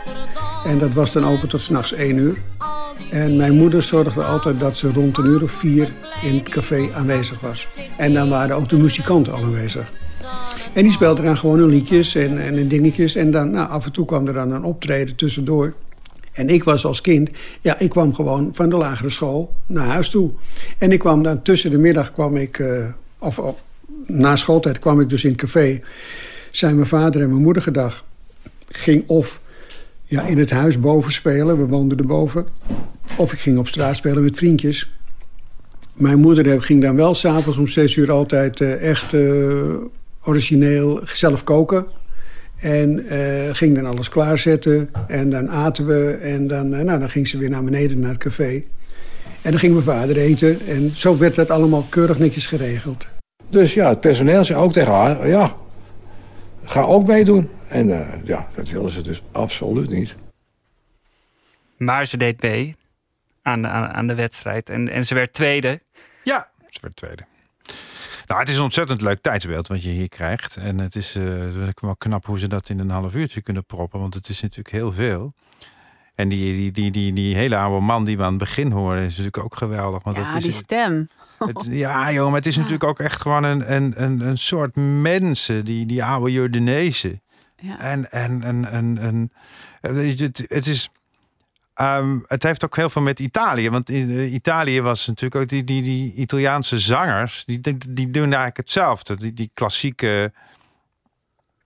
En 0.64 0.78
dat 0.78 0.92
was 0.92 1.12
dan 1.12 1.26
open 1.26 1.48
tot 1.48 1.60
s'nachts 1.60 1.92
1 1.92 2.16
uur. 2.16 2.36
En 3.10 3.36
mijn 3.36 3.54
moeder 3.54 3.82
zorgde 3.82 4.22
altijd 4.22 4.60
dat 4.60 4.76
ze 4.76 4.92
rond 4.92 5.18
een 5.18 5.26
uur 5.26 5.42
of 5.42 5.50
vier 5.50 5.92
in 6.22 6.34
het 6.34 6.48
café 6.48 6.88
aanwezig 6.94 7.40
was. 7.40 7.68
En 7.96 8.14
dan 8.14 8.28
waren 8.28 8.56
ook 8.56 8.68
de 8.68 8.76
muzikanten 8.76 9.32
al 9.32 9.42
aanwezig. 9.42 9.92
En 10.72 10.82
die 10.82 10.92
speelden 10.92 11.24
dan 11.24 11.36
gewoon 11.36 11.58
hun 11.58 11.68
liedjes 11.68 12.14
en, 12.14 12.38
en 12.38 12.68
dingetjes. 12.68 13.14
En 13.14 13.30
dan, 13.30 13.50
nou, 13.50 13.68
af 13.68 13.84
en 13.84 13.92
toe 13.92 14.04
kwam 14.04 14.26
er 14.26 14.32
dan 14.32 14.52
een 14.52 14.64
optreden 14.64 15.16
tussendoor. 15.16 15.74
En 16.40 16.48
ik 16.48 16.64
was 16.64 16.84
als 16.84 17.00
kind, 17.00 17.30
ja, 17.60 17.78
ik 17.78 17.90
kwam 17.90 18.14
gewoon 18.14 18.50
van 18.52 18.68
de 18.68 18.76
lagere 18.76 19.10
school 19.10 19.54
naar 19.66 19.86
huis 19.86 20.08
toe. 20.08 20.30
En 20.78 20.92
ik 20.92 20.98
kwam 20.98 21.22
dan 21.22 21.42
tussen 21.42 21.70
de 21.70 21.78
middag, 21.78 22.12
kwam 22.12 22.36
ik, 22.36 22.58
eh, 22.58 22.84
of, 23.18 23.40
na 24.04 24.36
schooltijd 24.36 24.78
kwam 24.78 25.00
ik 25.00 25.08
dus 25.08 25.24
in 25.24 25.30
het 25.30 25.40
café. 25.40 25.80
Zijn 26.50 26.74
mijn 26.74 26.86
vader 26.86 27.22
en 27.22 27.28
mijn 27.28 27.42
moeder 27.42 27.62
gedag. 27.62 28.04
Ging 28.68 29.08
of 29.08 29.40
ja, 30.04 30.22
in 30.22 30.38
het 30.38 30.50
huis 30.50 30.80
boven 30.80 31.12
spelen, 31.12 31.58
we 31.58 31.66
woonden 31.66 31.98
erboven. 31.98 32.46
Of 33.16 33.32
ik 33.32 33.38
ging 33.38 33.58
op 33.58 33.68
straat 33.68 33.96
spelen 33.96 34.22
met 34.22 34.36
vriendjes. 34.36 34.92
Mijn 35.94 36.18
moeder 36.18 36.52
eh, 36.52 36.60
ging 36.60 36.82
dan 36.82 36.96
wel 36.96 37.14
s'avonds 37.14 37.58
om 37.58 37.68
zes 37.68 37.96
uur 37.96 38.10
altijd 38.10 38.60
eh, 38.60 38.88
echt 38.90 39.14
origineel 40.22 41.00
zelf 41.04 41.44
koken. 41.44 41.86
En 42.60 43.06
eh, 43.06 43.54
ging 43.54 43.74
dan 43.74 43.86
alles 43.86 44.08
klaarzetten. 44.08 44.90
En 45.06 45.30
dan 45.30 45.50
aten 45.50 45.86
we. 45.86 46.18
En 46.22 46.46
dan, 46.46 46.74
eh, 46.74 46.80
nou, 46.80 46.98
dan 46.98 47.10
ging 47.10 47.28
ze 47.28 47.38
weer 47.38 47.50
naar 47.50 47.64
beneden 47.64 48.00
naar 48.00 48.10
het 48.10 48.18
café. 48.18 48.62
En 49.42 49.50
dan 49.50 49.58
ging 49.58 49.72
mijn 49.72 49.84
vader 49.84 50.16
eten. 50.16 50.58
En 50.66 50.90
zo 50.94 51.18
werd 51.18 51.34
dat 51.34 51.50
allemaal 51.50 51.86
keurig 51.88 52.18
netjes 52.18 52.46
geregeld. 52.46 53.08
Dus 53.48 53.74
ja, 53.74 53.88
het 53.88 54.00
personeel 54.00 54.44
zei 54.44 54.58
ook 54.58 54.72
tegen 54.72 54.92
haar, 54.92 55.28
ja, 55.28 55.54
ga 56.64 56.82
ook 56.82 57.06
meedoen. 57.06 57.48
En 57.68 57.90
eh, 57.90 58.24
ja, 58.24 58.48
dat 58.54 58.68
wilden 58.68 58.92
ze 58.92 59.02
dus 59.02 59.22
absoluut 59.32 59.90
niet. 59.90 60.14
Maar 61.76 62.06
ze 62.06 62.16
deed 62.16 62.42
mee 62.42 62.76
aan 63.42 63.62
de, 63.62 63.68
aan, 63.68 63.92
aan 63.92 64.06
de 64.06 64.14
wedstrijd. 64.14 64.70
En, 64.70 64.88
en 64.88 65.06
ze 65.06 65.14
werd 65.14 65.32
tweede. 65.32 65.80
Ja, 66.24 66.48
voor 66.70 66.88
de 66.88 66.94
tweede. 66.94 67.22
Nou, 68.30 68.42
het 68.42 68.50
is 68.50 68.56
een 68.56 68.62
ontzettend 68.62 69.00
leuk 69.00 69.20
tijdsbeeld 69.20 69.66
wat 69.66 69.82
je 69.82 69.88
hier 69.88 70.08
krijgt. 70.08 70.56
En 70.56 70.78
het 70.78 70.94
is 70.96 71.14
eh, 71.14 71.24
wel 71.80 71.96
knap 71.98 72.26
hoe 72.26 72.38
ze 72.38 72.48
dat 72.48 72.68
in 72.68 72.78
een 72.78 72.90
half 72.90 73.14
uurtje 73.14 73.40
kunnen 73.42 73.64
proppen. 73.64 74.00
Want 74.00 74.14
het 74.14 74.28
is 74.28 74.40
natuurlijk 74.40 74.70
heel 74.74 74.92
veel. 74.92 75.34
En 76.14 76.28
die, 76.28 76.54
die, 76.54 76.70
die, 76.72 76.90
die, 76.90 77.12
die 77.12 77.36
hele 77.36 77.56
oude 77.56 77.80
man 77.84 78.04
die 78.04 78.16
we 78.16 78.22
aan 78.22 78.28
het 78.28 78.38
begin 78.38 78.70
horen, 78.70 79.02
is 79.02 79.08
natuurlijk 79.08 79.44
ook 79.44 79.56
geweldig. 79.56 80.02
Want 80.02 80.16
Ja, 80.16 80.26
dat 80.28 80.36
is, 80.36 80.42
die 80.42 80.52
stem. 80.52 81.08
het- 81.38 81.66
ja, 81.70 82.12
joh, 82.12 82.26
maar 82.26 82.36
het 82.36 82.46
is 82.46 82.56
natuurlijk 82.56 82.84
ook 82.84 82.98
echt 82.98 83.20
gewoon 83.20 83.44
een, 83.44 83.74
een, 83.74 84.02
een, 84.02 84.20
een 84.20 84.38
soort 84.38 84.76
mensen, 84.76 85.64
die, 85.64 85.86
die 85.86 86.04
oude 86.04 86.32
Jordanezen. 86.32 87.22
Ja. 87.56 87.78
En, 87.80 88.10
en, 88.10 88.42
en, 88.42 88.64
en, 88.70 88.98
en 88.98 89.32
eh, 89.80 90.18
het, 90.18 90.44
het 90.48 90.66
is. 90.66 90.90
Ehm, 91.80 92.18
het 92.26 92.42
heeft 92.42 92.64
ook 92.64 92.76
heel 92.76 92.90
veel 92.90 93.02
met 93.02 93.20
Italië. 93.20 93.70
Want 93.70 93.90
in 93.90 94.10
eh, 94.10 94.32
Italië 94.32 94.80
was 94.80 95.06
natuurlijk 95.06 95.40
ook 95.42 95.48
die, 95.48 95.64
die, 95.64 95.82
die 95.82 96.14
Italiaanse 96.14 96.78
zangers. 96.78 97.44
Die, 97.44 97.60
die, 97.60 97.76
die 97.88 98.10
doen 98.10 98.24
eigenlijk 98.24 98.56
hetzelfde. 98.56 99.16
Die, 99.16 99.32
die 99.32 99.50
klassieke. 99.54 100.32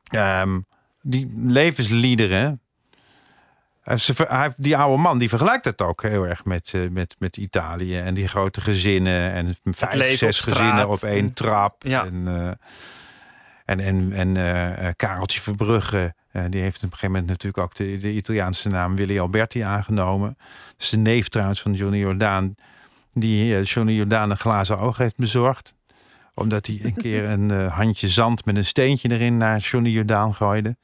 ehm, 0.05 0.61
die 1.03 1.33
levensliederen. 1.37 2.61
Hij 3.83 3.95
heeft- 4.07 4.19
hij 4.29 4.43
heeft- 4.43 4.63
Die 4.63 4.77
oude 4.77 5.03
man 5.03 5.19
die 5.19 5.29
vergelijkt 5.29 5.65
het 5.65 5.83
ook 5.83 6.03
heel 6.03 6.27
erg 6.27 6.45
met, 6.45 6.71
eh, 6.75 6.81
met, 6.91 7.17
met 7.19 7.37
Italië. 7.37 7.99
En 7.99 8.15
die 8.15 8.29
grote 8.29 8.61
gezinnen. 8.61 9.33
En 9.33 9.57
vijf, 9.65 10.19
zes 10.19 10.47
op 10.47 10.53
gezinnen 10.53 10.89
op 10.89 11.03
één 11.03 11.33
trap. 11.33 11.83
Ja. 11.83 12.05
En, 12.05 12.29
eh, 12.29 12.51
en, 13.65 13.81
en, 13.81 14.13
en 14.13 14.37
eh, 14.37 14.87
eh, 14.89 14.93
Kareltje 14.97 15.41
Verbrugge, 15.41 16.15
eh, 16.35 16.45
die 16.49 16.61
heeft 16.61 16.77
op 16.77 16.83
een 16.83 16.89
gegeven 16.89 17.11
moment 17.11 17.27
natuurlijk 17.27 17.63
ook 17.63 17.75
de, 17.75 17.97
de 17.97 18.13
Italiaanse 18.13 18.69
naam 18.69 18.97
Willy 18.97 19.19
Alberti 19.19 19.61
aangenomen. 19.61 20.37
Dat 20.39 20.83
is 20.83 20.89
de 20.89 20.97
neef 20.97 21.29
trouwens 21.29 21.63
van 21.63 21.73
Johnny 21.73 21.99
Jordaan, 21.99 22.55
die 23.13 23.57
eh, 23.57 23.65
Johnny 23.65 23.93
Jordaan 23.93 24.31
een 24.31 24.37
glazen 24.37 24.79
oog 24.79 24.97
heeft 24.97 25.17
bezorgd. 25.17 25.75
Omdat 26.35 26.67
hij 26.67 26.81
een 26.83 26.95
keer 26.95 27.25
een 27.25 27.51
eh, 27.51 27.77
handje 27.77 28.09
zand 28.09 28.45
met 28.45 28.57
een 28.57 28.65
steentje 28.65 29.11
erin 29.11 29.37
naar 29.37 29.59
Johnny 29.59 29.91
Jordaan 29.91 30.35
gooide. 30.35 30.77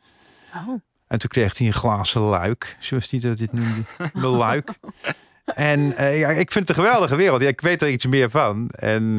Oh. 0.54 0.80
En 1.06 1.18
toen 1.18 1.28
kreeg 1.28 1.58
hij 1.58 1.66
een 1.66 1.72
glazen 1.72 2.20
luik, 2.20 2.76
zoals 2.78 3.10
hij 3.10 3.20
dat 3.20 3.38
dit 3.38 3.52
noemde. 3.52 3.82
De 4.12 4.26
luik. 4.26 4.78
En 5.44 5.80
ja, 5.96 6.28
ik 6.28 6.52
vind 6.52 6.68
het 6.68 6.76
een 6.76 6.84
geweldige 6.84 7.16
wereld. 7.16 7.42
Ja, 7.42 7.48
ik 7.48 7.60
weet 7.60 7.82
er 7.82 7.90
iets 7.90 8.06
meer 8.06 8.30
van. 8.30 8.68
En 8.68 9.14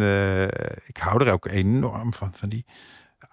ik 0.86 0.98
hou 0.98 1.26
er 1.26 1.34
ook 1.34 1.48
enorm 1.48 2.14
van. 2.14 2.32
Van 2.34 2.50
die 2.50 2.66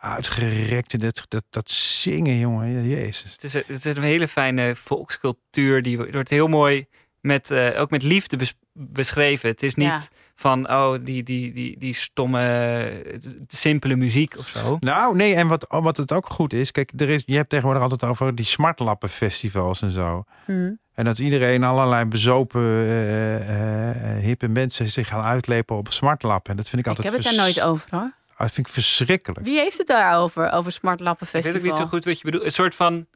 uitgerekte, 0.01 0.99
dat, 0.99 1.25
dat, 1.29 1.45
dat 1.51 1.71
zingen, 1.71 2.39
jongen. 2.39 2.89
Jezus. 2.89 3.33
Het 3.33 3.45
is, 3.45 3.55
een- 3.55 3.63
het 3.67 3.85
is 3.85 3.97
een 3.97 4.03
hele 4.03 4.29
fijne 4.29 4.75
volkscultuur. 4.77 5.83
Die 5.83 5.99
wordt 5.99 6.29
heel 6.31 6.49
mooi 6.49 6.87
met, 7.21 7.51
eh, 7.51 7.81
ook 7.81 7.91
met 7.91 8.03
liefde 8.03 8.37
bes- 8.37 8.55
beschreven. 8.73 9.49
Het 9.49 9.63
is 9.63 9.75
niet 9.75 9.87
Ja. 9.89 9.99
van, 10.35 10.71
oh, 10.71 10.95
die, 11.05 11.23
die, 11.23 11.53
die, 11.53 11.79
die 11.79 11.95
stomme, 11.95 13.19
simpele 13.49 13.97
muziek 13.97 14.37
of 14.37 14.49
zo. 14.49 14.77
Nou, 14.81 15.17
nee, 15.17 15.35
en 15.35 15.49
wat, 15.49 15.67
wat 15.69 15.97
het 15.97 16.13
ook 16.13 16.27
goed 16.31 16.53
is, 16.53 16.71
kijk, 16.71 16.93
er 16.97 17.09
is, 17.09 17.23
je 17.27 17.37
hebt 17.37 17.49
tegenwoordig 17.51 17.83
altijd 17.83 18.05
over 18.05 18.35
die 18.35 18.45
smartlappenfestivals 18.45 19.83
en 19.83 19.91
zo. 19.91 20.25
Hm. 20.45 20.71
En 20.95 21.05
dat 21.05 21.19
iedereen 21.19 21.65
allerlei 21.65 22.05
bezopen, 22.05 22.61
eh, 22.63 23.87
eh, 24.17 24.23
hippe 24.25 24.49
mensen 24.49 24.89
zich 24.89 25.09
gaan 25.09 25.23
uitlepen 25.23 25.77
op 25.77 25.89
smartlappen. 25.93 26.51
En 26.51 26.57
dat 26.57 26.69
vind 26.69 26.87
ik 26.87 26.93
Ik 26.93 26.97
altijd 26.97 27.15
heb 27.15 27.25
het 27.25 27.35
daar 27.35 27.45
nooit 27.45 27.61
over 27.63 27.87
hoor. 27.91 28.13
Ah, 28.39 28.45
Dat 28.47 28.53
vind 28.53 28.67
ik 28.67 28.73
verschrikkelijk. 28.73 29.45
Wie 29.45 29.59
heeft 29.59 29.79
het 29.79 29.87
daarover? 29.87 30.51
Over 30.51 30.73
Smart 30.73 31.01
Lappen 31.01 31.27
Ik 31.27 31.33
weet 31.33 31.43
Festival? 31.43 31.69
ook 31.71 31.77
niet 31.77 31.83
zo 31.87 31.89
goed 31.89 32.05
wat 32.05 32.19
je 32.19 32.25
bedoelt. 32.25 32.45
Een 32.45 32.53
soort 32.53 32.75
van 32.75 33.07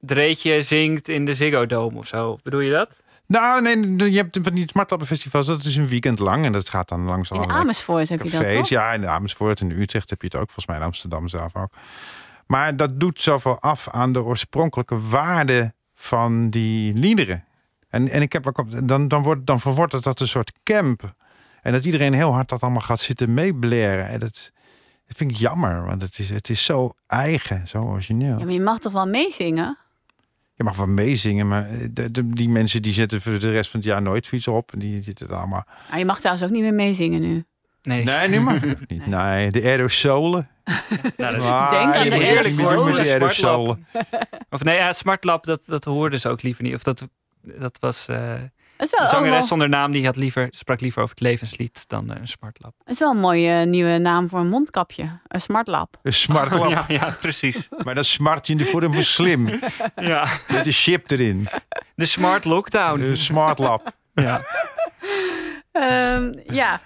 Dreetje 0.00 0.62
zingt 0.62 1.08
in 1.08 1.24
de 1.24 1.34
Ziggo 1.34 1.66
Dome 1.66 1.98
of 1.98 2.06
zo. 2.06 2.38
Bedoel 2.42 2.60
je 2.60 2.70
dat? 2.70 2.96
Nou, 3.26 3.62
nee, 3.62 4.10
je 4.12 4.16
hebt 4.16 4.38
van 4.42 4.54
die 4.54 4.68
smartlappenfestivals, 4.68 5.46
dat 5.46 5.64
is 5.64 5.76
een 5.76 5.88
weekend 5.88 6.18
lang. 6.18 6.44
En 6.44 6.52
dat 6.52 6.68
gaat 6.68 6.88
dan 6.88 7.04
langs 7.04 7.30
In 7.30 7.50
Amersfoort 7.50 8.08
heb 8.08 8.22
je 8.22 8.30
dat 8.30 8.50
toch? 8.50 8.68
Ja, 8.68 8.92
in 8.92 9.06
Amersfoort 9.06 9.60
en 9.60 9.70
in 9.70 9.80
Utrecht 9.80 10.10
heb 10.10 10.20
je 10.20 10.26
het 10.26 10.36
ook. 10.36 10.44
Volgens 10.44 10.66
mij 10.66 10.76
in 10.76 10.82
Amsterdam 10.82 11.28
zelf 11.28 11.56
ook. 11.56 11.72
Maar 12.46 12.76
dat 12.76 13.00
doet 13.00 13.20
zoveel 13.20 13.60
af 13.60 13.88
aan 13.88 14.12
de 14.12 14.22
oorspronkelijke 14.22 15.08
waarde 15.08 15.74
van 15.94 16.50
die 16.50 16.92
liederen. 16.92 17.44
En, 17.88 18.08
en 18.08 18.22
ik 18.22 18.32
heb 18.32 18.46
ook 18.46 18.58
op, 18.58 18.88
dan, 18.88 19.08
dan, 19.08 19.22
wordt, 19.22 19.46
dan 19.46 19.60
verwordt 19.60 19.92
het 19.92 20.02
dat 20.02 20.20
een 20.20 20.28
soort 20.28 20.52
camp. 20.62 21.14
En 21.62 21.72
dat 21.72 21.84
iedereen 21.84 22.12
heel 22.12 22.32
hard 22.32 22.48
dat 22.48 22.60
allemaal 22.60 22.80
gaat 22.80 23.00
zitten 23.00 23.34
meebleren. 23.34 24.08
En 24.08 24.20
dat, 24.20 24.50
dat 25.06 25.16
vind 25.16 25.30
ik 25.30 25.36
jammer, 25.36 25.84
want 25.84 26.02
het 26.02 26.18
is, 26.18 26.28
het 26.30 26.48
is 26.50 26.64
zo 26.64 26.92
eigen, 27.06 27.68
zo 27.68 27.82
origineel. 27.82 28.38
Ja, 28.38 28.44
maar 28.44 28.52
je 28.52 28.60
mag 28.60 28.78
toch 28.78 28.92
wel 28.92 29.06
meezingen? 29.06 29.78
Je 30.54 30.64
mag 30.64 30.76
wel 30.76 30.86
meezingen, 30.86 31.48
maar 31.48 31.68
eh, 31.70 31.86
de, 31.90 32.10
de- 32.10 32.28
die 32.28 32.48
mensen 32.48 32.82
die 32.82 32.92
zetten 32.92 33.20
voor 33.20 33.38
de 33.38 33.50
rest 33.50 33.70
van 33.70 33.80
het 33.80 33.88
jaar 33.88 34.02
nooit 34.02 34.26
fiets 34.26 34.48
op. 34.48 34.72
En 34.72 34.78
die 34.78 35.02
zitten 35.02 35.28
allemaal. 35.30 35.64
Maar 35.90 35.98
je 35.98 36.04
mag 36.04 36.18
trouwens 36.18 36.46
ook 36.46 36.52
niet 36.52 36.62
meer 36.62 36.74
meezingen 36.74 37.20
nu. 37.20 37.44
Nee, 37.82 38.04
Nee, 38.04 38.28
nu 38.28 38.40
mag 38.40 38.60
het 38.60 38.88
niet. 38.90 39.06
Nee, 39.06 39.50
de 39.50 39.62
aerosolen. 39.62 40.48
Nou, 41.16 41.32
dat 41.34 41.42
is 41.42 41.48
Ah, 41.48 41.70
Denk 41.70 41.94
aan 41.94 42.04
je 42.04 42.10
de 42.10 42.16
moet 42.16 42.24
eerlijk 42.24 42.56
niet 42.56 42.68
doen 42.68 42.84
met 42.92 43.02
die 43.02 43.12
aerosolen. 43.12 43.86
Of 44.50 44.62
nee, 44.64 44.76
ja, 44.76 44.92
Smartlap, 44.92 45.44
dat, 45.44 45.62
dat 45.66 45.84
hoorden 45.84 46.20
ze 46.20 46.28
ook 46.28 46.42
liever 46.42 46.62
niet. 46.64 46.74
Of 46.74 46.82
dat, 46.82 47.08
dat 47.42 47.78
was... 47.80 48.08
eh 48.08 48.34
is 48.82 48.90
wel, 48.90 49.00
de 49.06 49.10
wel- 49.10 49.20
zangeres 49.22 49.48
zonder 49.48 49.68
naam, 49.68 49.92
die 49.92 50.04
had 50.04 50.16
liever, 50.16 50.46
sprak 50.50 50.80
liever 50.80 51.02
over 51.02 51.14
het 51.14 51.24
levenslied 51.24 51.88
dan 51.88 52.10
eh, 52.12 52.20
een 52.20 52.28
Smartlap. 52.28 52.74
het 52.78 52.88
is 52.94 52.98
wel 52.98 53.10
een 53.10 53.20
mooie 53.20 53.64
nieuwe 53.64 53.98
naam 53.98 54.28
voor 54.28 54.38
een 54.38 54.48
mondkapje. 54.48 55.18
Een 55.28 55.40
Smart 55.40 55.66
Lab. 55.66 55.96
Een 56.02 56.12
smartlap. 56.12 56.68
Ja, 56.70 56.84
ja, 56.88 57.16
precies. 57.20 57.68
Maar 57.84 57.94
dan 57.94 58.04
smart 58.04 58.46
je 58.46 58.52
in 58.52 58.58
de 58.58 58.64
vorm 58.64 58.92
van 58.92 59.02
slim. 59.02 59.48
Ja. 59.96 60.26
Met 60.48 60.66
een 60.66 60.72
chip 60.72 61.10
erin. 61.10 61.48
De 61.94 62.06
Smart 62.06 62.44
Lockdown. 62.44 63.00
Een 63.00 63.16
smartlap. 63.16 63.92
Ja. 64.14 64.40
Ehm, 65.72 66.32
ja. 66.46 66.80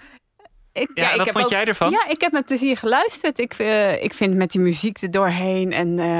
Ik, 0.73 0.91
Ja, 0.93 1.09
ik 1.11 1.17
wat 1.17 1.25
heb 1.25 1.33
vond 1.35 1.45
ook- 1.45 1.51
jij 1.51 1.65
ervan? 1.65 1.89
Ja, 1.91 2.07
ik 2.07 2.21
heb 2.21 2.31
met 2.31 2.45
plezier 2.45 2.77
geluisterd. 2.77 3.39
Ik, 3.39 3.53
eh, 3.53 4.03
ik 4.03 4.13
vind 4.13 4.33
met 4.35 4.51
die 4.51 4.61
muziek 4.61 5.01
er 5.01 5.11
doorheen 5.11 5.71
en 5.71 5.99
eh, 5.99 6.19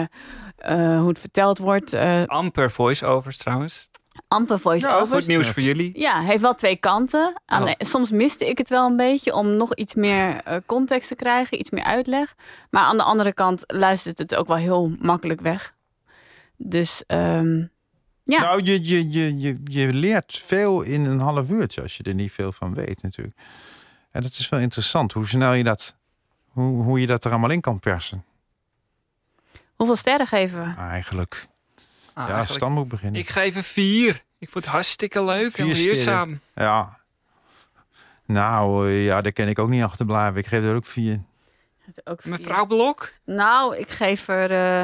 eh, 0.57 0.99
hoe 0.99 1.07
het 1.07 1.19
verteld 1.19 1.57
wordt. 1.57 1.93
eh 1.93 2.23
Amper 2.25 2.71
voice-overs 2.71 3.37
trouwens. 3.37 3.89
Amper 4.27 4.59
voice-overs. 4.59 5.11
Goed 5.19 5.27
nieuws 5.27 5.47
voor 5.49 5.61
jullie. 5.61 5.99
Ja, 5.99 6.21
heeft 6.21 6.41
wel 6.41 6.55
twee 6.55 6.75
kanten. 6.75 7.41
Aan 7.45 7.63
Oh. 7.63 7.71
de- 7.77 7.85
soms 7.85 8.11
miste 8.11 8.49
ik 8.49 8.57
het 8.57 8.69
wel 8.69 8.85
een 8.85 8.95
beetje 8.97 9.33
om 9.33 9.55
nog 9.57 9.75
iets 9.75 9.93
meer 9.93 10.41
eh, 10.43 10.57
context 10.65 11.07
te 11.07 11.15
krijgen, 11.15 11.59
iets 11.59 11.69
meer 11.69 11.83
uitleg. 11.83 12.35
Maar 12.69 12.83
aan 12.83 12.97
de 12.97 13.03
andere 13.03 13.33
kant 13.33 13.63
luistert 13.67 14.17
het 14.17 14.35
ook 14.35 14.47
wel 14.47 14.57
heel 14.57 14.95
makkelijk 14.99 15.41
weg. 15.41 15.73
Dus 16.57 17.03
ehm, 17.07 17.57
ja, 18.23 18.39
Nou, 18.39 18.63
je, 18.63 18.87
je, 18.87 19.09
je, 19.11 19.39
je, 19.39 19.57
je 19.63 19.93
leert 19.93 20.37
veel 20.45 20.81
in 20.81 21.05
een 21.05 21.19
half 21.19 21.49
uurtje 21.49 21.81
als 21.81 21.97
je 21.97 22.03
er 22.03 22.13
niet 22.13 22.31
veel 22.31 22.51
van 22.51 22.73
weet 22.73 23.01
natuurlijk. 23.01 23.37
En 24.11 24.21
dat 24.21 24.31
is 24.31 24.49
wel 24.49 24.59
interessant 24.59 25.11
hoe 25.13 25.27
snel 25.27 25.53
je 25.53 25.63
dat, 25.63 25.95
hoe, 26.47 26.83
hoe 26.83 26.99
je 26.99 27.07
dat 27.07 27.25
er 27.25 27.31
allemaal 27.31 27.49
in 27.49 27.61
kan 27.61 27.79
persen. 27.79 28.23
hoeveel 29.75 29.95
sterren 29.95 30.27
geven 30.27 30.63
we? 30.63 30.81
Eigenlijk. 30.81 31.47
Ah, 32.15 32.45
ja, 32.59 32.69
moet 32.69 32.87
beginnen. 32.87 33.21
Ik 33.21 33.29
geef 33.29 33.55
een 33.55 33.63
vier. 33.63 34.23
Ik 34.39 34.49
vond 34.49 34.63
het 34.65 34.73
hartstikke 34.73 35.23
leuk 35.23 35.57
en 35.57 35.65
Vier 35.65 35.75
leerzaam. 35.85 36.39
Ja. 36.55 36.99
Nou, 38.25 38.87
eh, 38.89 39.05
ja, 39.05 39.21
daar 39.21 39.31
ken 39.31 39.47
ik 39.47 39.59
ook 39.59 39.69
niet 39.69 39.83
achterblijven. 39.83 40.39
Ik 40.39 40.45
geef 40.47 40.63
er 40.63 40.75
ook 40.75 40.85
vier. 40.85 41.21
Ook 42.03 42.21
vier. 42.21 42.31
Mevrouw 42.31 42.65
Blok? 42.65 43.13
Nou, 43.25 43.77
ik 43.77 43.89
geef 43.89 44.27
er. 44.27 44.51
eh, 44.51 44.81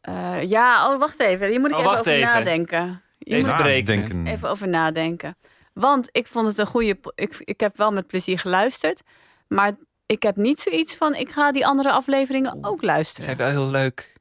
eh, 0.00 0.48
ja, 0.48 0.92
oh, 0.92 0.98
wacht 0.98 1.20
even. 1.20 1.48
Hier 1.48 1.60
moet 1.60 1.70
ik 1.70 1.76
Oh, 1.76 1.82
even 1.82 1.98
over 1.98 2.12
even. 2.12 2.28
nadenken. 2.28 3.02
Hier 3.18 3.34
Even 3.36 3.48
moet 3.48 3.58
ik 3.58 3.64
berekenen. 3.64 4.08
Denken. 4.08 4.26
even 4.32 4.48
over 4.48 4.68
nadenken. 4.68 5.36
Want 5.72 6.08
ik 6.12 6.26
vond 6.26 6.46
het 6.46 6.58
een 6.58 6.66
goede. 6.66 6.98
Ik, 7.14 7.36
ik 7.44 7.60
heb 7.60 7.76
wel 7.76 7.92
met 7.92 8.06
plezier 8.06 8.38
geluisterd. 8.38 9.02
Maar 9.48 9.72
ik 10.06 10.22
heb 10.22 10.36
niet 10.36 10.60
zoiets 10.60 10.94
van. 10.96 11.14
Ik 11.14 11.30
ga 11.32 11.52
die 11.52 11.66
andere 11.66 11.90
afleveringen 11.92 12.58
ook 12.60 12.80
Ze 12.80 12.86
luisteren. 12.86 13.24
zijn 13.24 13.36
wel 13.36 13.48
heel 13.48 13.70
leuk. 13.70 14.12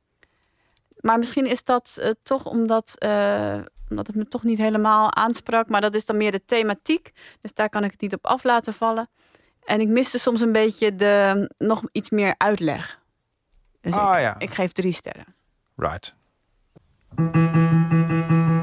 Maar 1.02 1.18
misschien 1.18 1.46
is 1.46 1.64
dat 1.64 1.98
eh, 2.00 2.10
toch 2.24 2.46
omdat, 2.46 2.94
eh, 2.98 3.58
omdat 3.90 4.08
het 4.08 4.16
me 4.16 4.28
toch 4.28 4.44
niet 4.44 4.58
helemaal 4.58 5.16
aansprak. 5.16 5.70
Maar 5.70 5.82
dat 5.82 5.96
is 5.96 6.06
dan 6.06 6.18
meer 6.18 6.32
de 6.32 6.46
thematiek. 6.46 7.12
Dus 7.42 7.54
daar 7.54 7.70
kan 7.70 7.84
ik 7.84 7.92
het 7.92 8.02
niet 8.02 8.14
op 8.14 8.26
af 8.26 8.44
laten 8.44 8.74
vallen. 8.74 9.10
En 9.64 9.82
ik 9.82 9.88
miste 9.88 10.20
soms 10.20 10.42
een 10.42 10.52
beetje 10.52 10.96
de, 10.96 11.50
nog 11.58 11.84
iets 11.92 12.10
meer 12.10 12.36
uitleg. 12.38 13.00
Dus 13.82 13.94
Ah, 13.94 14.16
ik, 14.16 14.22
ja. 14.22 14.36
ik 14.40 14.50
geef 14.50 14.72
drie 14.72 14.94
sterren. 14.94 15.36
Right. 15.76 16.14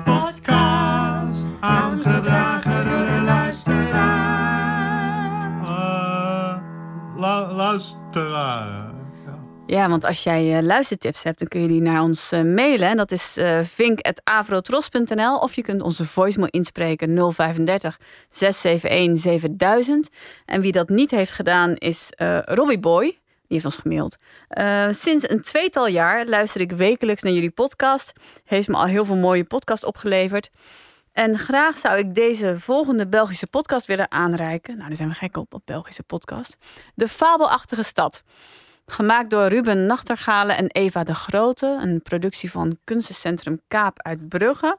Podcast, 0.05 1.45
aangedragen 1.61 2.89
door 2.89 3.07
de 3.07 3.23
luisteraar. 3.25 4.39
luisteraar. 7.59 8.88
Ja, 9.69 9.89
want 9.89 10.05
als 10.05 10.23
jij 10.23 10.57
eh, 10.57 10.63
luistertips 10.63 11.23
hebt, 11.23 11.39
dan 11.39 11.49
kun 11.49 11.61
je 11.61 11.69
die 11.69 11.81
naar 11.81 12.03
ons 12.03 12.33
eh, 12.33 12.43
mailen. 12.43 12.89
En 12.89 12.97
dat 12.97 13.13
is 13.13 13.37
eh 13.37 13.61
vink.avrotros.nl 13.63 15.39
of 15.39 15.55
je 15.55 15.63
kunt 15.63 15.83
onze 15.83 16.05
voicemail 16.05 16.51
inspreken 16.51 17.33
035 17.33 18.01
671 18.31 19.23
7000. 19.23 20.09
En 20.45 20.61
wie 20.61 20.73
dat 20.73 20.89
niet 20.89 21.11
heeft 21.11 21.33
gedaan 21.33 21.75
is 21.77 22.13
eh 22.17 22.39
Robbie 22.45 22.79
Boy. 22.79 23.05
Die 23.05 23.57
heeft 23.59 23.65
ons 23.65 23.77
gemaild. 23.77 24.17
Sinds 24.97 25.31
een 25.31 25.43
tweetal 25.43 25.87
jaar 25.87 26.27
luister 26.27 26.61
ik 26.61 26.73
wekelijks 26.73 27.23
naar 27.23 27.33
jullie 27.33 27.51
podcast. 27.51 28.13
Heeft 28.45 28.69
me 28.69 28.77
al 28.77 28.85
heel 28.85 29.05
veel 29.05 29.17
mooie 29.17 29.45
podcast 29.45 29.85
opgeleverd. 29.85 30.51
En 31.13 31.39
graag 31.39 31.79
zou 31.79 31.99
ik 31.99 32.15
deze 32.15 32.59
volgende 32.59 33.09
Belgische 33.09 33.47
podcast 33.47 33.87
willen 33.87 34.11
aanreiken. 34.11 34.77
Nou, 34.77 34.89
daar 34.89 34.97
zijn 34.97 35.09
we 35.09 35.15
gek 35.15 35.37
op, 35.37 35.55
op 35.55 35.63
Belgische 35.65 36.03
podcast. 36.03 36.57
De 36.95 37.09
Fabelachtige 37.09 37.83
Stad. 37.83 38.23
Gemaakt 38.91 39.31
door 39.31 39.47
Ruben 39.47 39.87
Nachtergalen 39.87 40.57
en 40.57 40.67
Eva 40.67 41.05
de 41.05 41.15
Grote. 41.15 41.79
Een 41.83 42.03
productie 42.03 42.51
van 42.51 42.79
Kunstencentrum 42.85 43.61
Kaap 43.69 44.03
uit 44.03 44.29
Brugge. 44.29 44.79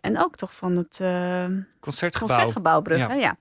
En 0.00 0.18
ook 0.18 0.36
toch 0.36 0.54
van 0.54 0.76
het 0.76 0.98
eh, 1.00 1.44
Concertgebouw. 1.80 2.36
Concertgebouw 2.36 2.80
Brugge, 2.80 3.08
Ja. 3.08 3.14
ja. 3.14 3.36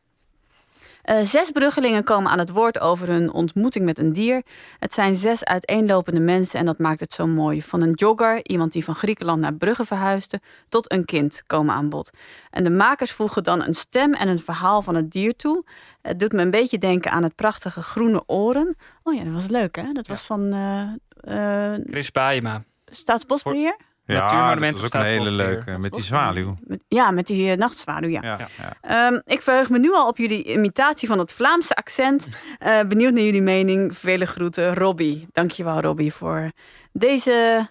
Eh, 1.02 1.20
zes 1.22 1.52
bruggelingen 1.52 2.04
komen 2.04 2.32
aan 2.32 2.40
het 2.40 2.50
woord 2.50 2.80
over 2.80 3.08
hun 3.08 3.32
ontmoeting 3.32 3.86
met 3.86 4.00
een 4.00 4.14
dier. 4.14 4.44
Het 4.80 4.94
zijn 4.94 5.16
zes 5.16 5.44
uiteenlopende 5.44 6.20
mensen 6.20 6.60
en 6.60 6.66
dat 6.66 6.78
maakt 6.78 7.00
het 7.00 7.14
zo 7.14 7.28
mooi. 7.28 7.64
Van 7.64 7.82
een 7.82 7.94
jogger, 7.94 8.40
iemand 8.48 8.72
die 8.72 8.84
van 8.84 8.96
Griekenland 8.96 9.42
naar 9.42 9.54
Brugge 9.54 9.86
verhuisde, 9.86 10.40
tot 10.70 10.92
een 10.92 11.06
kind 11.06 11.44
komen 11.48 11.76
aan 11.76 11.90
bod. 11.90 12.10
En 12.50 12.64
de 12.64 12.70
makers 12.70 13.12
voegen 13.12 13.44
dan 13.44 13.64
een 13.64 13.76
stem 13.76 14.14
en 14.14 14.28
een 14.28 14.40
verhaal 14.40 14.82
van 14.82 14.96
het 14.96 15.12
dier 15.12 15.36
toe. 15.36 15.64
Het 16.02 16.20
doet 16.20 16.32
me 16.32 16.42
een 16.42 16.52
beetje 16.52 16.78
denken 16.78 17.12
aan 17.12 17.24
het 17.24 17.36
prachtige 17.36 17.82
groene 17.82 18.24
oren. 18.26 18.76
Oh 19.04 19.14
ja, 19.14 19.24
dat 19.24 19.34
was 19.34 19.48
leuk 19.48 19.76
hè? 19.76 19.92
Dat 19.92 20.08
was 20.08 20.22
van 20.22 20.54
eh, 20.54 21.74
eh, 21.74 21.82
Chris 21.90 22.12
Baayema. 22.12 22.64
Staatsbosbeheer. 22.86 23.78
Ja, 24.06 24.20
Natuurmonument 24.20 24.76
dat 24.76 24.86
is 24.86 24.94
ook 24.94 25.02
een 25.02 25.08
hele 25.08 25.32
leuke. 25.32 25.78
Met 25.78 25.92
die 25.92 26.04
zwaluw. 26.04 26.58
Ja, 26.88 27.12
met 27.12 27.28
die 27.28 27.52
eh, 27.52 27.58
nachtzwaluw, 27.58 28.10
ja. 28.10 28.22
Ja, 28.22 28.50
ja. 28.58 28.76
Ehm, 28.82 29.20
ik 29.26 29.42
verheug 29.42 29.70
me 29.70 29.80
nu 29.80 29.94
al 29.94 30.08
op 30.08 30.18
jullie 30.18 30.44
imitatie 30.44 31.08
van 31.08 31.20
het 31.20 31.32
Vlaamse 31.32 31.76
accent. 31.76 32.28
Eh, 32.60 32.80
benieuwd 32.88 33.14
naar 33.14 33.24
jullie 33.24 33.42
mening. 33.42 33.98
Vele 33.98 34.26
groeten, 34.26 34.74
Robbie. 34.76 35.28
Dankjewel, 35.32 35.82
Robbie, 35.82 36.14
voor 36.14 36.52
deze 36.92 37.68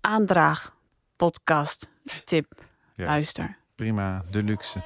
aandraag 0.00 0.74
podcast 1.16 1.88
tip. 2.24 2.46
Ja. 2.94 3.06
Luister. 3.06 3.56
Prima, 3.74 4.22
deluxe. 4.30 4.78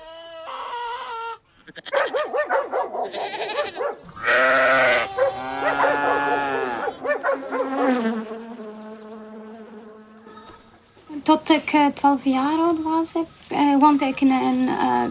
Tot 11.27 11.51
ik 11.51 11.70
eh, 11.72 11.87
12 11.87 12.24
jaar 12.24 12.59
oud 12.59 12.83
was, 12.83 13.12
ik, 13.14 13.27
eh, 13.57 13.77
woonde 13.79 14.05
ik 14.05 14.20
in 14.20 14.31
een 14.31 14.68
eh, 14.68 15.03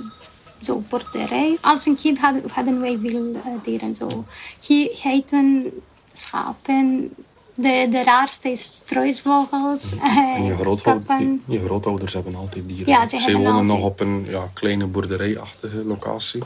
zo 0.62 0.84
boerderij. 0.90 1.58
Als 1.62 1.86
een 1.86 1.96
kind 1.96 2.18
hadden, 2.20 2.44
hadden 2.52 2.80
wij 2.80 2.98
veel 3.02 3.36
dieren. 3.64 3.96
Zo. 3.96 4.26
Hier 4.60 4.90
heten 5.02 5.72
schapen. 6.12 7.14
De, 7.56 7.88
de 7.90 8.04
raarste 8.04 8.50
is 8.52 8.64
struisvogels. 8.64 9.92
En 10.36 10.44
je, 10.44 10.56
grootouders, 10.56 11.24
je 11.48 11.60
grootouders 11.66 12.14
hebben 12.14 12.36
altijd 12.36 12.68
dieren. 12.68 12.88
Ja, 12.88 13.06
ze 13.06 13.20
zij 13.22 13.32
hebben 13.32 13.52
wonen 13.54 13.70
altijd- 13.70 13.80
nog 13.80 13.92
op 13.92 14.00
een 14.00 14.26
ja, 14.30 14.50
kleine 14.54 14.86
boerderijachtige 14.86 15.86
locatie. 15.86 16.44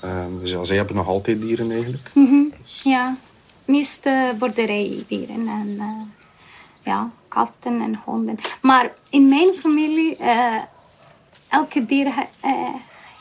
Ehm, 0.00 0.38
dus 0.40 0.50
ja, 0.50 0.64
zij 0.64 0.76
hebben 0.76 0.96
nog 0.96 1.08
altijd 1.08 1.40
dieren 1.40 1.70
eigenlijk. 1.70 2.10
Mhm, 2.14 2.42
Ja, 2.82 3.16
meeste 3.64 4.34
boerderijdieren 4.38 5.48
en 5.48 5.78
ja, 6.86 7.10
katten 7.28 7.80
en 7.80 8.00
honden. 8.04 8.38
Maar 8.62 8.92
in 9.10 9.28
mijn 9.28 9.54
familie, 9.54 10.16
eh, 10.16 10.54
elke 11.48 11.84
dier 11.84 12.06
eh, 12.40 12.52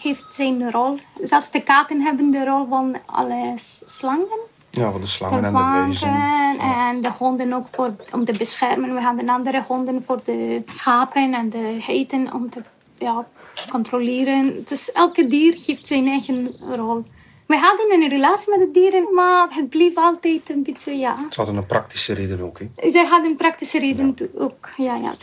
heeft 0.02 0.34
zijn 0.34 0.72
rol. 0.72 1.00
Zelfs 1.24 1.52
de 1.52 1.62
katten 1.62 2.02
hebben 2.02 2.32
de 2.32 2.46
rol 2.46 2.68
van 2.68 2.96
alle 3.06 3.54
slangen. 3.86 4.40
Ja, 4.72 4.92
voor 4.92 5.00
de 5.00 5.06
slangen 5.06 5.44
en 5.44 5.52
de 5.52 5.58
vangen 5.58 6.60
en 6.60 7.02
de 7.02 7.12
honden 7.18 7.54
ook 7.54 7.68
voor, 7.72 7.96
om 8.12 8.26
te 8.26 8.32
beschermen. 8.32 8.94
We 8.94 9.02
hadden 9.02 9.30
andere 9.30 9.64
honden 9.68 10.04
voor 10.04 10.22
de 10.24 10.64
schapen 10.68 11.34
en 11.34 11.50
de 11.50 11.78
geiten 11.80 12.34
om 12.34 12.50
te 12.50 12.62
ja, 12.98 13.26
controleren. 13.70 14.64
Dus 14.66 14.92
elke 14.92 15.28
dier 15.28 15.58
heeft 15.66 15.88
zijn 15.88 16.08
eigen 16.08 16.56
rol. 16.76 17.04
We 17.46 17.58
hadden 17.58 17.94
een 17.94 18.10
relatie 18.10 18.58
met 18.58 18.60
de 18.60 18.80
dieren, 18.80 19.14
maar 19.14 19.48
het 19.50 19.70
bleef 19.70 19.96
altijd 19.96 20.50
een 20.50 20.64
beetje, 20.64 20.98
ja. 20.98 21.18
Ze 21.30 21.36
hadden 21.42 21.56
een 21.56 21.66
praktische 21.66 22.14
reden 22.14 22.42
ook. 22.42 22.60
Hè. 22.60 22.90
Zij 22.90 23.06
hadden 23.06 23.36
praktische 23.36 23.80
reden 23.80 24.16
ook, 24.38 24.70
ja, 24.78 24.96
ja. 24.96 25.14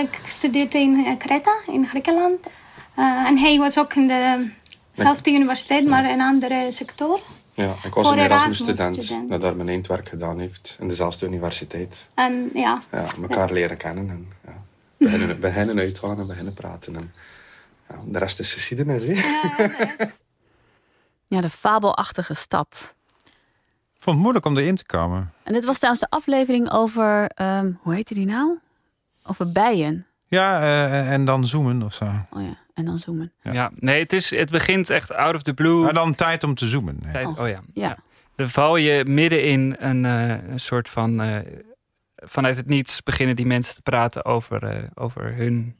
Ik 0.00 0.20
studeerde 0.26 0.78
in 0.78 1.18
Creta, 1.18 1.54
in 1.66 1.86
Griekenland. 1.86 2.46
Eh, 2.94 3.04
en 3.04 3.38
hij 3.38 3.58
was 3.58 3.78
ook 3.78 3.94
in 3.94 4.10
dezelfde 4.92 5.30
universiteit, 5.30 5.86
maar 5.86 6.04
in 6.04 6.10
een 6.10 6.20
andere 6.20 6.66
sector. 6.68 7.20
Ja, 7.54 7.72
ik 7.84 7.94
was 7.94 8.06
Voor 8.06 8.16
een 8.16 8.24
Erasmus-student 8.24 8.78
Erasmus-student. 8.78 9.28
dat 9.28 9.40
daar 9.40 9.56
mijn 9.56 9.68
eindwerk 9.68 10.08
gedaan 10.08 10.38
heeft 10.38 10.76
in 10.80 10.88
dezelfde 10.88 11.26
universiteit. 11.26 12.08
En 12.14 12.50
ja, 12.54 12.82
Ja, 12.92 13.06
elkaar 13.22 13.52
leren 13.52 13.76
kennen 13.76 14.10
en 14.10 14.28
ja, 14.44 14.52
beginnen, 14.96 15.40
beginnen 15.50 15.78
uitgaan 15.78 16.18
en 16.20 16.26
beginnen 16.26 16.54
praten. 16.54 16.96
En, 16.96 17.12
ja, 17.88 17.94
de 18.04 18.18
rest 18.18 18.38
is 18.38 18.52
geschiedenis. 18.52 19.04
Hè? 19.04 19.14
Ja, 21.26 21.40
de 21.40 21.50
fabelachtige 21.50 22.34
stad. 22.34 22.94
Ik 23.94 24.08
vond 24.08 24.14
het 24.16 24.24
moeilijk 24.24 24.46
om 24.46 24.56
erin 24.58 24.76
te 24.76 24.86
komen. 24.86 25.32
En 25.42 25.52
dit 25.52 25.64
was 25.64 25.76
trouwens 25.76 26.04
de 26.04 26.10
aflevering 26.16 26.70
over, 26.70 27.26
ehm, 27.26 27.72
hoe 27.80 27.94
heette 27.94 28.14
die 28.14 28.26
nou? 28.26 28.58
Over 29.24 29.52
bijen. 29.52 30.06
Ja, 30.26 30.60
eh, 30.60 31.12
en 31.12 31.24
dan 31.24 31.46
zoomen 31.46 31.82
of 31.82 31.94
zo. 31.94 32.04
Oh 32.30 32.42
ja, 32.42 32.56
en 32.74 32.84
dan 32.84 32.98
zoomen. 32.98 33.32
Ja. 33.42 33.70
nee, 33.74 34.00
het, 34.00 34.12
is, 34.12 34.30
het 34.30 34.50
begint 34.50 34.90
echt 34.90 35.12
out 35.12 35.34
of 35.34 35.42
the 35.42 35.54
blue. 35.54 35.82
Maar 35.82 35.92
dan 35.92 36.14
tijd 36.14 36.44
om 36.44 36.54
te 36.54 36.68
zoomen. 36.68 36.98
Nee. 37.02 37.12
Tijd- 37.12 37.38
oh, 37.38 37.48
ja. 37.48 37.60
Ja. 37.74 37.98
Dan 38.36 38.48
val 38.48 38.76
je 38.76 39.04
midden 39.04 39.44
in 39.44 39.76
een, 39.78 40.04
eh, 40.04 40.48
een 40.48 40.60
soort 40.60 40.88
van. 40.88 41.20
eh, 41.20 41.36
vanuit 42.16 42.56
het 42.56 42.66
niets 42.66 43.02
beginnen 43.02 43.36
die 43.36 43.46
mensen 43.46 43.74
te 43.74 43.82
praten 43.82 44.24
over, 44.24 44.62
eh, 44.64 44.82
over 44.94 45.34
hun 45.34 45.76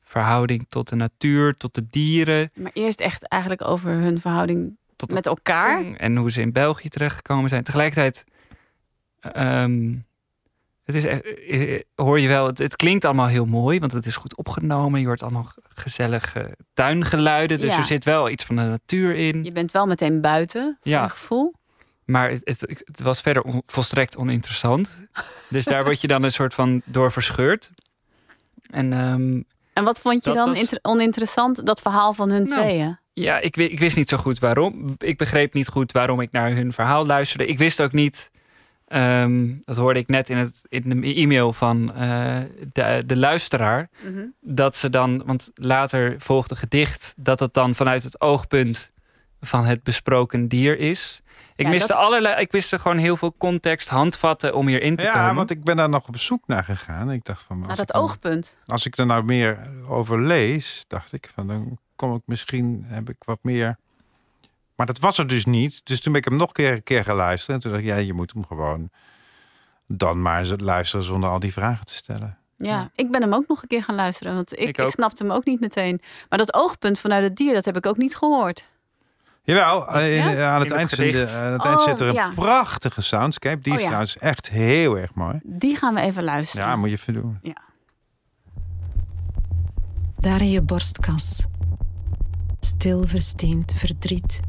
verhouding 0.00 0.66
tot 0.68 0.88
de 0.88 0.96
natuur, 0.96 1.56
tot 1.56 1.74
de 1.74 1.86
dieren. 1.86 2.50
Maar 2.54 2.70
eerst 2.74 3.00
echt 3.00 3.22
eigenlijk 3.22 3.64
over 3.64 3.90
hun 3.90 4.20
verhouding 4.20 4.76
Tot 4.96 5.12
met 5.12 5.26
elkaar. 5.26 5.94
En 5.96 6.16
hoe 6.16 6.30
ze 6.30 6.40
in 6.40 6.52
België 6.52 6.88
terechtgekomen 6.88 7.48
zijn. 7.48 7.62
Tegelijkertijd. 7.62 8.24
ehm, 9.20 9.94
het 10.94 11.04
is, 11.04 11.10
echt- 11.10 11.22
eh, 11.48 11.74
eh, 11.74 11.80
hoor 11.94 12.20
je 12.20 12.28
wel, 12.28 12.46
het, 12.46 12.58
het 12.58 12.76
klinkt 12.76 13.04
allemaal 13.04 13.26
heel 13.26 13.44
mooi, 13.46 13.78
want 13.78 13.92
het 13.92 14.06
is 14.06 14.16
goed 14.16 14.36
opgenomen. 14.36 15.00
Je 15.00 15.06
hoort 15.06 15.22
allemaal 15.22 15.52
gezellige 15.74 16.56
tuingeluiden. 16.74 17.58
Dus 17.58 17.72
Ja. 17.72 17.78
er 17.78 17.84
zit 17.84 18.04
wel 18.04 18.28
iets 18.30 18.44
van 18.44 18.56
de 18.56 18.62
natuur 18.62 19.14
in. 19.14 19.44
Je 19.44 19.52
bent 19.52 19.72
wel 19.72 19.86
meteen 19.86 20.20
buiten, 20.20 20.78
Ja. 20.82 21.08
gevoel. 21.08 21.54
Maar 22.04 22.30
het, 22.30 22.40
het, 22.44 22.82
het 22.84 23.00
was 23.00 23.20
verder 23.20 23.42
on- 23.42 23.62
volstrekt 23.66 24.16
oninteressant. 24.16 25.06
Dus 25.48 25.64
daar 25.64 25.84
word 25.84 26.00
je 26.00 26.06
dan 26.06 26.22
een 26.22 26.32
soort 26.32 26.54
van 26.54 26.82
door 26.84 27.12
verscheurd. 27.12 27.70
En 28.70 28.92
ehm, 28.92 29.40
En 29.72 29.84
wat 29.84 30.00
vond 30.00 30.24
je 30.24 30.32
dan 30.32 30.48
was- 30.48 30.78
oninteressant, 30.82 31.66
dat 31.66 31.80
verhaal 31.80 32.12
van 32.12 32.30
hun 32.30 32.44
Nou, 32.46 32.60
tweeën? 32.62 32.98
ja, 33.12 33.38
ik, 33.38 33.56
ik 33.56 33.78
wist 33.78 33.96
niet 33.96 34.08
zo 34.08 34.16
goed 34.16 34.38
waarom. 34.38 34.94
Ik 34.98 35.18
begreep 35.18 35.54
niet 35.54 35.68
goed 35.68 35.92
waarom 35.92 36.20
ik 36.20 36.32
naar 36.32 36.50
hun 36.54 36.72
verhaal 36.72 37.06
luisterde. 37.06 37.46
Ik 37.46 37.58
wist 37.58 37.80
ook 37.82 37.92
niet, 37.92 38.30
ehm, 38.90 39.48
dat 39.64 39.76
hoorde 39.76 39.98
ik 39.98 40.08
net 40.08 40.28
in, 40.30 40.36
het, 40.36 40.62
in 40.68 41.00
de 41.00 41.14
e-mail 41.14 41.52
van 41.52 41.94
eh, 41.94 42.36
de, 42.72 43.02
de 43.06 43.16
luisteraar, 43.16 43.88
Mhm. 44.04 44.24
dat 44.40 44.76
ze 44.76 44.90
dan, 44.90 45.22
want 45.26 45.50
later 45.54 46.14
volgt 46.18 46.50
een 46.50 46.56
gedicht, 46.56 47.14
dat 47.16 47.40
het 47.40 47.54
dan 47.54 47.74
vanuit 47.74 48.02
het 48.02 48.20
oogpunt 48.20 48.92
van 49.40 49.64
het 49.64 49.82
besproken 49.82 50.48
dier 50.48 50.78
is. 50.78 51.20
Ik, 51.56 51.66
Ja, 51.66 51.72
miste 51.72 51.92
dat- 51.92 51.96
allerlei, 52.02 52.40
ik 52.40 52.52
wist 52.52 52.72
er 52.72 52.78
gewoon 52.80 52.98
heel 52.98 53.16
veel 53.16 53.34
context, 53.38 53.88
handvatten 53.88 54.54
om 54.54 54.66
hierin 54.66 54.96
te 54.96 55.04
Ja, 55.04 55.12
komen. 55.12 55.34
want 55.34 55.50
ik 55.50 55.64
ben 55.64 55.76
daar 55.76 55.88
nog 55.88 56.08
op 56.08 56.16
zoek 56.18 56.42
naar 56.46 56.64
gegaan. 56.64 57.10
Ik 57.10 57.24
dacht 57.24 57.42
van, 57.42 57.56
als 57.56 57.66
Naar 57.66 57.78
ik 57.78 57.86
dat 57.86 57.88
dan- 57.96 58.02
oogpunt. 58.02 58.56
Als 58.66 58.86
ik 58.86 58.98
er 58.98 59.06
nou 59.06 59.24
meer 59.24 59.58
over 59.88 60.22
lees, 60.22 60.84
dacht 60.88 61.12
ik 61.12 61.30
van 61.34 61.46
dan 61.46 61.78
kom 61.96 62.14
ik 62.14 62.22
misschien, 62.24 62.84
heb 62.86 63.08
ik 63.10 63.16
wat 63.24 63.38
meer. 63.42 63.76
Maar 64.80 64.88
dat 64.88 64.98
was 64.98 65.18
er 65.18 65.26
dus 65.26 65.44
niet. 65.44 65.80
Dus 65.84 66.00
toen 66.00 66.12
ben 66.12 66.22
ik 66.22 66.28
hem 66.28 66.38
nog 66.38 66.46
een 66.48 66.54
keer, 66.54 66.72
een 66.72 66.82
keer 66.82 67.04
geluisterd. 67.04 67.56
En 67.56 67.62
toen 67.62 67.70
dacht 67.70 67.82
ik, 67.82 67.88
ja, 67.90 67.96
je 67.96 68.12
moet 68.12 68.32
hem 68.32 68.46
gewoon 68.46 68.90
dan 69.86 70.22
maar 70.22 70.46
luisteren 70.56 71.04
zonder 71.04 71.30
al 71.30 71.38
die 71.38 71.52
vragen 71.52 71.86
te 71.86 71.94
stellen. 71.94 72.38
Ja, 72.56 72.90
ik 72.94 73.10
ben 73.10 73.22
hem 73.22 73.34
ook 73.34 73.48
nog 73.48 73.62
een 73.62 73.68
keer 73.68 73.82
gaan 73.84 73.94
luisteren, 73.94 74.34
want 74.34 74.58
ik, 74.58 74.78
Ik 74.78 74.90
snapte 74.90 75.22
hem 75.22 75.32
ook 75.32 75.44
niet 75.44 75.60
meteen. 75.60 76.00
Maar 76.28 76.38
dat 76.38 76.54
oogpunt 76.54 77.00
vanuit 77.00 77.24
het 77.24 77.36
dier, 77.36 77.54
dat 77.54 77.64
heb 77.64 77.76
ik 77.76 77.86
ook 77.86 77.96
niet 77.96 78.16
gehoord. 78.16 78.66
Jawel, 79.42 79.88
eh, 79.88 80.16
in- 80.16 80.36
Ja? 80.36 80.52
aan 80.54 80.60
het 80.60 80.70
In 80.70 80.76
het 80.78 80.98
eind, 80.98 81.32
aan 81.34 81.52
het 81.52 81.60
Oh, 81.60 81.66
eind 81.66 81.80
zit 81.82 82.00
er 82.00 82.06
een 82.08 82.14
ja. 82.14 82.30
prachtige 82.34 83.02
soundscape. 83.02 83.58
Die 83.62 83.72
Oh, 83.72 83.78
is 83.78 83.82
ja. 83.82 83.88
trouwens 83.88 84.18
echt 84.18 84.48
heel 84.50 84.98
erg 84.98 85.14
mooi. 85.14 85.40
Die 85.42 85.76
gaan 85.76 85.94
we 85.94 86.00
even 86.00 86.24
luisteren. 86.24 86.66
Ja, 86.66 86.76
moet 86.76 86.88
je 86.90 86.94
even 86.96 87.12
doen. 87.12 87.38
Ja. 87.42 87.56
Daar 90.18 90.40
in 90.40 90.50
je 90.50 90.60
borstkas. 90.62 91.46
Stil 92.60 93.04
versteend 93.06 93.72
verdriet. 93.72 94.40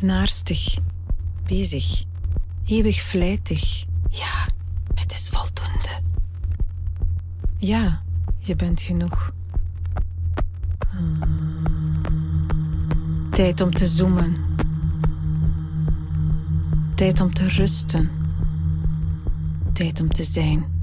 Naarstig. 0.00 0.78
Bezig. 1.46 2.04
Eeuwig 2.66 3.00
vlijtig. 3.00 3.84
Ja, 4.10 4.46
het 4.94 5.12
is 5.12 5.28
voldoende. 5.28 6.00
Ja, 7.58 8.02
Je 8.38 8.56
bent 8.56 8.80
genoeg. 8.80 9.32
Tijd 13.30 13.60
om 13.60 13.70
te 13.70 13.86
zoomen. 13.86 14.36
Tijd 16.94 17.20
om 17.20 17.32
te 17.32 17.48
rusten. 17.48 18.10
Tijd 19.72 20.00
om 20.00 20.08
te 20.08 20.24
zijn. 20.24 20.73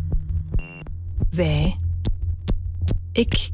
Wij. 1.32 1.80
Ik. 3.12 3.50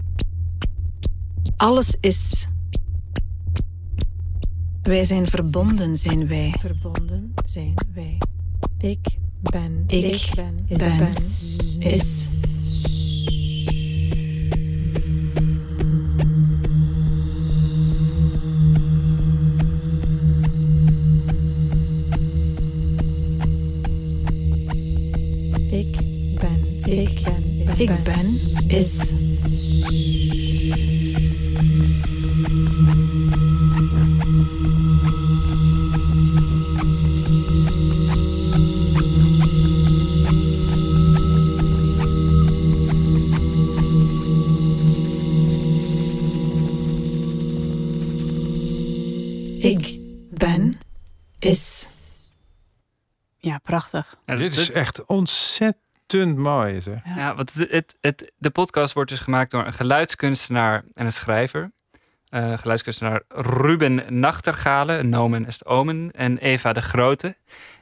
Alles 1.58 1.98
is. 2.00 2.48
Wij 4.84 5.06
zijn 5.06 5.28
verbonden, 5.28 5.98
zijn 5.98 6.28
wij. 6.28 6.56
Verbonden 6.60 7.34
zijn 7.46 7.74
wij. 7.94 8.18
Ik 8.78 9.18
ben. 9.40 9.84
Ik, 9.88 10.32
ben. 10.36 10.56
ben. 10.68 11.14
Is. 11.80 12.28
Ik 27.78 28.04
ben. 28.04 28.40
Is. 28.68 29.12
Ik 49.60 50.00
ben. 50.30 50.80
Is. 51.40 51.86
Ja, 53.38 53.58
prachtig. 53.58 54.18
Dit 54.26 54.58
is 54.58 54.72
echt 54.72 55.06
ontzettend 55.06 55.87
mooi. 56.36 56.82
Zeg. 56.82 57.00
Ja, 57.16 57.36
want 57.36 57.54
het, 57.54 57.72
het, 57.72 57.98
het- 58.02 58.32
de 58.38 58.50
podcast 58.50 58.94
wordt 58.94 59.10
dus 59.10 59.20
gemaakt 59.20 59.52
door 59.52 59.66
een 59.66 59.74
geluidskunstenaar 59.74 60.84
en 60.94 61.06
een 61.06 61.14
schrijver. 61.14 61.72
Eh, 62.30 62.58
geluidskunstenaar 62.58 63.22
Ruben 63.28 64.20
Nachtergale, 64.20 65.04
Nomen 65.04 65.46
est 65.46 65.66
Omen, 65.66 66.12
en 66.12 66.38
Eva 66.38 66.74
de 66.74 66.82
Grote. 66.82 67.38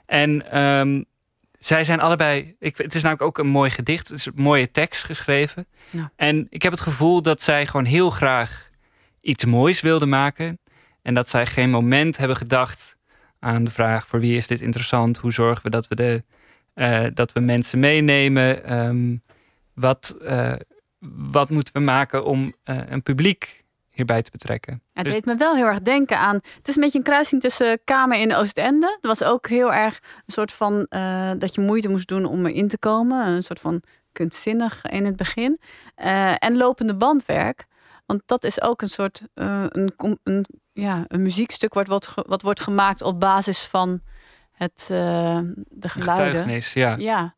En 0.06 0.52
ehm, 0.52 1.04
zij 1.60 1.84
zijn 1.84 2.00
allebei, 2.00 2.56
ik, 2.60 2.78
het 2.78 2.96
is 2.96 3.02
namelijk 3.02 3.28
ook 3.28 3.38
een 3.38 3.48
mooi 3.52 3.70
gedicht, 3.70 4.08
het 4.08 4.18
is 4.18 4.26
een 4.26 4.34
mooie 4.36 4.72
tekst 4.72 5.04
geschreven. 5.04 5.68
Ja. 5.90 6.12
En 6.16 6.48
ik 6.50 6.62
heb 6.62 6.72
het 6.72 6.82
gevoel 6.82 7.22
dat 7.22 7.42
zij 7.42 7.68
gewoon 7.68 7.86
heel 7.86 8.10
graag 8.10 8.70
iets 9.22 9.46
moois 9.46 9.82
wilden 9.82 10.10
maken. 10.10 10.60
En 11.02 11.14
dat 11.14 11.30
zij 11.30 11.46
geen 11.46 11.70
moment 11.70 12.18
hebben 12.18 12.38
gedacht 12.38 12.98
aan 13.40 13.64
de 13.64 13.72
vraag: 13.72 14.08
voor 14.08 14.20
wie 14.20 14.38
is 14.38 14.48
dit 14.48 14.62
interessant? 14.62 15.18
Hoe 15.18 15.34
zorgen 15.34 15.64
we 15.64 15.70
dat 15.70 15.88
we, 15.88 15.96
de, 15.96 16.24
dat 17.14 17.32
we 17.34 17.40
mensen 17.40 17.80
meenemen? 17.80 18.64
Ehm, 18.64 19.16
wat, 19.74 20.16
eh, 20.22 20.54
wat 21.32 21.50
moeten 21.50 21.74
we 21.74 21.80
maken 21.80 22.26
om 22.26 22.54
eh, 22.64 22.78
een 22.90 23.04
publiek 23.04 23.64
hierbij 23.90 24.22
te 24.22 24.32
betrekken? 24.32 24.82
Het 24.94 25.04
Dus- 25.06 25.14
deed 25.14 25.26
me 25.26 25.36
wel 25.36 25.56
heel 25.56 25.66
erg 25.66 25.82
denken 25.82 26.20
aan. 26.20 26.36
Het 26.36 26.68
is 26.68 26.76
een 26.76 26.82
beetje 26.82 26.98
een 26.98 27.04
kruising 27.04 27.42
tussen 27.42 27.80
Kamer 27.84 28.18
en 28.18 28.36
Oostende. 28.36 28.98
Dat 29.02 29.20
was 29.20 29.30
ook 29.30 29.48
heel 29.48 29.74
erg 29.74 30.00
een 30.26 30.34
soort 30.34 30.52
van 30.52 30.86
eh, 30.90 31.32
dat 31.38 31.56
je 31.56 31.62
moeite 31.62 31.90
moest 31.90 32.08
doen 32.08 32.26
om 32.26 32.46
erin 32.46 32.68
te 32.68 32.78
komen. 32.78 33.28
Een 33.28 33.44
soort 33.44 33.60
van 33.60 33.82
kunstzinnig 34.12 34.84
in 34.86 35.06
het 35.06 35.16
begin. 35.16 35.60
Eh, 35.96 36.44
en 36.44 36.58
lopende 36.58 36.96
bandwerk. 36.96 37.66
Want 38.06 38.22
dat 38.26 38.44
is 38.44 38.62
ook 38.62 38.82
een 38.82 38.90
soort 38.90 39.22
eh, 39.34 39.66
een, 39.70 39.94
een, 40.24 40.46
ja, 40.74 41.06
een 41.08 41.22
muziekstuk 41.22 41.74
wat, 41.74 42.14
wat 42.28 42.42
wordt 42.42 42.60
gemaakt 42.60 43.02
op 43.02 43.20
basis 43.20 43.64
van 43.64 44.02
het, 44.56 44.88
eh, 44.92 45.40
de 45.70 45.90
geluiden. 45.90 46.26
getuigenis, 46.28 46.74
ja. 46.74 46.96
ja. 46.98 47.36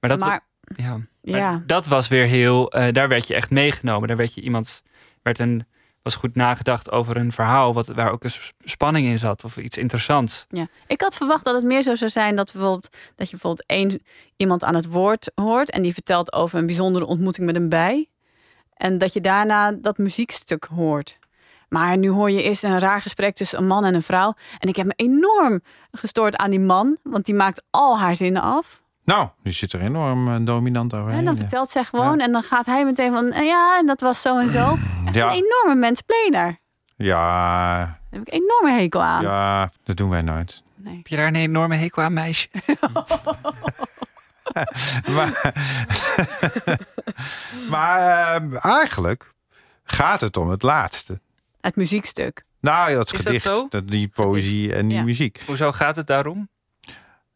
Maar 0.00 0.10
dat, 0.10 0.20
Maar- 0.20 0.28
wa- 0.60 0.74
ja. 0.84 0.90
Maar 1.22 1.38
Ja. 1.40 1.62
dat 1.66 1.86
was 1.86 2.08
weer 2.08 2.26
heel. 2.26 2.72
eh, 2.72 2.92
daar 2.92 3.08
werd 3.08 3.26
je 3.26 3.34
echt 3.34 3.50
meegenomen. 3.50 4.08
Daar 4.08 4.16
werd 4.16 4.34
je 4.34 4.40
iemands. 4.40 4.82
Werd 5.22 5.38
een, 5.38 5.66
was 6.02 6.14
goed 6.14 6.34
nagedacht 6.34 6.90
over 6.90 7.16
een 7.16 7.32
verhaal 7.32 7.74
wat, 7.74 7.86
waar 7.86 8.10
ook 8.12 8.24
een 8.24 8.30
spanning 8.64 9.06
in 9.06 9.18
zat 9.18 9.44
of 9.44 9.56
iets 9.56 9.78
interessants. 9.78 10.46
Ja, 10.48 10.66
ik 10.86 11.00
had 11.00 11.16
verwacht 11.16 11.44
dat 11.44 11.54
het 11.54 11.64
meer 11.64 11.82
zo 11.82 11.94
zou 11.94 12.10
zijn 12.10 12.36
dat, 12.36 12.52
bijvoorbeeld, 12.52 12.88
dat 13.16 13.26
je 13.30 13.36
bijvoorbeeld 13.36 13.68
één 13.68 14.02
iemand 14.36 14.64
aan 14.64 14.74
het 14.74 14.86
woord 14.86 15.30
hoort 15.34 15.70
en 15.70 15.82
die 15.82 15.92
vertelt 15.92 16.32
over 16.32 16.58
een 16.58 16.66
bijzondere 16.66 17.06
ontmoeting 17.06 17.46
met 17.46 17.56
een 17.56 17.68
bij. 17.68 18.08
En 18.74 18.98
dat 18.98 19.12
je 19.12 19.20
daarna 19.20 19.72
dat 19.72 19.98
muziekstuk 19.98 20.64
hoort. 20.64 21.18
Maar 21.70 21.96
nu 21.96 22.08
hoor 22.08 22.30
je 22.30 22.42
eerst 22.42 22.64
een 22.64 22.78
raar 22.78 23.00
gesprek 23.00 23.34
tussen 23.34 23.58
een 23.58 23.66
man 23.66 23.84
en 23.84 23.94
een 23.94 24.02
vrouw. 24.02 24.34
En 24.58 24.68
ik 24.68 24.76
heb 24.76 24.86
me 24.86 24.92
enorm 24.96 25.60
gestoord 25.90 26.36
aan 26.36 26.50
die 26.50 26.60
man, 26.60 26.96
want 27.02 27.24
die 27.24 27.34
maakt 27.34 27.62
al 27.70 27.98
haar 27.98 28.16
zinnen 28.16 28.42
af. 28.42 28.82
Nou, 29.04 29.28
die 29.42 29.52
zit 29.52 29.72
er 29.72 29.80
enorm 29.80 30.28
eh, 30.28 30.36
dominant 30.40 30.94
overheen. 30.94 31.18
En 31.18 31.24
dan 31.24 31.36
vertelt 31.36 31.70
zij 31.70 31.84
gewoon 31.84 32.20
en 32.20 32.32
dan 32.32 32.42
gaat 32.42 32.66
hij 32.66 32.84
meteen 32.84 33.12
van, 33.12 33.32
eh, 33.32 33.46
ja, 33.46 33.78
en 33.78 33.86
dat 33.86 34.00
was 34.00 34.22
zo 34.22 34.38
en 34.38 34.50
zo. 34.50 34.78
Echt 35.06 35.14
Ja. 35.14 35.26
Een 35.32 35.42
enorme 35.44 35.74
mensplaner. 35.74 36.58
Ja, 36.96 37.76
Daar 37.76 38.00
heb 38.10 38.20
ik 38.20 38.32
een 38.34 38.40
enorme 38.42 38.80
hekel 38.80 39.02
aan. 39.02 39.22
ja, 39.22 39.70
dat 39.84 39.96
doen 39.96 40.10
wij 40.10 40.22
nooit. 40.22 40.62
Heb 40.84 41.06
je 41.06 41.16
daar 41.16 41.26
een 41.26 41.34
enorme 41.34 41.74
hekel 41.76 42.02
aan, 42.02 42.12
meisje? 42.12 42.48
maar 45.14 45.54
maar 47.70 47.98
eh, 48.36 48.64
eigenlijk 48.64 49.32
gaat 49.84 50.20
het 50.20 50.36
om 50.36 50.50
het 50.50 50.62
laatste. 50.62 51.20
Het 51.60 51.76
muziekstuk. 51.76 52.44
Nou, 52.60 52.90
ja, 52.90 52.96
dat 52.96 53.06
Is 53.06 53.12
dat 53.12 53.26
gedicht, 53.26 53.44
zo? 53.44 53.66
dat 53.68 53.88
die 53.88 54.08
poëzie 54.08 54.74
en 54.74 54.88
die 54.88 54.96
Ja. 54.96 55.04
muziek. 55.04 55.40
Hoezo 55.46 55.72
gaat 55.72 55.96
het 55.96 56.06
daarom? 56.06 56.48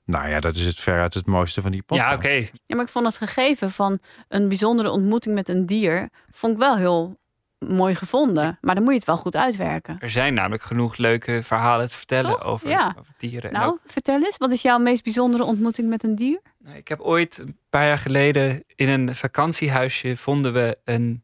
Nou 0.06 0.28
ja, 0.28 0.40
dat 0.40 0.56
is 0.56 0.64
het 0.66 0.80
veruit 0.80 1.14
het 1.14 1.26
mooiste 1.26 1.62
van 1.62 1.70
die 1.72 1.82
podcast. 1.82 2.08
Ja, 2.10 2.16
oké. 2.16 2.28
Ja, 2.64 2.76
maar 2.76 2.84
ik 2.84 2.90
vond 2.90 3.06
het 3.06 3.16
gegeven 3.16 3.70
van 3.70 3.98
een 4.28 4.48
bijzondere 4.48 4.90
ontmoeting 4.90 5.34
met 5.34 5.48
een 5.48 5.66
dier, 5.66 6.08
vond 6.30 6.52
ik 6.52 6.58
wel 6.58 6.76
heel 6.76 7.18
mooi 7.58 7.94
gevonden. 7.94 8.58
Maar 8.60 8.74
dan 8.74 8.82
moet 8.84 8.92
je 8.92 8.98
het 8.98 9.06
wel 9.08 9.16
goed 9.16 9.36
uitwerken. 9.36 9.96
Er 10.00 10.10
zijn 10.10 10.34
namelijk 10.34 10.62
genoeg 10.62 10.96
leuke 10.96 11.42
verhalen 11.42 11.88
te 11.88 11.96
vertellen 11.96 12.30
Toch? 12.30 12.44
over, 12.44 12.68
Ja. 12.68 12.94
over 12.98 13.12
dieren. 13.18 13.50
En 13.52 13.56
Nou, 13.60 13.72
ook- 13.72 13.78
vertel 13.86 14.22
eens, 14.22 14.36
wat 14.36 14.52
is 14.52 14.62
jouw 14.62 14.78
meest 14.78 15.02
bijzondere 15.04 15.44
ontmoeting 15.44 15.88
met 15.88 16.02
een 16.04 16.14
dier? 16.14 16.40
Nou, 16.58 16.76
ik 16.76 16.88
heb 16.88 17.00
ooit 17.00 17.38
een 17.38 17.58
paar 17.70 17.86
jaar 17.86 17.98
geleden 17.98 18.64
in 18.66 18.88
een 18.88 19.14
vakantiehuisje 19.14 20.16
vonden 20.16 20.52
we 20.52 20.78
een, 20.84 21.22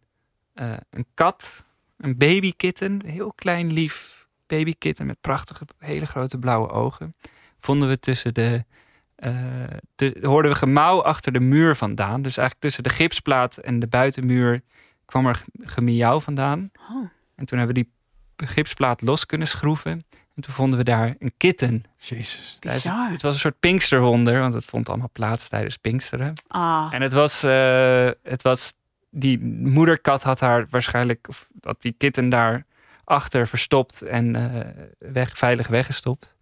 eh, 0.55 0.73
een 0.91 1.07
kat, 1.15 1.65
een 2.01 2.17
babykitten, 2.17 2.93
een 3.05 3.11
heel 3.11 3.33
klein 3.33 3.73
lief 3.73 4.27
babykitten 4.47 5.07
met 5.07 5.21
prachtige, 5.21 5.65
hele 5.79 6.07
grote 6.07 6.39
blauwe 6.39 6.69
ogen. 6.71 7.15
Vonden 7.61 7.89
we 7.89 7.99
tussen 8.01 8.35
de, 8.35 8.65
eh, 9.17 9.33
te- 9.95 10.19
hoorden 10.23 10.51
we 10.51 10.57
gemauw 10.57 11.03
achter 11.03 11.33
de 11.33 11.41
muur 11.41 11.77
vandaan. 11.77 12.23
Dus 12.23 12.37
eigenlijk 12.37 12.61
tussen 12.61 12.83
de 12.83 12.89
gipsplaat 12.91 13.57
en 13.57 13.79
de 13.79 13.87
buitenmuur 13.87 14.63
kwam 15.05 15.27
er 15.27 15.45
gemiauw 15.61 16.21
vandaan. 16.21 16.71
Oh. 16.91 17.09
En 17.37 17.47
toen 17.47 17.59
hebben 17.59 17.77
we 17.77 17.83
die 17.83 18.49
gipsplaat 18.49 19.03
los 19.03 19.27
kunnen 19.27 19.49
schroeven. 19.49 20.05
En 20.35 20.43
toen 20.43 20.55
vonden 20.55 20.79
we 20.79 20.85
daar 20.85 21.15
een 21.19 21.33
kitten. 21.37 21.85
Jezus. 21.97 22.57
Bizar. 22.61 23.11
Het 23.11 23.23
was 23.23 23.35
een 23.35 23.41
soort 23.41 23.61
Pinksterwonder, 23.61 24.41
want 24.41 24.55
het 24.55 24.65
vond 24.65 24.89
allemaal 24.89 25.11
plaats 25.13 25.49
tijdens 25.49 25.77
Pinksteren. 25.77 26.33
Ah, 26.47 26.89
En 26.91 27.03
het 27.03 27.13
was, 27.13 27.43
eh, 27.43 28.09
het 28.23 28.43
was, 28.43 28.73
die 29.11 29.41
moederkat 29.63 30.23
had 30.23 30.41
haar 30.41 30.67
waarschijnlijk, 30.71 31.27
of 31.29 31.49
had 31.61 31.83
die 31.83 31.95
kitten 31.99 32.29
daar 32.29 32.65
achter 33.05 33.47
verstopt 33.49 34.03
en 34.03 34.37
eh, 34.37 34.61
weg, 34.99 35.39
veilig 35.39 35.67
weggestopt. 35.69 36.39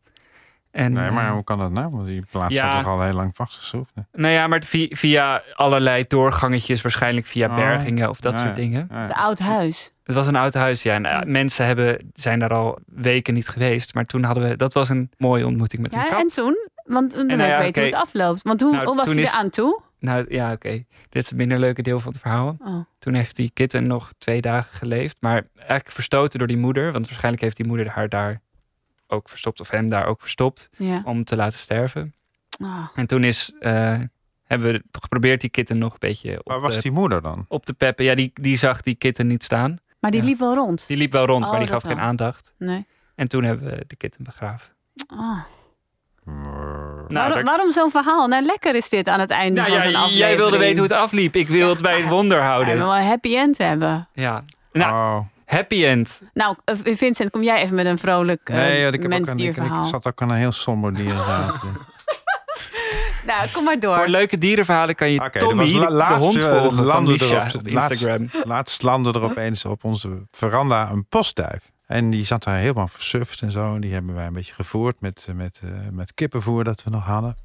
En, 0.71 0.93
Nee, 0.93 1.11
maar 1.11 1.27
eh, 1.27 1.33
hoe 1.33 1.45
kan 1.45 1.59
dat 1.59 1.71
nou? 1.71 1.91
Want 1.91 2.07
die 2.07 2.25
plaats 2.31 2.55
Ja. 2.55 2.73
zat 2.73 2.83
toch 2.83 2.93
al 2.93 3.03
heel 3.03 3.12
lang 3.12 3.31
vastgeschroefd. 3.37 3.93
nou 4.12 4.33
ja, 4.35 4.47
maar 4.47 4.62
via, 4.64 4.87
via 4.91 5.43
allerlei 5.55 6.05
doorgangetjes, 6.09 6.83
waarschijnlijk 6.83 7.27
via 7.27 7.49
Oh, 7.49 7.55
bergingen 7.55 8.09
of 8.09 8.21
dat 8.21 8.33
ja, 8.33 8.39
soort 8.39 8.57
dingen. 8.57 8.87
ja. 8.91 8.95
het 8.95 9.05
is 9.05 9.11
een 9.11 9.16
oud 9.23 9.39
huis. 9.39 9.93
Het 10.05 10.14
was 10.14 10.27
een 10.27 10.37
oud 10.37 10.55
huis, 10.55 10.83
ja. 10.83 10.95
En 10.95 11.05
eh, 11.07 11.23
mensen 11.23 11.66
hebben, 11.66 12.11
zijn 12.14 12.39
daar 12.39 12.53
al 12.55 12.79
weken 12.87 13.35
niet 13.35 13.49
geweest. 13.49 13.95
Maar 13.95 14.05
toen 14.05 14.23
hadden 14.23 14.49
we, 14.49 14.57
dat 14.57 14.73
was 14.73 14.89
een 14.89 15.11
mooie 15.19 15.47
ontmoeting 15.47 15.83
met 15.83 15.93
een 15.93 15.99
Ja, 15.99 16.05
kat. 16.09 16.21
en 16.21 16.29
toen? 16.29 16.69
Want 16.85 17.11
dan 17.14 17.27
nou 17.27 17.41
ik 17.43 17.47
ja, 17.49 17.59
weten 17.59 17.83
hoe 17.83 17.91
het 17.93 18.01
afloopt. 18.01 18.43
Want 18.43 18.61
hoe, 18.61 18.73
Nou, 18.73 18.87
hoe 18.87 18.97
was 18.97 19.14
hij 19.14 19.25
er 19.25 19.31
aan 19.31 19.51
toe? 19.51 19.81
Nou 20.01 20.26
ja, 20.34 20.53
oké. 20.53 20.68
Dit 21.09 21.22
is 21.22 21.28
het 21.28 21.36
minder 21.38 21.59
leuke 21.59 21.82
deel 21.82 22.01
van 22.01 22.12
het 22.12 22.20
verhaal. 22.20 22.57
Oh. 22.61 22.84
Toen 22.99 23.14
heeft 23.14 23.36
die 23.36 23.51
kitten 23.55 23.86
nog 23.86 24.12
twee 24.18 24.40
dagen 24.40 24.72
geleefd. 24.78 25.16
Maar 25.20 25.46
eigenlijk 25.57 25.90
verstoten 25.90 26.38
door 26.38 26.49
die 26.49 26.57
moeder. 26.57 26.92
Want 26.92 27.07
waarschijnlijk 27.07 27.42
heeft 27.42 27.57
die 27.57 27.66
moeder 27.66 27.88
haar 27.88 28.09
daar 28.09 28.40
ook 29.07 29.28
verstopt. 29.28 29.61
Of 29.61 29.70
hem 29.70 29.88
daar 29.88 30.07
ook 30.07 30.20
verstopt. 30.20 30.68
Ja. 30.76 31.03
Om 31.05 31.24
te 31.24 31.36
laten 31.36 31.59
sterven. 31.59 32.14
Ah. 32.61 32.86
En 32.94 33.07
toen 33.07 33.24
is, 33.24 33.53
eh, 33.61 34.01
hebben 34.44 34.72
we 34.72 34.82
geprobeerd 35.01 35.40
die 35.40 35.51
kitten 35.51 35.78
nog 35.78 35.92
een 35.92 35.99
beetje 35.99 36.38
op, 36.38 36.49
Waar 36.49 36.61
was 36.61 36.74
te, 36.74 36.80
die 36.80 36.90
moeder 36.92 37.22
dan? 37.22 37.44
op 37.49 37.64
te 37.64 37.72
peppen. 37.74 38.05
Ja, 38.05 38.14
die, 38.14 38.30
die 38.34 38.57
zag 38.57 38.82
die 38.82 38.94
kitten 38.94 39.26
niet 39.26 39.44
staan. 39.44 39.78
Maar 40.01 40.11
die 40.11 40.20
Ja. 40.20 40.26
liep 40.26 40.38
wel 40.38 40.55
rond. 40.55 40.86
Die 40.86 40.96
liep 40.96 41.12
wel 41.12 41.26
rond, 41.26 41.44
Oh, 41.44 41.51
maar 41.51 41.61
die 41.61 41.68
gaf 41.68 41.82
geen 41.82 42.01
aandacht. 42.01 42.55
Nee. 42.59 42.86
En 43.14 43.28
toen 43.28 43.44
hebben 43.44 43.70
we 43.70 43.84
de 43.86 43.96
kitten 43.96 44.24
begraven. 44.24 44.72
Waarom, 47.09 47.35
daar- 47.35 47.45
waarom 47.45 47.72
zo'n 47.72 47.91
verhaal? 47.91 48.26
Nou, 48.29 48.45
lekker 48.45 48.74
is 48.74 48.89
dit 48.89 49.09
aan 49.09 49.20
het 49.20 49.31
einde 49.31 49.61
Nou 49.61 49.72
van 49.72 49.79
ja, 49.79 49.85
aflevering. 49.85 50.18
jij 50.18 50.37
wilde 50.37 50.59
weten 50.59 50.79
hoe 50.79 50.87
het 50.87 50.97
afliep. 50.97 51.35
Ik 51.37 51.49
wil 51.49 51.68
het 51.68 51.83
bij 51.83 51.97
het 52.01 52.09
wonder 52.09 52.43
houden. 52.43 52.79
wel 52.79 52.97
een 52.97 53.07
happy 53.07 53.37
end 53.37 53.59
hebben. 53.59 54.09
Ja. 54.12 54.45
Nou, 54.72 55.22
happy 55.47 55.85
end. 55.85 56.20
Nou, 56.35 56.57
eh, 56.64 56.74
Vincent, 56.85 57.31
kom 57.31 57.43
jij 57.43 57.62
even 57.62 57.74
met 57.74 57.87
een 57.87 57.99
vrolijk 57.99 58.49
uh, 58.51 58.57
Nee, 58.57 58.76
ik, 58.87 59.03
heb 59.03 59.12
ook 59.12 59.26
een, 59.26 59.39
ik, 59.39 59.57
zat 59.91 60.07
ook 60.07 60.22
aan 60.22 60.31
een 60.31 60.37
heel 60.37 60.53
somber 60.53 60.95
dierenraad. 60.95 61.59
Nou, 63.26 63.49
kom 63.53 63.64
maar 63.64 63.81
door. 63.81 63.95
Voor 63.95 64.09
leuke 64.09 64.39
dierenverhalen 64.39 64.95
kan 64.95 65.11
je 65.11 65.20
Oké, 65.24 65.39
Tommy, 65.39 65.64
er 65.64 65.72
was 65.72 65.81
la- 65.81 65.87
de, 65.87 65.93
laatst, 65.93 66.18
hond 66.18 66.43
eh, 66.43 66.49
volgen 66.51 66.76
van 66.76 66.85
landde 66.85 67.12
Misha 67.12 67.26
er 67.26 67.55
op, 67.57 67.70
laatst- 67.70 67.91
Instagram. 67.91 68.29
Laatst 68.45 68.83
landde 68.83 69.12
er 69.12 69.22
opeens 69.22 69.64
op 69.64 69.85
onze 69.85 70.22
veranda 70.31 70.91
een 70.91 71.07
postduif. 71.09 71.70
En 71.89 72.11
die 72.11 72.24
zat 72.24 72.45
daar 72.45 72.59
helemaal 72.59 72.89
versuft 72.89 73.43
en 73.43 73.51
zo. 73.51 73.78
Die 73.78 73.93
hebben 73.93 74.14
wij 74.14 74.26
een 74.26 74.32
beetje 74.32 74.55
gevoerd 74.55 75.01
met, 75.01 75.26
eh, 75.28 75.34
met, 75.34 75.61
eh, 75.64 75.70
met 75.91 76.14
kippenvoer 76.14 76.64
dat 76.64 76.84
we 76.84 76.91
nog 76.91 77.05
hadden. 77.05 77.36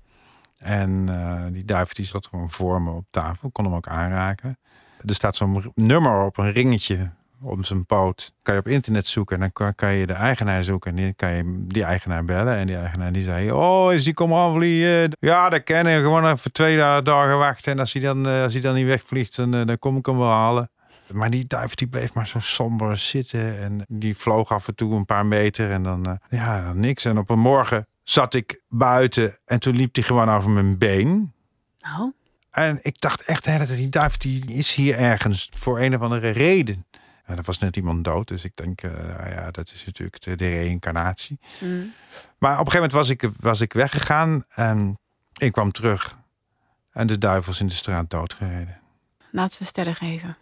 En 0.58 1.06
eh, 1.10 1.44
die 1.52 1.66
duif 1.66 1.94
die 1.94 2.06
zat 2.06 2.28
gewoon 2.28 2.50
voor 2.50 2.82
me 2.82 2.91
op 2.91 3.06
tafel. 3.10 3.50
Kon 3.52 3.66
hem 3.66 3.74
ook 3.74 3.88
aanraken. 3.88 4.58
Er 5.06 5.16
staat 5.16 5.36
zo'n 5.36 5.72
nummer 5.76 6.22
op 6.22 6.38
een 6.38 6.52
ringetje 6.52 7.10
om 7.41 7.64
zijn 7.64 7.86
poot. 7.86 8.34
Kan 8.41 8.54
je 8.54 8.60
op 8.60 8.68
internet 8.68 9.08
zoeken 9.08 9.41
en 9.41 9.52
dan 9.56 9.76
kan, 9.76 9.94
je 9.94 10.08
de 10.08 10.14
eigenaar 10.14 10.64
zoeken. 10.64 10.91
En 10.91 10.98
die 10.98 11.14
kan 11.14 11.32
je 11.32 11.66
die 11.68 11.84
eigenaar 11.84 12.26
bellen. 12.26 12.56
En 12.56 12.68
die 12.68 12.78
eigenaar 12.78 13.12
die 13.12 13.24
zei, 13.24 13.52
oh, 13.52 13.94
is 13.94 14.04
die 14.04 14.14
kom 14.14 14.34
aanvliegen? 14.34 15.12
Ja, 15.20 15.50
dat 15.50 15.64
ken 15.64 15.88
ik. 15.88 16.04
Gewoon 16.04 16.26
even 16.26 16.52
twee 16.52 16.78
da- 16.78 17.02
dagen 17.02 17.38
wachten. 17.38 17.72
En 17.72 17.80
als 17.80 17.94
hij 17.94 18.02
dan, 18.02 18.26
als 18.26 18.54
hij 18.54 18.62
dan 18.62 18.76
niet 18.76 18.86
wegvliegt, 18.86 19.36
dan, 19.36 19.52
dan 19.52 19.80
kom 19.80 19.98
ik 19.98 20.06
hem 20.06 20.18
wel 20.18 20.30
halen. 20.30 20.70
Maar 21.12 21.30
die 21.30 21.47
duif 21.47 21.76
die 21.76 21.88
bleef 21.88 22.14
maar 22.14 22.28
zo 22.28 22.39
somber 22.39 22.97
zitten. 22.97 23.60
En 23.60 23.86
die 23.88 24.18
vloog 24.18 24.51
af 24.51 24.68
en 24.68 24.76
toe 24.76 24.95
een 24.95 25.06
paar 25.06 25.26
meter. 25.26 25.72
En 25.72 25.84
dan, 25.84 26.06
eh, 26.06 26.39
ja, 26.39 26.64
dan 26.64 26.80
niks. 26.80 27.06
En 27.06 27.18
op 27.18 27.30
een 27.30 27.39
morgen 27.39 27.88
zat 28.04 28.34
ik 28.34 28.62
buiten. 28.70 29.38
En 29.45 29.60
toen 29.60 29.76
liep 29.76 29.95
hij 29.95 30.04
gewoon 30.04 30.30
over 30.30 30.49
mijn 30.49 30.78
been. 30.78 31.34
Oh. 31.99 32.14
En 32.51 32.80
ik 32.82 33.01
dacht 33.01 33.22
echt, 33.22 33.45
hè, 33.45 33.58
dat 33.58 33.68
die 33.68 33.89
duif 33.89 34.18
die 34.18 34.54
is 34.54 34.74
hier 34.76 34.97
ergens 34.97 35.49
voor 35.56 35.80
een 35.80 35.95
of 35.95 36.01
andere 36.01 36.30
reden. 36.30 36.86
En 37.24 37.38
er 37.38 37.43
was 37.43 37.60
net 37.60 37.76
iemand 37.76 38.04
dood, 38.04 38.28
dus 38.28 38.43
ik 38.43 38.56
denk, 38.56 38.82
eh, 38.82 38.91
nou 38.91 39.30
ja, 39.30 39.51
dat 39.51 39.72
is 39.74 39.86
natuurlijk 39.86 40.22
de, 40.22 40.36
de 40.36 40.49
reïncarnatie. 40.49 41.39
Mm. 41.60 41.93
Maar 42.38 42.60
op 42.60 42.66
een 42.66 42.72
gegeven 42.72 42.74
moment 42.74 42.91
was 42.91 43.10
ik, 43.10 43.30
was 43.39 43.62
ik 43.62 43.74
weggegaan 43.74 44.43
en 44.49 44.99
ik 45.38 45.51
kwam 45.51 45.72
terug. 45.72 46.18
En 46.91 47.08
de 47.08 47.18
duif 47.18 47.45
was 47.45 47.60
in 47.60 47.68
de 47.68 47.74
straat 47.74 48.10
doodgereden. 48.10 48.80
Laten 49.32 49.60
we 49.60 49.66
sterren 49.66 49.95
geven. 49.95 50.38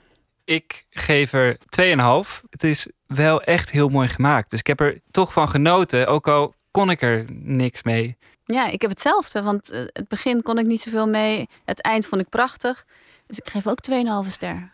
Ik 0.51 0.85
geef 0.89 1.33
er 1.33 1.57
2,5. 1.79 2.41
Het 2.49 2.63
is 2.63 2.87
wel 3.07 3.41
echt 3.41 3.71
heel 3.71 3.89
mooi 3.89 4.07
gemaakt. 4.07 4.49
Dus 4.49 4.59
ik 4.59 4.67
heb 4.67 4.79
er 4.79 4.99
toch 5.11 5.33
van 5.33 5.49
genoten. 5.49 6.07
Ook 6.07 6.27
al 6.27 6.53
kon 6.71 6.89
ik 6.89 7.01
er 7.01 7.25
niks 7.31 7.83
mee. 7.83 8.17
Ja, 8.45 8.67
ik 8.67 8.81
heb 8.81 8.89
hetzelfde, 8.89 9.41
want 9.41 9.69
eh, 9.69 9.81
het 9.85 10.07
begin 10.07 10.41
kon 10.41 10.57
ik 10.57 10.65
niet 10.65 10.81
zoveel 10.81 11.07
mee. 11.07 11.49
Het 11.65 11.81
eind 11.81 12.05
vond 12.05 12.21
ik 12.21 12.29
prachtig. 12.29 12.85
Dus 13.27 13.37
ik 13.37 13.49
geef 13.49 13.67
ook 13.67 13.77
2,5 14.25 14.29
ster. 14.31 14.71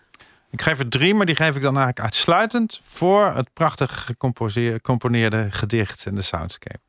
Ik 0.50 0.62
geef 0.62 0.80
er 0.80 0.90
drie, 0.90 1.16
maar 1.16 1.26
die 1.26 1.36
geef 1.36 1.56
ik 1.56 1.62
dan 1.62 1.76
eigenlijk 1.76 2.00
uitsluitend 2.00 2.80
voor 2.84 3.26
het 3.26 3.54
prachtig 3.54 4.06
gecomponeerde 4.26 5.48
gedicht 5.52 6.06
en 6.06 6.16
de 6.16 6.22
soundscape. 6.22 6.87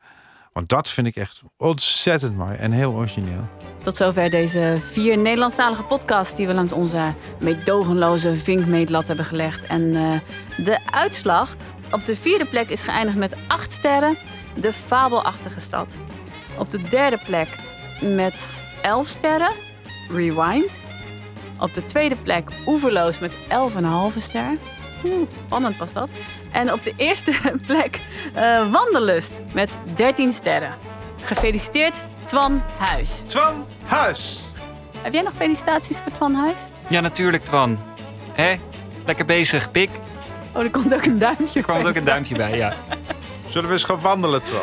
Dat 0.66 0.88
vind 0.88 1.06
ik 1.06 1.16
echt 1.16 1.42
ontzettend 1.56 2.36
mooi 2.36 2.54
en 2.54 2.72
heel 2.72 2.92
origineel. 2.92 3.48
Tot 3.82 3.96
zover 3.96 4.30
deze 4.30 4.78
vier 4.92 5.18
Nederlandstalige 5.18 5.82
podcasts 5.82 6.34
die 6.36 6.46
we 6.46 6.54
langs 6.54 6.72
onze 6.72 7.14
meedogenloze 7.40 8.34
vinkmeetlat 8.34 9.06
hebben 9.06 9.24
gelegd. 9.24 9.66
En 9.66 9.96
eh, 9.96 10.20
de 10.64 10.78
uitslag 10.90 11.56
op 11.90 12.04
de 12.04 12.16
vierde 12.16 12.44
plek 12.44 12.68
is 12.68 12.82
geëindigd 12.82 13.16
met 13.18 13.36
acht 13.46 13.72
sterren. 13.72 14.16
De 14.54 14.72
fabelachtige 14.72 15.60
stad. 15.60 15.96
Op 16.58 16.70
de 16.70 16.82
derde 16.82 17.18
plek 17.24 17.48
met 18.00 18.62
elf 18.82 19.06
sterren. 19.06 19.52
Rewind. 20.10 20.80
Op 21.58 21.74
de 21.74 21.86
tweede 21.86 22.16
plek 22.16 22.48
Oeverloos 22.66 23.18
met 23.18 23.34
11,5 23.34 24.16
ster. 24.16 24.56
Spannend 25.46 25.76
was 25.76 25.92
dat. 25.92 26.10
En 26.52 26.72
op 26.72 26.82
de 26.84 26.92
eerste 26.96 27.32
plek 27.66 28.00
eh, 28.34 28.70
Wandellust 28.70 29.40
met 29.52 29.70
13 29.94 30.32
sterren. 30.32 30.74
Gefeliciteerd, 31.22 32.02
Twan 32.24 32.62
Huis. 32.78 33.10
Twan 33.26 33.64
Huis! 33.84 34.50
Heb 35.02 35.12
jij 35.12 35.22
nog 35.22 35.32
felicitaties 35.36 35.98
voor 35.98 36.12
Twan 36.12 36.34
Huis? 36.34 36.58
Ja, 36.88 37.00
natuurlijk, 37.00 37.44
Twan. 37.44 37.78
Hè? 38.32 38.56
Lekker 39.06 39.24
bezig, 39.24 39.70
pik. 39.70 39.90
Oh, 40.52 40.62
er 40.62 40.70
komt 40.70 40.94
ook 40.94 41.04
een 41.04 41.18
duimpje 41.18 41.58
Er 41.58 41.64
kwam 41.64 41.86
ook 41.86 41.94
een 41.94 42.04
duimpje 42.04 42.36
bij, 42.36 42.56
ja. 42.56 42.74
Zullen 43.48 43.68
we 43.68 43.74
eens 43.74 43.84
gaan 43.84 44.00
wandelen, 44.00 44.42
Twan? 44.42 44.60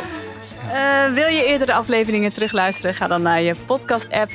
Eh, 0.71 1.13
wil 1.13 1.27
je 1.27 1.45
eerdere 1.45 1.73
afleveringen 1.73 2.33
terugluisteren? 2.33 2.93
Ga 2.95 3.07
dan 3.07 3.21
naar 3.21 3.41
je 3.41 3.55
podcast-app 3.65 4.31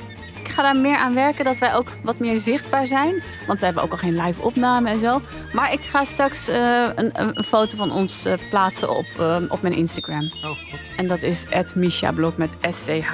ga 0.50 0.62
daar 0.62 0.76
meer 0.76 0.96
aan 0.96 1.14
werken 1.14 1.44
dat 1.44 1.58
wij 1.58 1.74
ook 1.74 1.88
wat 2.02 2.18
meer 2.18 2.38
zichtbaar 2.38 2.86
zijn. 2.86 3.22
Want 3.46 3.58
we 3.58 3.64
hebben 3.64 3.82
ook 3.82 3.90
al 3.90 3.98
geen 3.98 4.16
live 4.16 4.42
opname 4.42 4.90
en 4.90 4.98
zo. 4.98 5.20
Maar 5.52 5.72
ik 5.72 5.80
ga 5.80 6.04
straks 6.04 6.48
eh, 6.48 6.88
een, 6.94 7.10
een, 7.20 7.44
foto 7.44 7.76
van 7.76 7.92
ons 7.92 8.24
eh, 8.24 8.34
plaatsen 8.50 8.96
op, 8.96 9.06
eh, 9.18 9.36
op 9.48 9.62
mijn 9.62 9.74
Instagram. 9.74 10.22
Oh, 10.22 10.44
goed. 10.44 10.90
En 10.96 11.08
dat 11.08 11.22
is 11.22 11.44
@mishablog 11.74 12.36
met 12.36 12.50
SCH. 12.60 13.12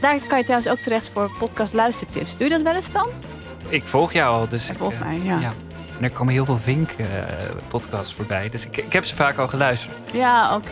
Daar 0.00 0.18
kan 0.26 0.38
je 0.38 0.44
trouwens 0.44 0.70
ook 0.70 0.78
terecht 0.78 1.10
voor 1.12 1.30
podcast 1.38 1.72
luistertips. 1.72 2.36
Doe 2.36 2.48
je 2.48 2.54
dat 2.54 2.62
wel 2.62 2.74
eens 2.74 2.92
dan? 2.92 3.08
Ik 3.68 3.82
volg 3.82 4.12
jou 4.12 4.38
al, 4.38 4.48
dus. 4.48 4.70
Ik, 4.70 4.76
volg 4.76 4.98
mij, 4.98 5.20
ja. 5.22 5.40
ja. 5.40 5.52
En 5.98 6.04
er 6.04 6.10
komen 6.10 6.32
heel 6.32 6.44
veel 6.44 6.58
Vink-podcasts 6.58 8.14
voorbij. 8.14 8.48
Dus 8.48 8.66
ik, 8.66 8.76
ik, 8.76 8.92
heb 8.92 9.04
ze 9.04 9.14
vaak 9.14 9.36
al 9.38 9.48
geluisterd. 9.48 9.94
Ja, 10.12 10.56
oké. 10.56 10.70